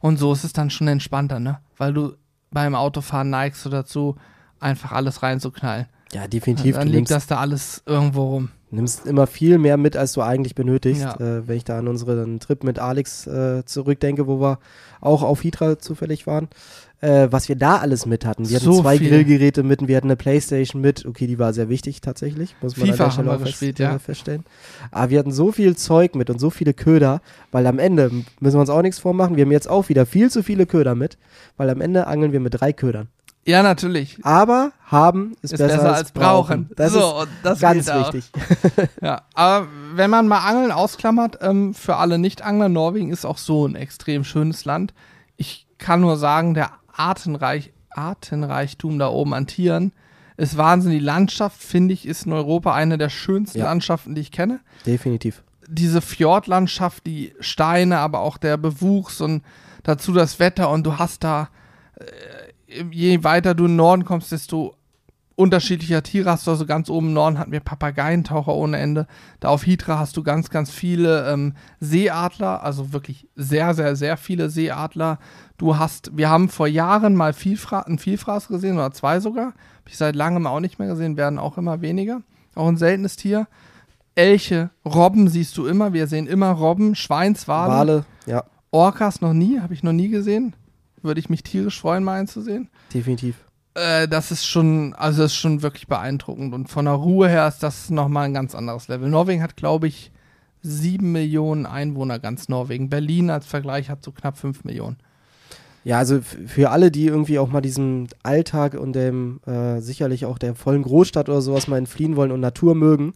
Und 0.00 0.18
so 0.18 0.32
ist 0.32 0.44
es 0.44 0.52
dann 0.52 0.70
schon 0.70 0.88
entspannter, 0.88 1.40
ne? 1.40 1.58
Weil 1.76 1.92
du 1.92 2.12
beim 2.50 2.74
Autofahren 2.74 3.30
neigst 3.30 3.64
du 3.64 3.70
dazu, 3.70 4.16
einfach 4.60 4.92
alles 4.92 5.22
reinzuknallen. 5.22 5.86
Ja, 6.12 6.26
definitiv. 6.26 6.76
Dann 6.76 6.88
liegt 6.88 7.10
das 7.10 7.26
da 7.26 7.38
alles 7.38 7.82
irgendwo 7.86 8.22
rum. 8.24 8.48
Nimmst 8.70 9.06
immer 9.06 9.26
viel 9.26 9.58
mehr 9.58 9.76
mit, 9.76 9.96
als 9.96 10.12
du 10.12 10.22
eigentlich 10.22 10.54
benötigst. 10.54 11.02
Ja. 11.02 11.14
Äh, 11.16 11.48
wenn 11.48 11.56
ich 11.56 11.64
da 11.64 11.78
an 11.78 11.88
unseren 11.88 12.38
Trip 12.38 12.64
mit 12.64 12.78
Alex 12.78 13.26
äh, 13.26 13.64
zurückdenke, 13.64 14.26
wo 14.26 14.40
wir 14.40 14.58
auch 15.00 15.22
auf 15.22 15.42
Hydra 15.42 15.78
zufällig 15.78 16.26
waren, 16.26 16.48
äh, 17.00 17.28
was 17.30 17.48
wir 17.48 17.56
da 17.56 17.76
alles 17.76 18.06
mit 18.06 18.24
hatten. 18.24 18.48
Wir 18.48 18.56
hatten 18.56 18.64
so 18.64 18.80
zwei 18.80 18.98
viel. 18.98 19.08
Grillgeräte 19.08 19.62
mit, 19.62 19.86
wir 19.86 19.96
hatten 19.96 20.08
eine 20.08 20.16
Playstation 20.16 20.82
mit. 20.82 21.06
Okay, 21.06 21.26
die 21.26 21.38
war 21.38 21.52
sehr 21.52 21.68
wichtig 21.68 22.00
tatsächlich, 22.00 22.56
muss 22.60 22.76
man 22.76 22.88
FIFA 22.88 23.04
an 23.04 23.08
der 23.08 23.12
Stelle 23.12 23.32
auch 23.32 23.44
gespielt, 23.44 23.76
fest, 23.76 23.90
ja. 23.90 23.98
feststellen. 23.98 24.44
Aber 24.90 25.10
wir 25.10 25.18
hatten 25.18 25.32
so 25.32 25.52
viel 25.52 25.76
Zeug 25.76 26.14
mit 26.14 26.30
und 26.30 26.40
so 26.40 26.50
viele 26.50 26.74
Köder, 26.74 27.20
weil 27.52 27.66
am 27.66 27.78
Ende, 27.78 28.10
müssen 28.40 28.56
wir 28.56 28.60
uns 28.60 28.70
auch 28.70 28.82
nichts 28.82 28.98
vormachen, 28.98 29.36
wir 29.36 29.44
haben 29.44 29.52
jetzt 29.52 29.68
auch 29.68 29.88
wieder 29.88 30.06
viel 30.06 30.30
zu 30.30 30.42
viele 30.42 30.66
Köder 30.66 30.94
mit, 30.94 31.18
weil 31.56 31.70
am 31.70 31.80
Ende 31.80 32.06
angeln 32.06 32.32
wir 32.32 32.40
mit 32.40 32.60
drei 32.60 32.72
Ködern. 32.72 33.08
Ja, 33.48 33.62
natürlich. 33.62 34.18
Aber 34.24 34.72
haben 34.84 35.32
ist, 35.40 35.54
ist 35.54 35.58
besser, 35.58 35.76
besser, 35.76 35.94
als, 35.94 36.12
brauchen. 36.12 36.66
brauchen. 36.66 36.70
Das 36.76 36.92
so, 36.92 37.22
ist 37.22 37.28
das 37.42 37.60
ganz 37.60 37.86
wichtig. 37.86 38.30
ja, 39.00 39.22
aber 39.32 39.68
wenn 39.94 40.10
man 40.10 40.28
mal 40.28 40.40
Angeln 40.40 40.70
ausklammert, 40.70 41.38
ähm, 41.40 41.72
für 41.72 41.96
alle 41.96 42.18
Nicht-Angler, 42.18 42.68
Norwegen 42.68 43.10
ist 43.10 43.24
auch 43.24 43.38
so 43.38 43.66
ein 43.66 43.74
extrem 43.74 44.24
schönes 44.24 44.66
Land. 44.66 44.92
Ich 45.36 45.66
kann 45.78 46.02
nur 46.02 46.18
sagen, 46.18 46.52
der 46.52 46.72
Artenreich, 46.98 47.72
Artenreichtum 47.90 48.98
da 48.98 49.08
oben 49.08 49.34
an 49.34 49.46
Tieren 49.46 49.92
ist 50.38 50.56
Wahnsinn. 50.56 50.92
Die 50.92 50.98
Landschaft, 50.98 51.62
finde 51.62 51.92
ich, 51.92 52.06
ist 52.06 52.24
in 52.24 52.32
Europa 52.32 52.72
eine 52.72 52.96
der 52.96 53.10
schönsten 53.10 53.58
ja. 53.58 53.64
Landschaften, 53.64 54.14
die 54.14 54.20
ich 54.22 54.30
kenne. 54.30 54.60
Definitiv. 54.86 55.42
Diese 55.68 56.00
Fjordlandschaft, 56.00 57.06
die 57.06 57.34
Steine, 57.40 57.98
aber 57.98 58.20
auch 58.20 58.38
der 58.38 58.56
Bewuchs 58.56 59.20
und 59.20 59.42
dazu 59.82 60.12
das 60.12 60.38
Wetter 60.38 60.70
und 60.70 60.84
du 60.84 60.98
hast 60.98 61.24
da, 61.24 61.50
äh, 61.96 62.84
je 62.90 63.24
weiter 63.24 63.54
du 63.54 63.64
in 63.64 63.72
den 63.72 63.76
Norden 63.76 64.04
kommst, 64.04 64.32
desto 64.32 64.77
unterschiedlicher 65.38 66.02
Tiere 66.02 66.30
hast 66.30 66.46
du. 66.46 66.50
Also 66.50 66.66
ganz 66.66 66.90
oben 66.90 67.08
im 67.08 67.12
Norden 67.12 67.38
hatten 67.38 67.52
wir 67.52 67.60
Papageientaucher 67.60 68.52
ohne 68.52 68.76
Ende. 68.76 69.06
Da 69.38 69.48
auf 69.48 69.64
Hydra 69.64 69.98
hast 69.98 70.16
du 70.16 70.24
ganz, 70.24 70.50
ganz 70.50 70.70
viele 70.70 71.30
ähm, 71.32 71.54
Seeadler, 71.78 72.64
also 72.64 72.92
wirklich 72.92 73.28
sehr, 73.36 73.72
sehr, 73.74 73.94
sehr 73.94 74.16
viele 74.16 74.50
Seeadler. 74.50 75.18
Du 75.56 75.78
hast, 75.78 76.16
wir 76.16 76.28
haben 76.28 76.48
vor 76.48 76.66
Jahren 76.66 77.14
mal 77.14 77.32
Vielfra 77.32 77.80
einen 77.80 77.98
Vielfraß 77.98 78.48
gesehen 78.48 78.76
oder 78.76 78.90
zwei 78.90 79.20
sogar. 79.20 79.46
Habe 79.46 79.88
ich 79.88 79.96
seit 79.96 80.16
langem 80.16 80.46
auch 80.48 80.60
nicht 80.60 80.80
mehr 80.80 80.88
gesehen, 80.88 81.16
werden 81.16 81.38
auch 81.38 81.56
immer 81.56 81.80
weniger. 81.80 82.22
Auch 82.56 82.66
ein 82.66 82.76
seltenes 82.76 83.14
Tier. 83.14 83.46
Elche, 84.16 84.70
Robben 84.84 85.28
siehst 85.28 85.56
du 85.56 85.66
immer. 85.66 85.92
Wir 85.92 86.08
sehen 86.08 86.26
immer 86.26 86.50
Robben, 86.50 86.96
Schweinswale. 86.96 87.72
Wale, 87.72 88.04
ja. 88.26 88.42
Orcas 88.72 89.20
noch 89.20 89.32
nie, 89.32 89.60
habe 89.60 89.72
ich 89.72 89.84
noch 89.84 89.92
nie 89.92 90.08
gesehen. 90.08 90.54
Würde 91.00 91.20
ich 91.20 91.30
mich 91.30 91.44
tierisch 91.44 91.80
freuen, 91.80 92.02
mal 92.02 92.18
einzusehen. 92.18 92.68
Definitiv. 92.92 93.36
Äh, 93.78 94.08
das 94.08 94.30
ist 94.30 94.46
schon, 94.46 94.94
also 94.94 95.24
ist 95.24 95.36
schon 95.36 95.62
wirklich 95.62 95.86
beeindruckend. 95.86 96.54
Und 96.54 96.68
von 96.68 96.84
der 96.84 96.94
Ruhe 96.94 97.28
her 97.28 97.48
ist 97.48 97.62
das 97.62 97.90
nochmal 97.90 98.26
ein 98.26 98.34
ganz 98.34 98.54
anderes 98.54 98.88
Level. 98.88 99.08
Norwegen 99.08 99.42
hat, 99.42 99.56
glaube 99.56 99.86
ich, 99.86 100.10
sieben 100.62 101.12
Millionen 101.12 101.66
Einwohner, 101.66 102.18
ganz 102.18 102.48
Norwegen. 102.48 102.90
Berlin 102.90 103.30
als 103.30 103.46
Vergleich 103.46 103.90
hat 103.90 104.02
so 104.02 104.10
knapp 104.10 104.36
fünf 104.38 104.64
Millionen. 104.64 104.96
Ja, 105.84 105.98
also 105.98 106.20
für 106.20 106.70
alle, 106.70 106.90
die 106.90 107.06
irgendwie 107.06 107.38
auch 107.38 107.48
mal 107.48 107.60
diesem 107.60 108.08
Alltag 108.22 108.74
und 108.74 108.94
dem 108.94 109.40
äh, 109.46 109.80
sicherlich 109.80 110.26
auch 110.26 110.38
der 110.38 110.54
vollen 110.54 110.82
Großstadt 110.82 111.28
oder 111.28 111.40
sowas 111.40 111.68
mal 111.68 111.78
entfliehen 111.78 112.16
wollen 112.16 112.32
und 112.32 112.40
Natur 112.40 112.74
mögen, 112.74 113.14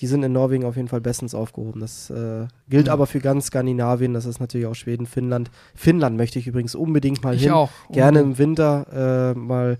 die 0.00 0.06
sind 0.06 0.22
in 0.22 0.32
Norwegen 0.32 0.64
auf 0.64 0.76
jeden 0.76 0.88
Fall 0.88 1.00
bestens 1.00 1.34
aufgehoben. 1.34 1.80
Das 1.80 2.10
äh, 2.10 2.46
gilt 2.68 2.86
mhm. 2.86 2.92
aber 2.92 3.06
für 3.06 3.20
ganz 3.20 3.46
Skandinavien, 3.46 4.14
das 4.14 4.26
ist 4.26 4.40
natürlich 4.40 4.66
auch 4.66 4.74
Schweden, 4.74 5.06
Finnland. 5.06 5.50
Finnland 5.74 6.16
möchte 6.16 6.38
ich 6.38 6.46
übrigens 6.46 6.74
unbedingt 6.74 7.24
mal 7.24 7.34
ich 7.34 7.42
hin. 7.42 7.52
Auch. 7.52 7.70
Gerne 7.90 8.20
im 8.20 8.38
Winter 8.38 9.32
äh, 9.34 9.38
mal 9.38 9.78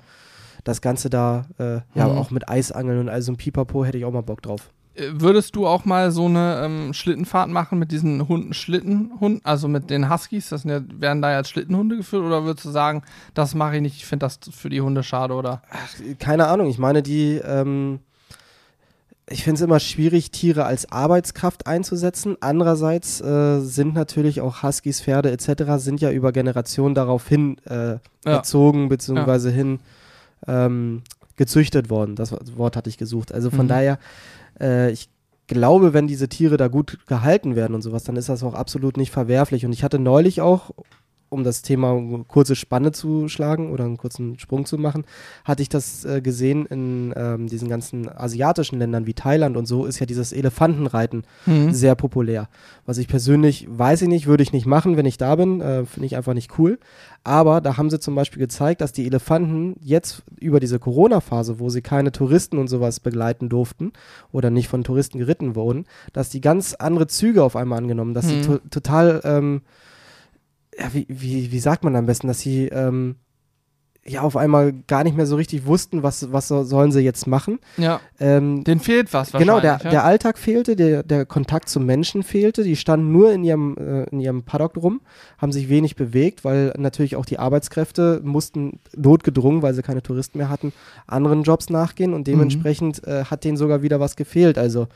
das 0.64 0.80
Ganze 0.80 1.08
da, 1.08 1.46
äh, 1.58 1.80
ja, 1.94 2.08
mhm. 2.08 2.18
auch 2.18 2.30
mit 2.30 2.48
Eisangeln 2.48 2.98
und 3.00 3.08
all 3.08 3.22
so 3.22 3.32
ein 3.32 3.36
Pipapo 3.36 3.84
hätte 3.84 3.98
ich 3.98 4.04
auch 4.04 4.12
mal 4.12 4.22
Bock 4.22 4.42
drauf. 4.42 4.70
Würdest 5.12 5.54
du 5.54 5.64
auch 5.66 5.84
mal 5.84 6.10
so 6.10 6.26
eine 6.26 6.62
ähm, 6.64 6.92
Schlittenfahrt 6.92 7.48
machen 7.48 7.78
mit 7.78 7.92
diesen 7.92 8.26
Hunden, 8.26 8.52
Schlittenhunden, 8.52 9.40
also 9.44 9.68
mit 9.68 9.90
den 9.90 10.10
Huskies? 10.10 10.48
Das 10.48 10.64
ja, 10.64 10.80
werden 10.88 11.22
da 11.22 11.36
jetzt 11.36 11.50
Schlittenhunde 11.50 11.96
geführt 11.96 12.24
oder 12.24 12.44
würdest 12.44 12.66
du 12.66 12.70
sagen, 12.70 13.02
das 13.32 13.54
mache 13.54 13.76
ich 13.76 13.82
nicht, 13.82 13.96
ich 13.96 14.06
finde 14.06 14.26
das 14.26 14.40
für 14.50 14.68
die 14.68 14.80
Hunde 14.80 15.04
schade 15.04 15.34
oder? 15.34 15.62
Ach, 15.70 15.88
keine 16.18 16.48
Ahnung, 16.48 16.68
ich 16.68 16.78
meine, 16.78 17.02
die, 17.02 17.40
ähm, 17.44 18.00
ich 19.30 19.44
finde 19.44 19.56
es 19.56 19.62
immer 19.62 19.80
schwierig, 19.80 20.30
Tiere 20.30 20.64
als 20.64 20.90
Arbeitskraft 20.90 21.66
einzusetzen. 21.66 22.36
Andererseits 22.40 23.20
äh, 23.20 23.60
sind 23.60 23.94
natürlich 23.94 24.40
auch 24.40 24.62
Huskies, 24.62 25.00
Pferde 25.00 25.30
etc. 25.30 25.64
sind 25.76 26.00
ja 26.00 26.10
über 26.10 26.32
Generationen 26.32 26.94
darauf 26.94 27.28
hin 27.28 27.56
äh, 27.68 27.74
ja. 27.74 28.00
erzogen 28.24 28.88
bzw. 28.88 29.48
Ja. 29.48 29.54
hin 29.54 29.80
ähm, 30.46 31.02
gezüchtet 31.36 31.90
worden. 31.90 32.16
Das 32.16 32.32
Wort 32.56 32.76
hatte 32.76 32.90
ich 32.90 32.98
gesucht. 32.98 33.32
Also 33.32 33.50
von 33.50 33.66
mhm. 33.66 33.68
daher 33.68 33.98
äh, 34.60 34.90
ich 34.90 35.08
glaube, 35.46 35.94
wenn 35.94 36.06
diese 36.06 36.28
Tiere 36.28 36.56
da 36.56 36.68
gut 36.68 36.98
gehalten 37.06 37.56
werden 37.56 37.74
und 37.74 37.82
sowas, 37.82 38.04
dann 38.04 38.16
ist 38.16 38.28
das 38.28 38.42
auch 38.42 38.54
absolut 38.54 38.96
nicht 38.96 39.10
verwerflich. 39.10 39.64
Und 39.64 39.72
ich 39.72 39.82
hatte 39.82 39.98
neulich 39.98 40.40
auch, 40.40 40.70
um 41.30 41.44
das 41.44 41.62
Thema 41.62 41.92
eine 41.92 42.24
kurze 42.26 42.56
Spanne 42.56 42.92
zu 42.92 43.28
schlagen 43.28 43.72
oder 43.72 43.84
einen 43.84 43.96
kurzen 43.96 44.38
Sprung 44.38 44.66
zu 44.66 44.78
machen, 44.78 45.04
hatte 45.44 45.62
ich 45.62 45.68
das 45.68 46.04
äh, 46.04 46.20
gesehen 46.20 46.66
in 46.66 47.12
ähm, 47.16 47.46
diesen 47.48 47.68
ganzen 47.68 48.08
asiatischen 48.08 48.78
Ländern 48.78 49.06
wie 49.06 49.14
Thailand 49.14 49.56
und 49.56 49.66
so 49.66 49.84
ist 49.84 49.98
ja 49.98 50.06
dieses 50.06 50.32
Elefantenreiten 50.32 51.24
mhm. 51.46 51.72
sehr 51.72 51.94
populär. 51.94 52.48
Was 52.86 52.98
ich 52.98 53.08
persönlich, 53.08 53.66
weiß 53.68 54.02
ich 54.02 54.08
nicht, 54.08 54.26
würde 54.26 54.42
ich 54.42 54.52
nicht 54.52 54.66
machen, 54.66 54.96
wenn 54.96 55.06
ich 55.06 55.18
da 55.18 55.36
bin, 55.36 55.60
äh, 55.60 55.84
finde 55.84 56.06
ich 56.06 56.16
einfach 56.16 56.34
nicht 56.34 56.58
cool. 56.58 56.78
Aber 57.24 57.60
da 57.60 57.76
haben 57.76 57.90
sie 57.90 58.00
zum 58.00 58.14
Beispiel 58.14 58.40
gezeigt, 58.40 58.80
dass 58.80 58.92
die 58.92 59.06
Elefanten 59.06 59.76
jetzt 59.82 60.22
über 60.40 60.60
diese 60.60 60.78
Corona-Phase, 60.78 61.58
wo 61.58 61.68
sie 61.68 61.82
keine 61.82 62.12
Touristen 62.12 62.58
und 62.58 62.68
sowas 62.68 63.00
begleiten 63.00 63.48
durften 63.48 63.92
oder 64.32 64.50
nicht 64.50 64.68
von 64.68 64.84
Touristen 64.84 65.18
geritten 65.18 65.54
wurden, 65.54 65.84
dass 66.12 66.30
die 66.30 66.40
ganz 66.40 66.74
andere 66.74 67.06
Züge 67.06 67.42
auf 67.42 67.56
einmal 67.56 67.78
angenommen, 67.78 68.14
dass 68.14 68.26
mhm. 68.26 68.30
sie 68.30 68.40
to 68.42 68.58
total 68.70 69.20
ähm, 69.24 69.60
ja, 70.78 70.92
wie, 70.94 71.06
wie, 71.08 71.50
wie 71.52 71.58
sagt 71.60 71.84
man 71.84 71.96
am 71.96 72.06
besten, 72.06 72.26
dass 72.28 72.40
sie, 72.40 72.66
ähm, 72.68 73.16
ja 74.06 74.22
auf 74.22 74.38
einmal 74.38 74.72
gar 74.86 75.04
nicht 75.04 75.18
mehr 75.18 75.26
so 75.26 75.36
richtig 75.36 75.66
wussten, 75.66 76.02
was, 76.02 76.32
was 76.32 76.48
so- 76.48 76.64
sollen 76.64 76.92
sie 76.92 77.00
jetzt 77.00 77.26
machen. 77.26 77.58
Ja, 77.76 78.00
Ähm, 78.18 78.64
den 78.64 78.80
fehlt 78.80 79.12
was 79.12 79.34
wahrscheinlich. 79.34 79.46
genau, 79.48 79.60
der, 79.60 79.80
ja. 79.84 79.90
der 79.90 80.04
Alltag 80.04 80.38
fehlte, 80.38 80.76
der, 80.76 81.02
der 81.02 81.26
Kontakt 81.26 81.68
zum 81.68 81.84
Menschen 81.84 82.22
fehlte. 82.22 82.62
Die 82.62 82.76
standen 82.76 83.12
nur 83.12 83.30
in 83.32 83.44
ihrem, 83.44 83.76
äh, 83.76 84.04
in 84.04 84.20
ihrem 84.20 84.44
Paddock 84.44 84.78
rum, 84.78 85.02
haben 85.36 85.52
sich 85.52 85.68
wenig 85.68 85.94
bewegt, 85.94 86.42
weil 86.42 86.72
natürlich 86.78 87.16
auch 87.16 87.26
die 87.26 87.38
Arbeitskräfte 87.38 88.22
mussten 88.24 88.80
notgedrungen, 88.96 89.60
weil 89.60 89.74
sie 89.74 89.82
keine 89.82 90.02
Touristen 90.02 90.38
mehr 90.38 90.48
hatten, 90.48 90.72
anderen 91.06 91.42
Jobs 91.42 91.68
nachgehen 91.68 92.14
und 92.14 92.26
dementsprechend 92.26 93.06
äh, 93.06 93.24
hat 93.24 93.44
denen 93.44 93.58
sogar 93.58 93.82
wieder 93.82 94.00
was 94.00 94.16
gefehlt. 94.16 94.56
Also 94.56 94.86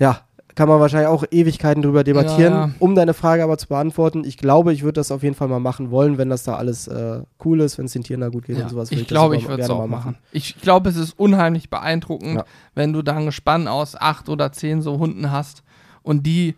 ja, 0.00 0.22
kann 0.54 0.68
man 0.68 0.80
wahrscheinlich 0.80 1.08
auch 1.08 1.24
Ewigkeiten 1.30 1.82
drüber 1.82 2.04
debattieren. 2.04 2.52
Ja, 2.52 2.66
ja. 2.66 2.70
Um 2.78 2.94
deine 2.94 3.14
Frage 3.14 3.42
aber 3.44 3.56
zu 3.58 3.68
beantworten, 3.68 4.24
ich 4.24 4.36
glaube, 4.36 4.72
ich 4.72 4.82
würde 4.82 4.94
das 4.94 5.10
auf 5.12 5.22
jeden 5.22 5.34
Fall 5.34 5.48
mal 5.48 5.60
machen 5.60 5.90
wollen, 5.90 6.18
wenn 6.18 6.28
das 6.28 6.42
da 6.44 6.56
alles 6.56 6.88
äh, 6.88 7.22
cool 7.44 7.60
ist, 7.60 7.78
wenn 7.78 7.86
es 7.86 7.92
den 7.92 8.02
Tieren 8.02 8.20
da 8.20 8.28
gut 8.28 8.46
geht 8.46 8.56
Ja, 8.58 8.64
und 8.64 8.70
sowas. 8.70 8.90
ich 8.92 9.06
glaube, 9.06 9.36
ich 9.36 9.48
würde 9.48 9.62
es 9.62 9.70
auch 9.70 9.78
mal 9.78 9.86
machen. 9.86 10.16
Ich 10.32 10.60
glaube, 10.60 10.88
es 10.90 10.96
ist 10.96 11.18
unheimlich 11.18 11.70
beeindruckend, 11.70 12.36
Ja. 12.36 12.44
wenn 12.74 12.92
du 12.92 13.02
da 13.02 13.16
ein 13.16 13.26
Gespann 13.26 13.68
aus 13.68 13.94
acht 14.00 14.28
oder 14.28 14.52
zehn 14.52 14.82
so 14.82 14.98
Hunden 14.98 15.30
hast 15.30 15.62
und 16.02 16.26
die 16.26 16.56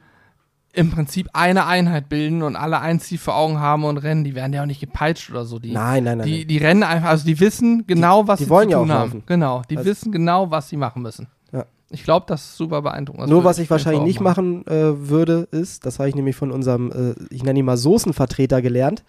im 0.75 0.91
Prinzip 0.91 1.29
eine 1.35 1.67
Einheit 1.67 2.09
bilden 2.09 2.43
und 2.43 2.57
alle 2.57 2.81
ein 2.81 2.99
Ziel 2.99 3.19
vor 3.19 3.37
Augen 3.37 3.61
haben 3.61 3.85
und 3.85 3.99
rennen. 3.99 4.25
Die 4.25 4.35
werden 4.35 4.55
ja 4.55 4.63
auch 4.63 4.67
nicht 4.67 4.81
gepeitscht 4.81 5.31
oder 5.31 5.45
so. 5.45 5.59
Die, 5.59 5.71
Nein, 5.71 6.05
nein, 6.05 6.17
nein. 6.17 6.27
die, 6.27 6.47
die 6.47 6.57
rennen 6.57 6.83
einfach, 6.83 7.11
also 7.11 7.27
die 7.27 7.39
wissen 7.41 7.85
genau, 7.87 8.27
was 8.27 8.39
die 8.39 8.45
sie 8.45 8.51
wollen 8.51 8.69
zu 8.69 8.73
ja 8.73 8.79
tun 8.79 8.91
auch 8.91 8.95
haben. 8.95 9.09
laufen. 9.11 9.23
Genau, 9.27 9.61
die 9.69 9.77
Also- 9.77 9.91
wissen 9.91 10.13
genau, 10.13 10.51
was 10.51 10.71
sie 10.71 10.79
machen 10.79 11.03
müssen. 11.03 11.27
Ich 11.93 12.05
glaube, 12.05 12.27
das 12.29 12.43
ist 12.43 12.57
super 12.57 12.83
beeindruckend. 12.83 13.25
Das 13.25 13.31
Nur 13.31 13.45
was 13.45 13.59
ich 13.59 13.71
wahrscheinlich 13.71 14.03
nicht 14.03 14.21
machen 14.21 14.67
äh, 14.67 15.09
würde, 15.09 15.47
ist, 15.51 15.85
das 15.87 15.99
habe 15.99 16.09
ich 16.09 16.15
nämlich 16.15 16.37
von 16.37 16.51
unserem, 16.51 16.91
äh, 16.91 17.15
ich 17.35 17.43
nenne 17.45 17.59
ihn 17.59 17.65
mal 17.65 17.77
Soßenvertreter 17.77 18.63
gelernt, 18.63 19.05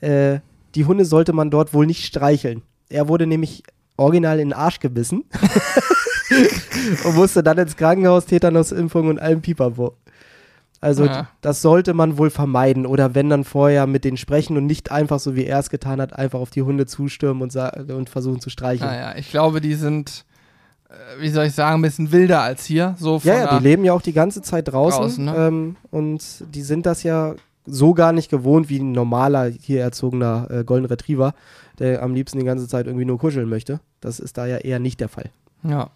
äh, 0.00 0.40
die 0.74 0.84
Hunde 0.84 1.04
sollte 1.04 1.32
man 1.32 1.50
dort 1.50 1.72
wohl 1.72 1.86
nicht 1.86 2.04
streicheln. 2.04 2.62
Er 2.88 3.08
wurde 3.08 3.26
nämlich 3.26 3.62
original 3.96 4.40
in 4.40 4.48
den 4.48 4.52
Arsch 4.52 4.80
gebissen 4.80 5.24
und 7.04 7.14
musste 7.14 7.42
dann 7.42 7.58
ins 7.58 7.76
Krankenhaus, 7.76 8.26
Tetanusimpfung 8.26 9.08
und 9.08 9.18
allem 9.20 9.40
Pipapo. 9.40 9.94
Also 10.80 11.06
Ja. 11.06 11.28
das 11.40 11.62
sollte 11.62 11.94
man 11.94 12.18
wohl 12.18 12.28
vermeiden 12.28 12.84
oder 12.84 13.14
wenn 13.14 13.30
dann 13.30 13.44
vorher 13.44 13.86
mit 13.86 14.04
denen 14.04 14.18
sprechen 14.18 14.56
und 14.58 14.66
nicht 14.66 14.90
einfach 14.90 15.18
so 15.18 15.34
wie 15.34 15.46
er 15.46 15.58
es 15.60 15.70
getan 15.70 16.00
hat, 16.00 16.12
einfach 16.12 16.40
auf 16.40 16.50
die 16.50 16.60
Hunde 16.62 16.84
zustürmen 16.86 17.42
und, 17.42 17.56
und 17.90 18.10
versuchen 18.10 18.40
zu 18.40 18.50
streicheln. 18.50 18.90
Naja, 18.90 19.14
ich 19.16 19.30
glaube, 19.30 19.62
die 19.62 19.74
sind, 19.74 20.26
wie 21.18 21.28
soll 21.28 21.46
ich 21.46 21.54
sagen, 21.54 21.78
ein 21.78 21.82
bisschen 21.82 22.12
wilder 22.12 22.42
als 22.42 22.64
hier. 22.64 22.94
So 22.98 23.18
von 23.18 23.30
Ja, 23.30 23.38
ja, 23.38 23.58
die 23.58 23.64
leben 23.64 23.84
ja 23.84 23.92
auch 23.92 24.02
die 24.02 24.12
ganze 24.12 24.42
Zeit 24.42 24.68
draußen, 24.68 25.00
Draußen, 25.00 25.24
ne? 25.24 25.34
ähm, 25.36 25.76
und 25.90 26.44
die 26.54 26.62
sind 26.62 26.86
das 26.86 27.02
ja 27.02 27.34
so 27.66 27.94
gar 27.94 28.12
nicht 28.12 28.30
gewohnt 28.30 28.68
wie 28.68 28.78
ein 28.78 28.92
normaler 28.92 29.46
hier 29.48 29.80
erzogener 29.80 30.48
äh, 30.50 30.64
Golden 30.64 30.86
Retriever, 30.86 31.34
der 31.78 32.02
am 32.02 32.14
liebsten 32.14 32.38
die 32.38 32.44
ganze 32.44 32.68
Zeit 32.68 32.86
irgendwie 32.86 33.06
nur 33.06 33.18
kuscheln 33.18 33.48
möchte. 33.48 33.80
Das 34.00 34.20
ist 34.20 34.36
da 34.36 34.46
ja 34.46 34.58
eher 34.58 34.78
nicht 34.78 35.00
der 35.00 35.08
Fall. 35.08 35.30
Ja. 35.62 35.90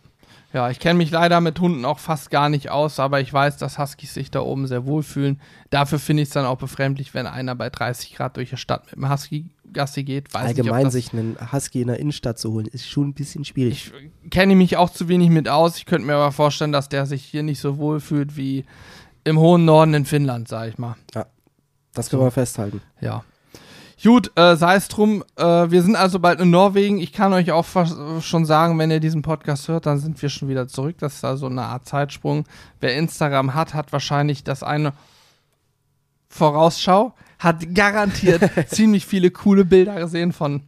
Ja, 0.55 0.71
ich 0.71 0.81
kenne 0.81 0.97
mich 0.97 1.11
leider 1.11 1.43
mit 1.43 1.61
Hunden 1.61 1.85
auch 1.85 1.99
fast 1.99 2.31
gar 2.31 2.49
nicht 2.49 2.71
aus, 2.71 2.99
aber 3.01 3.21
ich 3.21 3.31
weiß, 3.31 3.59
dass 3.59 3.79
Huskies 3.79 4.15
sich 4.15 4.31
da 4.31 4.41
oben 4.41 4.67
sehr 4.67 4.87
wohlfühlen. 4.87 5.43
Dafür 5.69 5.99
finde 5.99 6.23
ich 6.23 6.31
es 6.31 6.33
dann 6.33 6.47
auch 6.47 6.57
befremdlich, 6.57 7.13
wenn 7.13 7.27
einer 7.27 7.55
bei 7.55 7.69
30 7.69 8.15
Grad 8.15 8.39
durch 8.39 8.49
die 8.49 8.57
Stadt 8.57 8.87
mit 8.87 8.95
einem 8.95 9.13
Husky 9.13 9.51
Gassi 9.79 10.03
geht. 10.03 10.35
Weiß 10.35 10.49
Allgemein 10.49 10.83
nicht, 10.83 10.93
sich 10.93 11.13
einen 11.13 11.37
Husky 11.53 11.83
in 11.83 11.87
der 11.87 12.01
Innenstadt 12.01 12.39
zu 12.39 12.53
holen, 12.53 12.67
ist 12.67 12.89
schon 12.89 13.09
ein 13.09 13.15
bisschen 13.15 13.45
schwierig. 13.45 13.93
Ich 14.25 14.31
kenne 14.31 14.57
mich 14.57 14.77
auch 14.77 14.91
zu 14.91 15.09
wenig 15.09 15.31
mit 15.31 15.49
aus. 15.49 15.77
Ich 15.77 15.87
könnte 15.87 16.07
mir 16.07 16.15
aber 16.15 16.33
vorstellen, 16.33 16.73
dass 16.73 16.89
der 16.89 17.07
sich 17.07 17.25
hier 17.25 17.45
nicht 17.45 17.61
so 17.61 17.79
wohl 17.79 18.01
fühlt 18.01 18.37
wie 18.37 18.65
im 19.23 19.39
hohen 19.39 19.65
Norden 19.65 19.95
in 19.95 20.05
Finnland, 20.05 20.49
sag 20.49 20.69
ich 20.69 20.79
mal. 20.79 20.97
das 21.95 22.11
können 22.11 22.23
wir 22.23 22.31
festhalten. 22.33 22.83
Ja. 23.01 23.25
Gut, 24.03 24.31
äh, 24.37 24.57
sei 24.57 24.77
es 24.77 24.89
drum. 24.89 25.25
Äh, 25.37 25.71
wir 25.71 25.83
sind 25.83 25.97
also 25.97 26.19
bald 26.19 26.41
in 26.41 26.51
Norwegen. 26.51 26.99
Ich 26.99 27.13
kann 27.13 27.33
euch 27.33 27.53
auch 27.53 27.65
fast 27.65 27.97
schon 28.21 28.45
sagen, 28.45 28.79
wenn 28.79 28.91
ihr 28.91 29.01
diesen 29.01 29.23
Podcast 29.23 29.69
hört, 29.69 29.87
dann 29.87 29.99
sind 29.99 30.21
wir 30.21 30.29
schon 30.29 30.49
wieder 30.49 30.69
zurück. 30.69 30.97
Das 30.99 31.15
ist 31.15 31.25
also 31.25 31.47
eine 31.47 31.63
Art 31.63 31.87
Zeitsprung. 31.87 32.45
Wer 32.81 32.97
Instagram 32.97 33.55
hat, 33.55 33.75
hat 33.75 33.93
wahrscheinlich 33.93 34.45
das 34.45 34.63
eine 34.63 34.93
Vorausschau, 36.29 37.15
hat 37.39 37.75
garantiert 37.75 38.51
ziemlich 38.69 39.07
viele 39.07 39.31
coole 39.31 39.65
Bilder 39.65 39.97
gesehen 39.97 40.33
von 40.33 40.63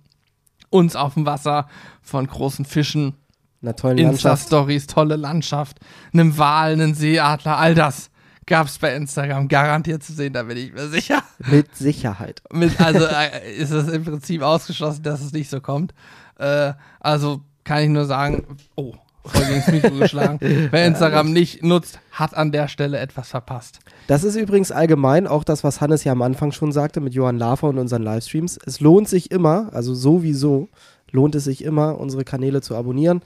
uns 0.70 0.96
auf 0.96 1.14
dem 1.14 1.26
Wasser, 1.26 1.68
von 2.02 2.26
großen 2.26 2.64
Fischen. 2.64 3.14
Insta-Stories, 3.62 4.86
tolle 4.86 5.16
Landschaft, 5.16 5.80
einem 6.14 6.38
Wal, 6.38 6.72
einem 6.72 6.94
Seeadler, 6.94 7.58
all 7.58 7.74
das 7.74 8.10
gab's 8.50 8.78
bei 8.78 8.94
Instagram 8.94 9.48
garantiert 9.48 10.02
zu 10.02 10.12
sehen, 10.12 10.32
da 10.32 10.42
bin 10.42 10.56
ich 10.56 10.72
mir 10.72 10.88
sicher. 10.88 11.22
Mit 11.46 11.74
Sicherheit. 11.76 12.42
Mit, 12.52 12.80
also 12.80 13.06
äh, 13.06 13.54
ist 13.56 13.70
es 13.70 13.88
im 13.88 14.04
Prinzip 14.04 14.42
ausgeschlossen, 14.42 15.04
dass 15.04 15.22
es 15.22 15.32
nicht 15.32 15.48
so 15.48 15.60
kommt. 15.60 15.94
Äh, 16.38 16.72
also 16.98 17.42
kann 17.64 17.82
ich 17.82 17.88
nur 17.88 18.06
sagen, 18.06 18.58
oh, 18.74 18.94
voll 19.24 19.44
gegen 19.46 19.62
das 19.64 19.72
Mikro 19.72 19.90
geschlagen. 19.94 20.38
Wer 20.70 20.86
Instagram 20.86 21.32
nicht 21.32 21.62
nutzt, 21.62 22.00
hat 22.10 22.36
an 22.36 22.50
der 22.50 22.66
Stelle 22.68 22.98
etwas 22.98 23.28
verpasst. 23.28 23.78
Das 24.10 24.24
ist 24.24 24.34
übrigens 24.34 24.72
allgemein 24.72 25.28
auch 25.28 25.44
das, 25.44 25.62
was 25.62 25.80
Hannes 25.80 26.02
ja 26.02 26.10
am 26.10 26.22
Anfang 26.22 26.50
schon 26.50 26.72
sagte 26.72 27.00
mit 27.00 27.14
Johann 27.14 27.38
Lafer 27.38 27.68
und 27.68 27.78
unseren 27.78 28.02
Livestreams. 28.02 28.58
Es 28.66 28.80
lohnt 28.80 29.08
sich 29.08 29.30
immer, 29.30 29.68
also 29.72 29.94
sowieso 29.94 30.68
lohnt 31.12 31.36
es 31.36 31.44
sich 31.44 31.62
immer, 31.62 31.96
unsere 31.96 32.24
Kanäle 32.24 32.60
zu 32.60 32.74
abonnieren, 32.74 33.22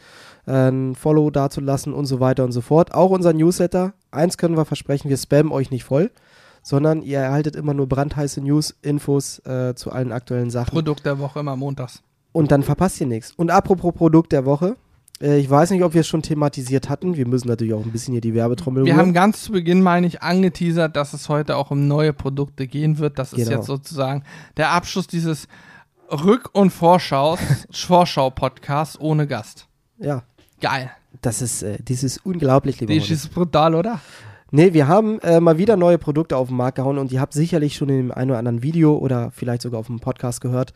äh, 0.47 0.69
ein 0.69 0.95
Follow 0.95 1.31
dazulassen 1.31 1.95
und 1.95 2.05
so 2.05 2.21
weiter 2.21 2.45
und 2.45 2.53
so 2.53 2.61
fort. 2.61 2.93
Auch 2.93 3.09
unser 3.13 3.33
Newsletter. 3.33 3.95
Eins 4.11 4.37
können 4.37 4.59
wir 4.59 4.67
versprechen, 4.67 5.09
wir 5.09 5.17
spammen 5.17 5.53
euch 5.53 5.71
nicht 5.71 5.85
voll, 5.85 6.11
sondern 6.63 7.01
ihr 7.01 7.21
erhaltet 7.21 7.57
immer 7.57 7.73
nur 7.73 7.89
brandheiße 7.89 8.43
News, 8.43 8.75
Infos 8.83 9.39
äh, 9.47 9.75
zu 9.75 9.91
allen 9.91 10.13
aktuellen 10.13 10.51
Sachen. 10.51 10.73
Produkt 10.73 11.07
der 11.07 11.19
Woche 11.19 11.41
immer 11.41 11.57
montags. 11.57 12.03
Und 12.33 12.53
dann 12.53 12.63
verpasst 12.63 13.01
ihr 13.01 13.07
nichts. 13.07 13.33
Und 13.33 13.51
apropos 13.51 13.95
Produkt 13.95 14.33
der 14.33 14.45
Woche. 14.45 14.77
Äh, 15.21 15.39
Ich 15.39 15.49
weiß 15.51 15.71
nicht, 15.71 15.83
ob 15.85 15.95
wir 15.95 16.01
es 16.03 16.07
schon 16.09 16.23
thematisiert 16.23 16.89
hatten. 16.89 17.17
Wir 17.17 17.27
müssen 17.27 17.49
natürlich 17.49 17.75
auch 17.75 17.85
ein 17.85 17.93
bisschen 17.93 18.13
hier 18.13 18.21
die 18.21 18.35
Werbetrommel 18.35 18.85
Wir 18.85 18.93
rühren. 18.95 19.07
haben 19.07 19.13
ganz 19.15 19.43
zu 19.43 19.53
Beginn, 19.53 19.83
meine 19.83 20.07
ich, 20.07 20.23
angeteasert, 20.23 20.97
dass 20.97 21.13
es 21.13 21.29
heute 21.29 21.57
auch 21.57 21.71
um 21.71 21.87
neue 21.89 22.13
Produkte 22.13 22.67
gehen 22.67 22.99
wird. 22.99 23.19
Das 23.19 23.33
ist 23.33 23.45
Genau. 23.47 23.59
jetzt 23.59 23.67
sozusagen 23.67 24.23
der 24.57 24.71
Abschluss 24.71 25.07
dieses 25.07 25.49
Rück- 26.11 26.51
und 26.53 26.71
Vorschaus, 26.71 27.39
Vorschau-Podcasts 27.71 29.01
ohne 29.01 29.27
Gast. 29.27 29.67
Ja, 29.99 30.23
Geil. 30.61 30.91
das 31.23 31.41
ist, 31.43 31.63
äh, 31.63 31.79
das 31.83 32.03
ist 32.03 32.19
unglaublich, 32.25 32.81
lieber 32.81 32.95
Das 32.95 33.11
ist 33.11 33.33
brutal, 33.33 33.75
oder? 33.75 34.01
Nee, 34.51 34.73
wir 34.73 34.87
haben 34.87 35.19
äh, 35.21 35.41
mal 35.41 35.59
wieder 35.59 35.77
neue 35.77 35.99
Produkte 35.99 36.37
auf 36.37 36.49
den 36.49 36.57
Markt 36.57 36.77
gehauen 36.77 36.99
und 36.99 37.11
ihr 37.11 37.21
habt 37.21 37.33
sicherlich 37.33 37.75
schon 37.75 37.89
in 37.89 37.97
dem 37.97 38.13
einen 38.13 38.31
oder 38.31 38.39
anderen 38.39 38.63
Video 38.63 38.97
oder 38.97 39.31
vielleicht 39.33 39.63
sogar 39.63 39.81
auf 39.81 39.87
dem 39.87 39.99
Podcast 39.99 40.41
gehört. 40.41 40.73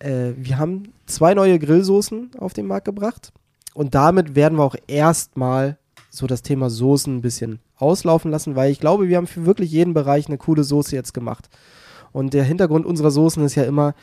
Äh, 0.00 0.32
wir 0.36 0.58
haben 0.58 0.92
zwei 1.06 1.34
neue 1.34 1.58
Grillsoßen 1.60 2.32
auf 2.38 2.52
den 2.54 2.66
Markt 2.66 2.86
gebracht 2.86 3.32
und 3.74 3.94
damit 3.94 4.34
werden 4.34 4.56
wir 4.56 4.64
auch 4.64 4.76
erstmal 4.86 5.76
so 6.08 6.26
das 6.26 6.42
Thema 6.42 6.70
Soßen 6.70 7.16
ein 7.16 7.22
bisschen 7.22 7.58
auslaufen 7.76 8.30
lassen, 8.30 8.56
weil 8.56 8.70
ich 8.70 8.80
glaube, 8.80 9.08
wir 9.08 9.16
haben 9.16 9.26
für 9.26 9.46
wirklich 9.46 9.70
jeden 9.70 9.94
Bereich 9.94 10.28
eine 10.28 10.38
coole 10.38 10.64
Soße 10.64 10.94
jetzt 10.94 11.12
gemacht. 11.12 11.50
Und 12.12 12.32
der 12.32 12.44
Hintergrund 12.44 12.86
unserer 12.86 13.10
Soßen 13.10 13.44
ist 13.44 13.56
ja 13.56 13.64
immer, 13.64 13.94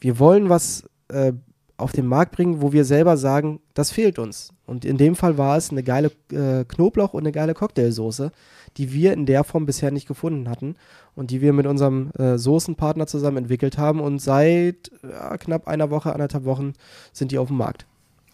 wir 0.00 0.18
wollen 0.18 0.48
was 0.48 0.84
äh, 1.08 1.32
auf 1.76 1.92
den 1.92 2.06
Markt 2.06 2.32
bringen, 2.32 2.60
wo 2.60 2.72
wir 2.72 2.84
selber 2.84 3.16
sagen, 3.16 3.60
das 3.74 3.92
fehlt 3.92 4.18
uns. 4.18 4.52
Und 4.66 4.84
in 4.84 4.98
dem 4.98 5.14
Fall 5.14 5.38
war 5.38 5.56
es 5.56 5.70
eine 5.70 5.84
geile 5.84 6.10
äh, 6.32 6.64
Knoblauch 6.64 7.14
und 7.14 7.22
eine 7.22 7.32
geile 7.32 7.54
Cocktailsoße, 7.54 8.32
die 8.76 8.92
wir 8.92 9.12
in 9.12 9.24
der 9.26 9.44
Form 9.44 9.64
bisher 9.64 9.92
nicht 9.92 10.08
gefunden 10.08 10.48
hatten 10.48 10.74
und 11.14 11.30
die 11.30 11.40
wir 11.40 11.52
mit 11.52 11.66
unserem 11.66 12.10
äh, 12.18 12.36
Soßenpartner 12.36 13.06
zusammen 13.06 13.38
entwickelt 13.38 13.78
haben. 13.78 14.00
Und 14.00 14.20
seit 14.20 14.90
knapp 15.38 15.68
einer 15.68 15.90
Woche, 15.90 16.12
anderthalb 16.12 16.44
Wochen 16.44 16.72
sind 17.12 17.30
die 17.30 17.38
auf 17.38 17.48
dem 17.48 17.56
Markt. 17.56 17.86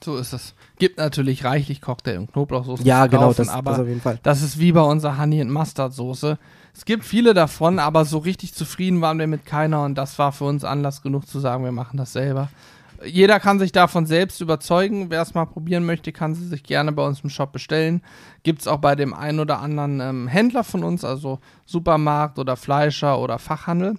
So 0.07 0.17
ist 0.19 0.33
es. 0.33 0.55
Gibt 0.79 0.99
natürlich 0.99 1.43
reichlich 1.43 1.81
Cocktail- 1.81 2.19
und 2.19 2.33
Knoblauchsoße 2.33 2.85
Ja, 2.85 3.09
genau, 3.09 3.23
kaufen, 3.23 3.39
das, 3.39 3.49
aber 3.49 3.73
das 3.73 3.81
auf 3.81 3.89
jeden 3.89 4.01
Fall. 4.01 4.21
Das 4.23 4.41
ist 4.41 4.61
wie 4.61 4.71
bei 4.71 4.81
unserer 4.81 5.19
Honey 5.19 5.41
and 5.41 5.51
Mustard 5.51 5.93
Soße. 5.93 6.39
Es 6.73 6.85
gibt 6.85 7.05
viele 7.05 7.35
davon, 7.35 7.81
aber 7.81 8.05
so 8.05 8.19
richtig 8.19 8.55
zufrieden 8.55 9.01
waren 9.01 9.19
wir 9.19 9.27
mit 9.27 9.45
keiner 9.45 9.83
und 9.83 9.97
das 9.97 10.17
war 10.21 10.31
für 10.31 10.45
uns 10.45 10.63
Anlass 10.63 11.03
genug 11.03 11.27
zu 11.27 11.41
sagen, 11.41 11.65
wir 11.65 11.73
machen 11.73 11.97
das 11.97 12.13
selber. 12.13 12.51
Jeder 13.05 13.41
kann 13.41 13.59
sich 13.59 13.73
davon 13.73 14.07
selbst 14.07 14.41
überzeugen. 14.41 15.11
Wer 15.11 15.23
es 15.23 15.35
mal 15.35 15.45
probieren 15.45 15.85
möchte, 15.85 16.13
kann 16.13 16.37
sie 16.37 16.47
sich 16.47 16.63
gerne 16.63 16.93
bei 16.93 17.05
uns 17.05 17.23
im 17.23 17.29
Shop 17.29 17.51
bestellen. 17.51 18.01
Gibt 18.45 18.61
es 18.61 18.69
auch 18.69 18.79
bei 18.79 18.95
dem 18.95 19.13
einen 19.13 19.41
oder 19.41 19.59
anderen 19.59 19.99
ähm, 19.99 20.29
Händler 20.29 20.63
von 20.63 20.85
uns, 20.85 21.05
also 21.05 21.41
Supermarkt 21.65 22.39
oder 22.39 22.55
Fleischer 22.57 23.19
oder 23.19 23.41
Fachhandel. 23.41 23.97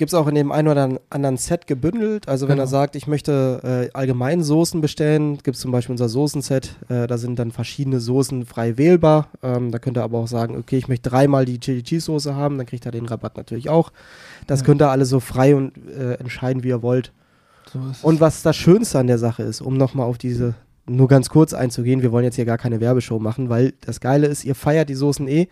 Gibt 0.00 0.14
es 0.14 0.14
auch 0.14 0.26
in 0.28 0.34
dem 0.34 0.50
einen 0.50 0.66
oder 0.68 0.98
anderen 1.10 1.36
Set 1.36 1.66
gebündelt. 1.66 2.26
Also 2.26 2.48
wenn 2.48 2.54
Genau. 2.56 2.62
er 2.62 2.68
sagt, 2.68 2.96
ich 2.96 3.06
möchte 3.06 3.88
äh, 3.92 3.94
allgemein 3.94 4.42
Soßen 4.42 4.80
bestellen, 4.80 5.36
gibt 5.42 5.56
es 5.56 5.60
zum 5.60 5.72
Beispiel 5.72 5.92
unser 5.92 6.08
Soßenset. 6.08 6.74
Äh, 6.88 7.06
da 7.06 7.18
sind 7.18 7.38
dann 7.38 7.50
verschiedene 7.52 8.00
Soßen 8.00 8.46
frei 8.46 8.78
wählbar. 8.78 9.28
Ähm, 9.42 9.70
da 9.70 9.78
könnt 9.78 9.98
ihr 9.98 10.02
aber 10.02 10.16
auch 10.20 10.26
sagen, 10.26 10.56
okay, 10.56 10.78
ich 10.78 10.88
möchte 10.88 11.10
dreimal 11.10 11.44
die 11.44 11.60
Chili 11.60 11.82
Cheese 11.82 12.06
Soße 12.06 12.34
haben, 12.34 12.56
dann 12.56 12.64
kriegt 12.66 12.86
er 12.86 12.92
den 12.92 13.04
Rabatt 13.04 13.36
natürlich 13.36 13.68
auch. 13.68 13.92
Das 14.46 14.60
Ja. 14.60 14.66
könnt 14.66 14.80
ihr 14.80 14.88
alle 14.90 15.04
so 15.04 15.20
frei 15.20 15.54
und 15.54 15.74
äh, 15.88 16.14
entscheiden, 16.14 16.62
wie 16.62 16.68
ihr 16.68 16.80
wollt. 16.80 17.12
So. 17.70 17.78
Und 18.00 18.20
was 18.20 18.40
das 18.42 18.56
Schönste 18.56 18.98
an 19.00 19.06
der 19.06 19.18
Sache 19.18 19.42
ist, 19.42 19.60
um 19.60 19.76
nochmal 19.76 20.06
auf 20.06 20.16
diese, 20.16 20.54
nur 20.90 21.08
ganz 21.08 21.28
kurz 21.28 21.54
einzugehen, 21.54 22.02
wir 22.02 22.12
wollen 22.12 22.24
jetzt 22.24 22.36
hier 22.36 22.44
gar 22.44 22.58
keine 22.58 22.80
Werbeshow 22.80 23.18
machen, 23.18 23.48
weil 23.48 23.72
das 23.80 24.00
Geile 24.00 24.26
ist, 24.26 24.44
ihr 24.44 24.54
feiert 24.54 24.88
die 24.88 24.94
Soßen 24.94 25.26
eh. 25.28 25.48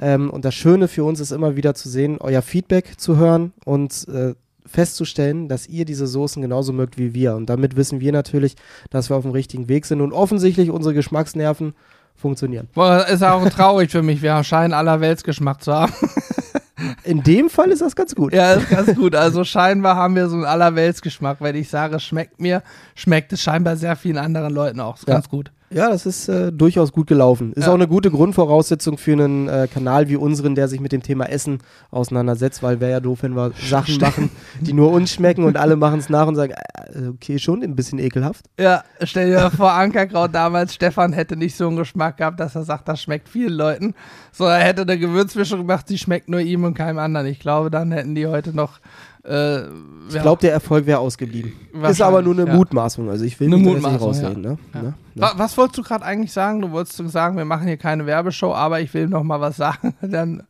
Ähm, 0.00 0.30
und 0.30 0.44
das 0.44 0.54
Schöne 0.54 0.88
für 0.88 1.04
uns 1.04 1.20
ist 1.20 1.32
immer 1.32 1.56
wieder 1.56 1.74
zu 1.74 1.88
sehen, 1.88 2.18
euer 2.20 2.42
Feedback 2.42 2.98
zu 2.98 3.16
hören 3.16 3.52
und 3.64 4.06
äh, 4.08 4.34
festzustellen, 4.66 5.48
dass 5.48 5.66
ihr 5.66 5.84
diese 5.84 6.06
Soßen 6.06 6.40
genauso 6.40 6.72
mögt 6.72 6.98
wie 6.98 7.14
wir. 7.14 7.34
Und 7.34 7.50
damit 7.50 7.76
wissen 7.76 8.00
wir 8.00 8.12
natürlich, 8.12 8.56
dass 8.90 9.10
wir 9.10 9.16
auf 9.16 9.22
dem 9.22 9.32
richtigen 9.32 9.68
Weg 9.68 9.86
sind 9.86 10.00
und 10.00 10.12
offensichtlich 10.12 10.70
unsere 10.70 10.94
Geschmacksnerven 10.94 11.74
funktionieren. 12.16 12.68
Boah, 12.74 13.06
ist 13.06 13.22
auch 13.22 13.46
traurig 13.48 13.90
für 13.90 14.02
mich. 14.02 14.22
Wir 14.22 14.42
scheinen 14.44 14.72
aller 14.72 15.00
Weltsgeschmack 15.00 15.62
zu 15.62 15.72
haben. 15.72 15.92
In 17.04 17.22
dem 17.22 17.50
Fall 17.50 17.70
ist 17.70 17.82
das 17.82 17.94
ganz 17.96 18.14
gut. 18.14 18.32
Ja, 18.32 18.54
ist 18.54 18.68
ganz 18.70 18.94
gut. 18.94 19.14
Also 19.14 19.44
scheinbar 19.44 19.96
haben 19.96 20.14
wir 20.16 20.28
so 20.28 20.36
einen 20.36 20.44
Allerweltsgeschmack. 20.44 21.38
Wenn 21.40 21.56
ich 21.56 21.68
sage, 21.68 21.96
es 21.96 22.02
schmeckt 22.04 22.40
mir, 22.40 22.62
schmeckt 22.94 23.32
es 23.32 23.42
scheinbar 23.42 23.76
sehr 23.76 23.96
vielen 23.96 24.18
anderen 24.18 24.52
Leuten 24.52 24.80
auch. 24.80 24.96
Ist 24.96 25.06
Ja. 25.08 25.14
ganz 25.14 25.28
gut. 25.28 25.50
Ja, 25.74 25.90
das 25.90 26.06
ist 26.06 26.28
äh, 26.28 26.52
durchaus 26.52 26.92
gut 26.92 27.08
gelaufen. 27.08 27.52
Ist 27.54 27.64
Ja. 27.64 27.70
auch 27.70 27.74
eine 27.74 27.88
gute 27.88 28.10
Grundvoraussetzung 28.10 28.96
für 28.96 29.12
einen 29.14 29.48
äh, 29.48 29.66
Kanal 29.72 30.08
wie 30.08 30.14
unseren, 30.14 30.54
der 30.54 30.68
sich 30.68 30.78
mit 30.78 30.92
dem 30.92 31.02
Thema 31.02 31.24
Essen 31.28 31.58
auseinandersetzt, 31.90 32.62
weil 32.62 32.80
wäre 32.80 32.92
ja 32.92 33.00
doof, 33.00 33.18
wenn 33.22 33.34
wir 33.34 33.50
Sachen 33.60 33.98
machen, 33.98 34.30
die 34.60 34.72
nur 34.72 34.92
uns 34.92 35.12
schmecken 35.12 35.42
und 35.44 35.56
alle 35.56 35.74
machen 35.74 35.98
es 35.98 36.08
nach 36.08 36.28
und 36.28 36.36
sagen, 36.36 36.52
äh, 36.92 37.08
okay, 37.08 37.40
schon 37.40 37.62
ein 37.64 37.74
bisschen 37.74 37.98
ekelhaft. 37.98 38.44
Ja, 38.58 38.84
stell 39.02 39.30
dir 39.30 39.50
vor, 39.50 39.72
Ankerkraut 39.72 40.32
damals, 40.32 40.74
Stefan 40.74 41.12
hätte 41.12 41.36
nicht 41.36 41.56
so 41.56 41.66
einen 41.66 41.76
Geschmack 41.76 42.18
gehabt, 42.18 42.38
dass 42.38 42.54
er 42.54 42.62
sagt, 42.62 42.86
das 42.88 43.02
schmeckt 43.02 43.28
vielen 43.28 43.54
Leuten, 43.54 43.94
sondern 44.30 44.60
er 44.60 44.66
hätte 44.66 44.82
eine 44.82 44.96
Gewürzmischung 44.96 45.58
gemacht, 45.58 45.88
die 45.88 45.98
schmeckt 45.98 46.28
nur 46.28 46.38
ihm 46.40 46.62
und 46.62 46.74
keinem 46.74 46.98
anderen. 46.98 47.26
Ich 47.26 47.40
glaube, 47.40 47.70
dann 47.72 47.90
hätten 47.90 48.14
die 48.14 48.28
heute 48.28 48.54
noch. 48.54 48.78
Äh, 49.24 49.62
Ich 50.08 50.20
glaube, 50.20 50.40
der 50.42 50.52
Erfolg 50.52 50.86
wäre 50.86 50.98
ausgeblieben. 50.98 51.52
Ist 51.88 52.02
aber 52.02 52.22
nur 52.22 52.34
eine 52.34 52.46
ja. 52.46 52.54
Mutmaßung. 52.54 53.08
Also 53.08 53.24
ich 53.24 53.38
will 53.40 53.52
Eine 53.52 53.56
nicht 53.62 53.84
rausreden. 54.00 54.42
Ne? 54.42 54.58
Ja. 54.74 54.82
Ne? 54.82 54.88
Ne? 55.14 55.22
Wa- 55.22 55.32
Was 55.36 55.56
wolltest 55.56 55.78
du 55.78 55.82
gerade 55.82 56.04
eigentlich 56.04 56.32
sagen? 56.32 56.60
Du 56.60 56.70
wolltest 56.72 56.96
sagen, 57.10 57.36
wir 57.36 57.44
machen 57.44 57.66
hier 57.66 57.76
keine 57.78 58.06
Werbeshow, 58.06 58.52
aber 58.54 58.80
ich 58.80 58.92
will 58.94 59.06
noch 59.08 59.22
mal 59.22 59.40
was 59.40 59.56
sagen. 59.56 59.94
Dann 60.02 60.42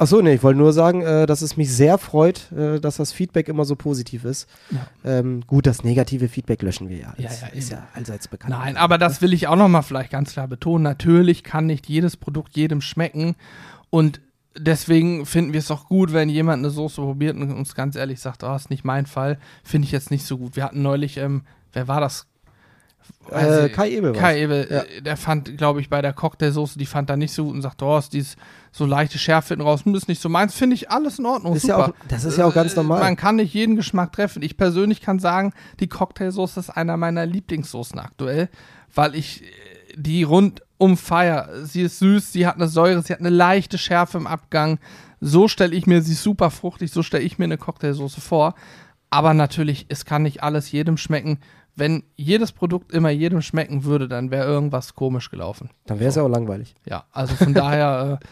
Achso, 0.00 0.22
nee, 0.22 0.34
ich 0.34 0.42
wollte 0.44 0.58
nur 0.60 0.72
sagen, 0.72 1.02
äh, 1.02 1.26
dass 1.26 1.42
es 1.42 1.56
mich 1.56 1.74
sehr 1.74 1.98
freut, 1.98 2.52
äh, 2.52 2.78
dass 2.78 2.98
das 2.98 3.10
Feedback 3.10 3.48
immer 3.48 3.64
so 3.64 3.74
positiv 3.74 4.24
ist. 4.24 4.46
Ähm, 5.04 5.40
gut, 5.48 5.66
das 5.66 5.82
negative 5.82 6.28
Feedback 6.28 6.62
löschen 6.62 6.88
wir 6.88 6.98
ja. 6.98 7.14
Ja, 7.16 7.28
Das 7.28 7.40
ja, 7.40 7.46
ist 7.48 7.72
eben. 7.72 7.80
ja 7.80 7.88
allseits 7.94 8.28
bekannt. 8.28 8.50
Nein, 8.56 8.76
aber 8.76 8.96
das 8.96 9.22
will 9.22 9.32
ich 9.32 9.48
auch 9.48 9.56
noch 9.56 9.66
mal 9.66 9.82
vielleicht 9.82 10.12
ganz 10.12 10.32
klar 10.34 10.46
betonen. 10.46 10.84
Natürlich 10.84 11.42
kann 11.42 11.66
nicht 11.66 11.88
jedes 11.88 12.16
Produkt 12.16 12.56
jedem 12.56 12.80
schmecken 12.80 13.34
und 13.90 14.20
deswegen 14.58 15.26
finden 15.26 15.52
wir 15.52 15.60
es 15.60 15.70
auch 15.70 15.86
gut, 15.86 16.12
wenn 16.12 16.28
jemand 16.28 16.58
eine 16.60 16.70
Soße 16.70 17.00
probiert 17.00 17.36
und 17.36 17.50
uns 17.52 17.74
ganz 17.74 17.96
ehrlich 17.96 18.20
sagt, 18.20 18.42
oh, 18.44 18.54
ist 18.54 18.70
nicht 18.70 18.84
mein 18.84 19.06
Fall, 19.06 19.38
finde 19.64 19.86
ich 19.86 19.92
jetzt 19.92 20.10
nicht 20.10 20.24
so 20.26 20.38
gut. 20.38 20.56
Wir 20.56 20.64
hatten 20.64 20.82
neulich, 20.82 21.16
ähm, 21.16 21.42
wer 21.72 21.88
war 21.88 22.00
das? 22.00 22.26
Äh, 23.32 23.66
ich- 23.66 23.72
Kai 23.72 23.90
Ebel. 23.90 24.12
Kai 24.12 24.42
Ebel, 24.42 24.66
Ja. 24.70 24.80
äh, 24.82 25.02
der 25.02 25.16
fand, 25.16 25.56
glaube 25.56 25.80
ich, 25.80 25.88
bei 25.88 26.02
der 26.02 26.12
Cocktailsoße, 26.12 26.78
die 26.78 26.84
fand 26.86 27.08
er 27.08 27.16
nicht 27.16 27.32
so 27.32 27.44
gut 27.44 27.54
und 27.54 27.62
sagt, 27.62 27.82
oh, 27.82 27.96
ist 27.96 28.12
dieses 28.12 28.36
so 28.70 28.84
leichte 28.84 29.18
Schärfe 29.18 29.48
hinten 29.54 29.62
raus, 29.66 29.84
hm, 29.84 29.94
ist 29.94 30.08
nicht 30.08 30.20
so 30.20 30.28
meins, 30.28 30.54
finde 30.54 30.74
ich 30.74 30.90
alles 30.90 31.18
in 31.18 31.24
Ordnung. 31.26 31.54
Ist 31.56 31.62
super. 31.62 31.78
ja 31.78 31.84
auch, 31.86 31.92
das 32.08 32.24
ist 32.24 32.36
ja 32.36 32.44
auch 32.46 32.54
ganz 32.54 32.72
Äh, 32.72 32.76
normal. 32.76 33.00
Man 33.00 33.16
kann 33.16 33.36
nicht 33.36 33.54
jeden 33.54 33.76
Geschmack 33.76 34.12
treffen. 34.12 34.42
Ich 34.42 34.56
persönlich 34.56 35.00
kann 35.00 35.18
sagen, 35.20 35.52
die 35.80 35.88
Cocktailsoße 35.88 36.60
ist 36.60 36.70
einer 36.70 36.96
meiner 36.96 37.24
Lieblingssoßen 37.24 37.98
aktuell, 37.98 38.48
weil 38.94 39.14
ich 39.14 39.42
die 39.96 40.22
rundum 40.80 40.96
feier. 40.96 41.48
Sie 41.64 41.82
ist 41.82 41.98
süß, 41.98 42.32
sie 42.32 42.46
hat 42.46 42.56
eine 42.56 42.68
Säure, 42.68 43.02
sie 43.02 43.12
hat 43.12 43.20
eine 43.20 43.30
leichte 43.30 43.78
Schärfe 43.78 44.18
im 44.18 44.26
Abgang. 44.26 44.78
So 45.20 45.48
stelle 45.48 45.74
ich 45.74 45.86
mir 45.86 46.02
sie 46.02 46.14
super 46.14 46.50
fruchtig, 46.50 46.92
so 46.92 47.02
stelle 47.02 47.24
ich 47.24 47.38
mir 47.38 47.44
eine 47.44 47.58
Cocktailsoße 47.58 48.20
vor. 48.20 48.54
Aber 49.10 49.34
natürlich, 49.34 49.86
es 49.88 50.04
kann 50.04 50.22
nicht 50.22 50.42
alles 50.42 50.70
jedem 50.70 50.96
schmecken. 50.96 51.38
Wenn 51.74 52.02
jedes 52.16 52.52
Produkt 52.52 52.92
immer 52.92 53.10
jedem 53.10 53.40
schmecken 53.40 53.84
würde, 53.84 54.08
dann 54.08 54.30
wäre 54.30 54.46
irgendwas 54.46 54.94
komisch 54.94 55.30
gelaufen. 55.30 55.70
Dann 55.86 56.00
wäre 56.00 56.10
es 56.10 56.16
ja 56.16 56.22
auch 56.22 56.28
langweilig. 56.28 56.74
Ja, 56.84 57.04
also 57.12 57.34
von 57.34 57.54
daher, 57.54 58.18
äh, 58.22 58.26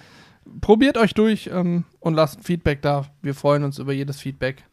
probiert 0.60 0.98
euch 0.98 1.14
durch 1.14 1.48
ähm, 1.52 1.84
und 2.00 2.14
lasst 2.14 2.38
ein 2.38 2.42
Feedback 2.42 2.82
da. 2.82 3.06
Wir 3.22 3.34
freuen 3.34 3.64
uns 3.64 3.78
über 3.78 3.92
jedes 3.92 4.20
Feedback. 4.20 4.64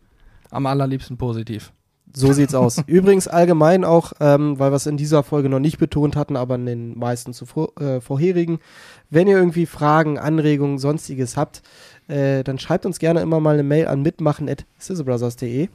Am 0.50 0.66
allerliebsten 0.66 1.18
positiv. 1.18 1.72
So 2.16 2.32
sieht's 2.32 2.54
aus. 2.54 2.78
Übrigens 2.88 3.28
allgemein 3.28 3.84
auch, 3.84 4.14
ähm, 4.20 4.60
weil 4.60 4.72
wir 4.72 4.76
es 4.76 4.86
in 4.86 4.98
dieser 4.98 5.24
Folge 5.24 5.50
noch 5.50 5.60
nicht 5.60 5.80
betont 5.80 6.16
hatten, 6.16 6.36
aber 6.36 6.56
in 6.56 6.66
den 6.66 6.98
meisten 6.98 7.34
zuvor, 7.34 7.80
äh, 7.82 8.02
vorherigen, 8.02 8.60
wenn 9.10 9.28
ihr 9.28 9.38
irgendwie 9.38 9.66
Fragen, 9.66 10.20
Anregungen, 10.20 10.78
sonstiges 10.78 11.38
habt, 11.38 11.64
äh, 12.08 12.44
dann 12.44 12.60
schreibt 12.60 12.86
uns 12.86 13.00
gerne 13.00 13.22
immer 13.22 13.40
mal 13.40 13.56
eine 13.56 13.64
Mail 13.64 13.88
an 13.88 14.02
mitmachen.sizzlebrothers.de 14.04 15.70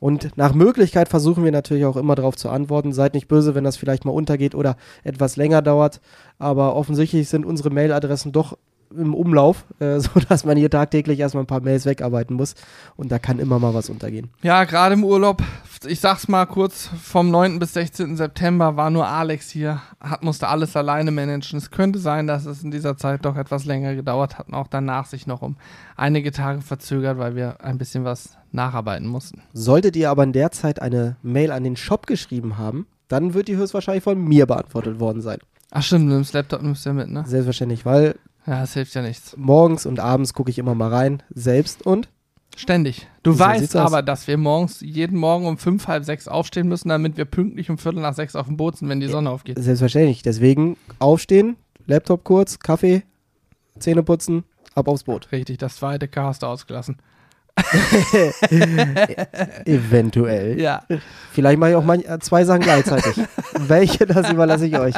und 0.00 0.36
nach 0.36 0.52
Möglichkeit 0.52 1.08
versuchen 1.08 1.44
wir 1.44 1.52
natürlich 1.52 1.84
auch 1.84 1.96
immer 1.96 2.14
darauf 2.14 2.36
zu 2.36 2.48
antworten. 2.50 2.92
Seid 2.92 3.14
nicht 3.14 3.28
böse, 3.28 3.54
wenn 3.54 3.64
das 3.64 3.76
vielleicht 3.76 4.04
mal 4.04 4.12
untergeht 4.12 4.54
oder 4.54 4.76
etwas 5.02 5.36
länger 5.36 5.62
dauert, 5.62 6.00
aber 6.38 6.76
offensichtlich 6.76 7.28
sind 7.28 7.46
unsere 7.46 7.70
Mailadressen 7.70 8.32
doch 8.32 8.58
im 8.96 9.14
Umlauf, 9.14 9.64
äh, 9.80 10.00
sodass 10.00 10.44
man 10.44 10.56
hier 10.56 10.70
tagtäglich 10.70 11.18
erstmal 11.18 11.44
ein 11.44 11.48
paar 11.48 11.60
Mails 11.60 11.86
wegarbeiten 11.86 12.36
muss 12.36 12.54
und 12.96 13.12
da 13.12 13.18
kann 13.18 13.38
immer 13.38 13.58
mal 13.58 13.74
was 13.74 13.90
untergehen. 13.90 14.30
Ja, 14.42 14.64
gerade 14.64 14.94
im 14.94 15.04
Urlaub, 15.04 15.42
ich 15.86 16.00
sag's 16.00 16.28
mal 16.28 16.46
kurz, 16.46 16.90
vom 17.02 17.30
9. 17.30 17.58
bis 17.58 17.74
16. 17.74 18.16
September 18.16 18.76
war 18.76 18.90
nur 18.90 19.06
Alex 19.06 19.50
hier, 19.50 19.80
hat, 20.00 20.22
musste 20.22 20.48
alles 20.48 20.76
alleine 20.76 21.10
managen. 21.10 21.58
Es 21.58 21.70
könnte 21.70 21.98
sein, 21.98 22.26
dass 22.26 22.46
es 22.46 22.62
in 22.62 22.70
dieser 22.70 22.96
Zeit 22.96 23.24
doch 23.24 23.36
etwas 23.36 23.64
länger 23.64 23.94
gedauert 23.94 24.38
hat 24.38 24.48
und 24.48 24.54
auch 24.54 24.68
danach 24.68 25.06
sich 25.06 25.26
noch 25.26 25.42
um 25.42 25.56
einige 25.96 26.32
Tage 26.32 26.62
verzögert, 26.62 27.18
weil 27.18 27.36
wir 27.36 27.62
ein 27.62 27.78
bisschen 27.78 28.04
was 28.04 28.36
nacharbeiten 28.52 29.06
mussten. 29.06 29.42
Solltet 29.52 29.96
ihr 29.96 30.10
aber 30.10 30.24
in 30.24 30.32
der 30.32 30.50
Zeit 30.50 30.80
eine 30.80 31.16
Mail 31.22 31.50
an 31.50 31.64
den 31.64 31.76
Shop 31.76 32.06
geschrieben 32.06 32.56
haben, 32.58 32.86
dann 33.08 33.34
wird 33.34 33.48
die 33.48 33.56
höchstwahrscheinlich 33.56 34.04
von 34.04 34.18
mir 34.22 34.46
beantwortet 34.46 35.00
worden 35.00 35.20
sein. 35.20 35.38
Ach 35.70 35.82
stimmt, 35.82 36.08
du 36.08 36.14
nimmst 36.14 36.32
Laptop 36.34 36.62
nimmst 36.62 36.84
du 36.84 36.90
ja 36.90 36.94
mit, 36.94 37.10
ne? 37.10 37.24
Selbstverständlich, 37.26 37.84
weil 37.84 38.16
Ja, 38.46 38.60
das 38.60 38.74
hilft 38.74 38.94
ja 38.94 39.02
nichts. 39.02 39.36
morgens 39.36 39.86
und 39.86 40.00
abends 40.00 40.34
gucke 40.34 40.50
ich 40.50 40.58
immer 40.58 40.74
mal 40.74 40.88
rein, 40.92 41.22
selbst 41.34 41.84
und 41.86 42.08
Ständig. 42.56 43.08
Du 43.24 43.32
So 43.32 43.40
weißt 43.40 43.60
sieht's 43.62 43.74
aus. 43.76 43.88
aber, 43.90 44.00
dass 44.02 44.28
wir 44.28 44.36
morgens, 44.36 44.80
jeden 44.80 45.18
Morgen 45.18 45.46
um 45.46 45.58
fünf, 45.58 45.88
halb 45.88 46.04
sechs 46.04 46.28
aufstehen 46.28 46.68
müssen, 46.68 46.88
damit 46.88 47.16
wir 47.16 47.24
pünktlich 47.24 47.68
um 47.68 47.78
Viertel 47.78 48.00
nach 48.00 48.14
sechs 48.14 48.36
auf 48.36 48.46
dem 48.46 48.56
Boot 48.56 48.76
sind, 48.76 48.88
wenn 48.88 49.00
die 49.00 49.08
Sonne 49.08 49.28
aufgeht. 49.30 49.58
selbstverständlich. 49.58 50.22
Deswegen 50.22 50.76
aufstehen, 51.00 51.56
Laptop 51.86 52.22
kurz, 52.22 52.60
Kaffee, 52.60 53.02
Zähne 53.80 54.04
putzen, 54.04 54.44
ab 54.76 54.86
aufs 54.86 55.02
Boot. 55.02 55.32
Richtig, 55.32 55.58
das 55.58 55.76
zweite 55.76 56.06
K 56.06 56.22
hast 56.26 56.42
du 56.44 56.46
ausgelassen. 56.46 56.98
Eventuell. 59.64 60.60
Ja, 60.60 60.82
Vielleicht 61.32 61.58
mache 61.58 61.70
ich 61.70 61.76
auch 61.76 61.84
manch, 61.84 62.04
äh, 62.08 62.18
zwei 62.20 62.44
Sachen 62.44 62.60
gleichzeitig. 62.62 63.24
Welche, 63.58 64.06
das 64.06 64.30
überlasse 64.30 64.66
ich 64.66 64.78
euch. 64.78 64.94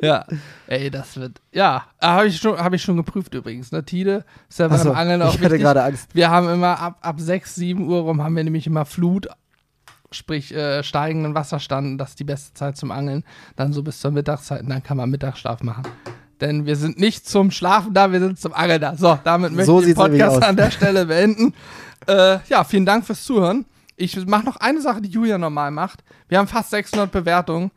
ja. 0.00 0.24
Ey, 0.66 0.90
das 0.90 1.16
wird. 1.18 1.40
Ja, 1.52 1.84
habe 2.00 2.26
ich, 2.26 2.36
schon- 2.38 2.58
hab 2.58 2.72
ich 2.72 2.82
schon 2.82 2.96
geprüft 2.96 3.34
übrigens. 3.34 3.70
Ne? 3.72 3.84
Tide 3.84 4.24
ist 4.48 4.58
ja 4.58 4.68
beim 4.68 4.78
Achso, 4.78 4.92
Angeln 4.92 5.22
auch 5.22 5.28
ich 5.28 5.34
hatte 5.34 5.44
wichtig. 5.44 5.60
gerade 5.62 5.82
Angst. 5.82 6.14
Wir 6.14 6.30
haben 6.30 6.48
immer 6.48 6.78
ab, 6.80 6.98
ab 7.02 7.20
6, 7.20 7.54
7 7.54 7.88
Uhr 7.88 8.00
rum 8.02 8.22
haben 8.22 8.34
wir 8.36 8.44
nämlich 8.44 8.66
immer 8.66 8.84
Flut, 8.86 9.28
sprich 10.10 10.54
äh, 10.54 10.82
steigenden 10.82 11.34
Wasserstand. 11.34 12.00
Das 12.00 12.10
ist 12.10 12.20
die 12.20 12.24
beste 12.24 12.54
Zeit 12.54 12.76
zum 12.76 12.90
Angeln. 12.90 13.24
Dann 13.56 13.72
so 13.72 13.82
bis 13.82 14.00
zur 14.00 14.10
Mittagszeit 14.10 14.62
und 14.62 14.70
dann 14.70 14.82
kann 14.82 14.96
man 14.96 15.10
Mittagsschlaf 15.10 15.62
machen. 15.62 15.82
Denn 16.40 16.66
wir 16.66 16.76
sind 16.76 16.98
nicht 16.98 17.28
zum 17.28 17.50
Schlafen 17.50 17.94
da, 17.94 18.12
wir 18.12 18.20
sind 18.20 18.38
zum 18.38 18.52
Angeln 18.52 18.80
da. 18.80 18.96
So, 18.96 19.18
damit 19.24 19.52
möchte 19.52 19.66
So 19.66 19.80
ich 19.80 19.86
den 19.86 19.94
Podcast 19.94 20.42
an 20.42 20.56
der 20.56 20.70
Stelle 20.70 21.06
beenden. 21.06 21.54
Äh, 22.06 22.38
ja, 22.48 22.64
vielen 22.64 22.86
Dank 22.86 23.06
fürs 23.06 23.24
Zuhören. 23.24 23.64
Ich 23.96 24.26
mache 24.26 24.44
noch 24.44 24.56
eine 24.56 24.80
Sache, 24.80 25.00
die 25.00 25.08
Julia 25.08 25.38
normal 25.38 25.70
macht. 25.70 26.02
Wir 26.28 26.38
haben 26.38 26.48
fast 26.48 26.70
600 26.70 27.10
Bewertungen. 27.10 27.70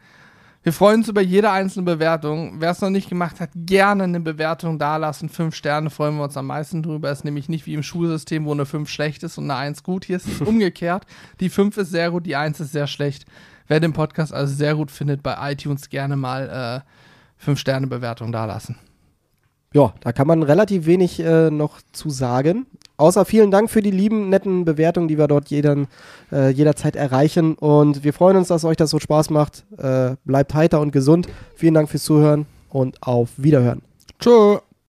Wir 0.64 0.74
freuen 0.74 1.00
uns 1.00 1.08
über 1.08 1.22
jede 1.22 1.50
einzelne 1.50 1.86
Bewertung. 1.86 2.56
Wer 2.60 2.72
es 2.72 2.82
noch 2.82 2.90
nicht 2.90 3.08
gemacht 3.08 3.40
hat, 3.40 3.52
gerne 3.56 4.04
eine 4.04 4.20
Bewertung 4.20 4.78
dalassen. 4.78 5.30
Fünf 5.30 5.56
Sterne 5.56 5.90
freuen 5.90 6.18
wir 6.18 6.26
uns 6.26 6.36
am 6.36 6.48
meisten 6.48 6.84
drüber. 6.84 7.10
Ist 7.10 7.24
nämlich 7.24 7.48
nicht 7.48 7.66
wie 7.68 7.74
im 7.74 7.84
Schulsystem, 7.84 8.44
wo 8.44 8.52
eine 8.52 8.66
5 8.66 8.90
schlecht 8.90 9.24
ist 9.24 9.38
und 9.38 9.46
eine 9.46 9.56
1 9.56 9.84
gut. 9.84 10.04
Hier 10.04 10.18
ist 10.18 10.28
es 10.28 10.42
umgekehrt. 10.46 11.06
Die 11.40 11.50
5 11.50 11.78
ist 11.78 11.92
sehr 11.92 12.12
gut, 12.12 12.26
die 12.26 12.36
1 12.36 12.60
ist 12.60 12.74
sehr 12.74 12.88
schlecht. 12.88 13.26
Wer 13.70 13.80
den 13.80 13.94
Podcast 13.94 14.34
also 14.34 14.54
sehr 14.54 14.76
gut 14.76 14.92
findet, 14.92 15.24
bei 15.24 15.52
iTunes 15.52 15.90
gerne 15.90 16.18
mal 16.18 16.84
äh, 16.84 17.07
5 17.38 17.60
Sterne 17.60 17.88
Bewertung 17.88 18.32
dalassen. 18.32 18.78
Ja, 19.74 19.94
da 20.00 20.12
kann 20.12 20.28
man 20.28 20.44
relativ 20.44 20.86
wenig 20.86 21.20
äh, 21.20 21.52
noch 21.52 21.82
zu 21.92 22.10
sagen. 22.10 22.66
Außer 22.96 23.26
vielen 23.26 23.52
Dank 23.52 23.70
für 23.70 23.82
die 23.82 23.92
lieben, 23.92 24.30
netten 24.30 24.66
Bewertungen, 24.66 25.08
die 25.08 25.18
wir 25.18 25.28
dort 25.28 25.50
jeden, 25.50 25.88
äh, 26.32 26.50
jederzeit 26.50 26.96
erreichen. 26.96 27.54
Und 27.56 28.04
wir 28.04 28.14
freuen 28.14 28.38
uns, 28.38 28.48
dass 28.48 28.66
euch 28.66 28.78
das 28.78 28.90
so 28.90 29.00
Spaß 29.00 29.30
macht. 29.30 29.66
Äh, 29.78 30.16
bleibt 30.26 30.54
heiter 30.54 30.82
und 30.82 30.92
gesund. 30.92 31.28
Vielen 31.56 31.74
Dank 31.74 31.90
fürs 31.90 32.04
Zuhören 32.04 32.48
und 32.70 33.04
auf 33.04 33.30
Wiederhören. 33.38 33.82
Tschö. 34.20 34.60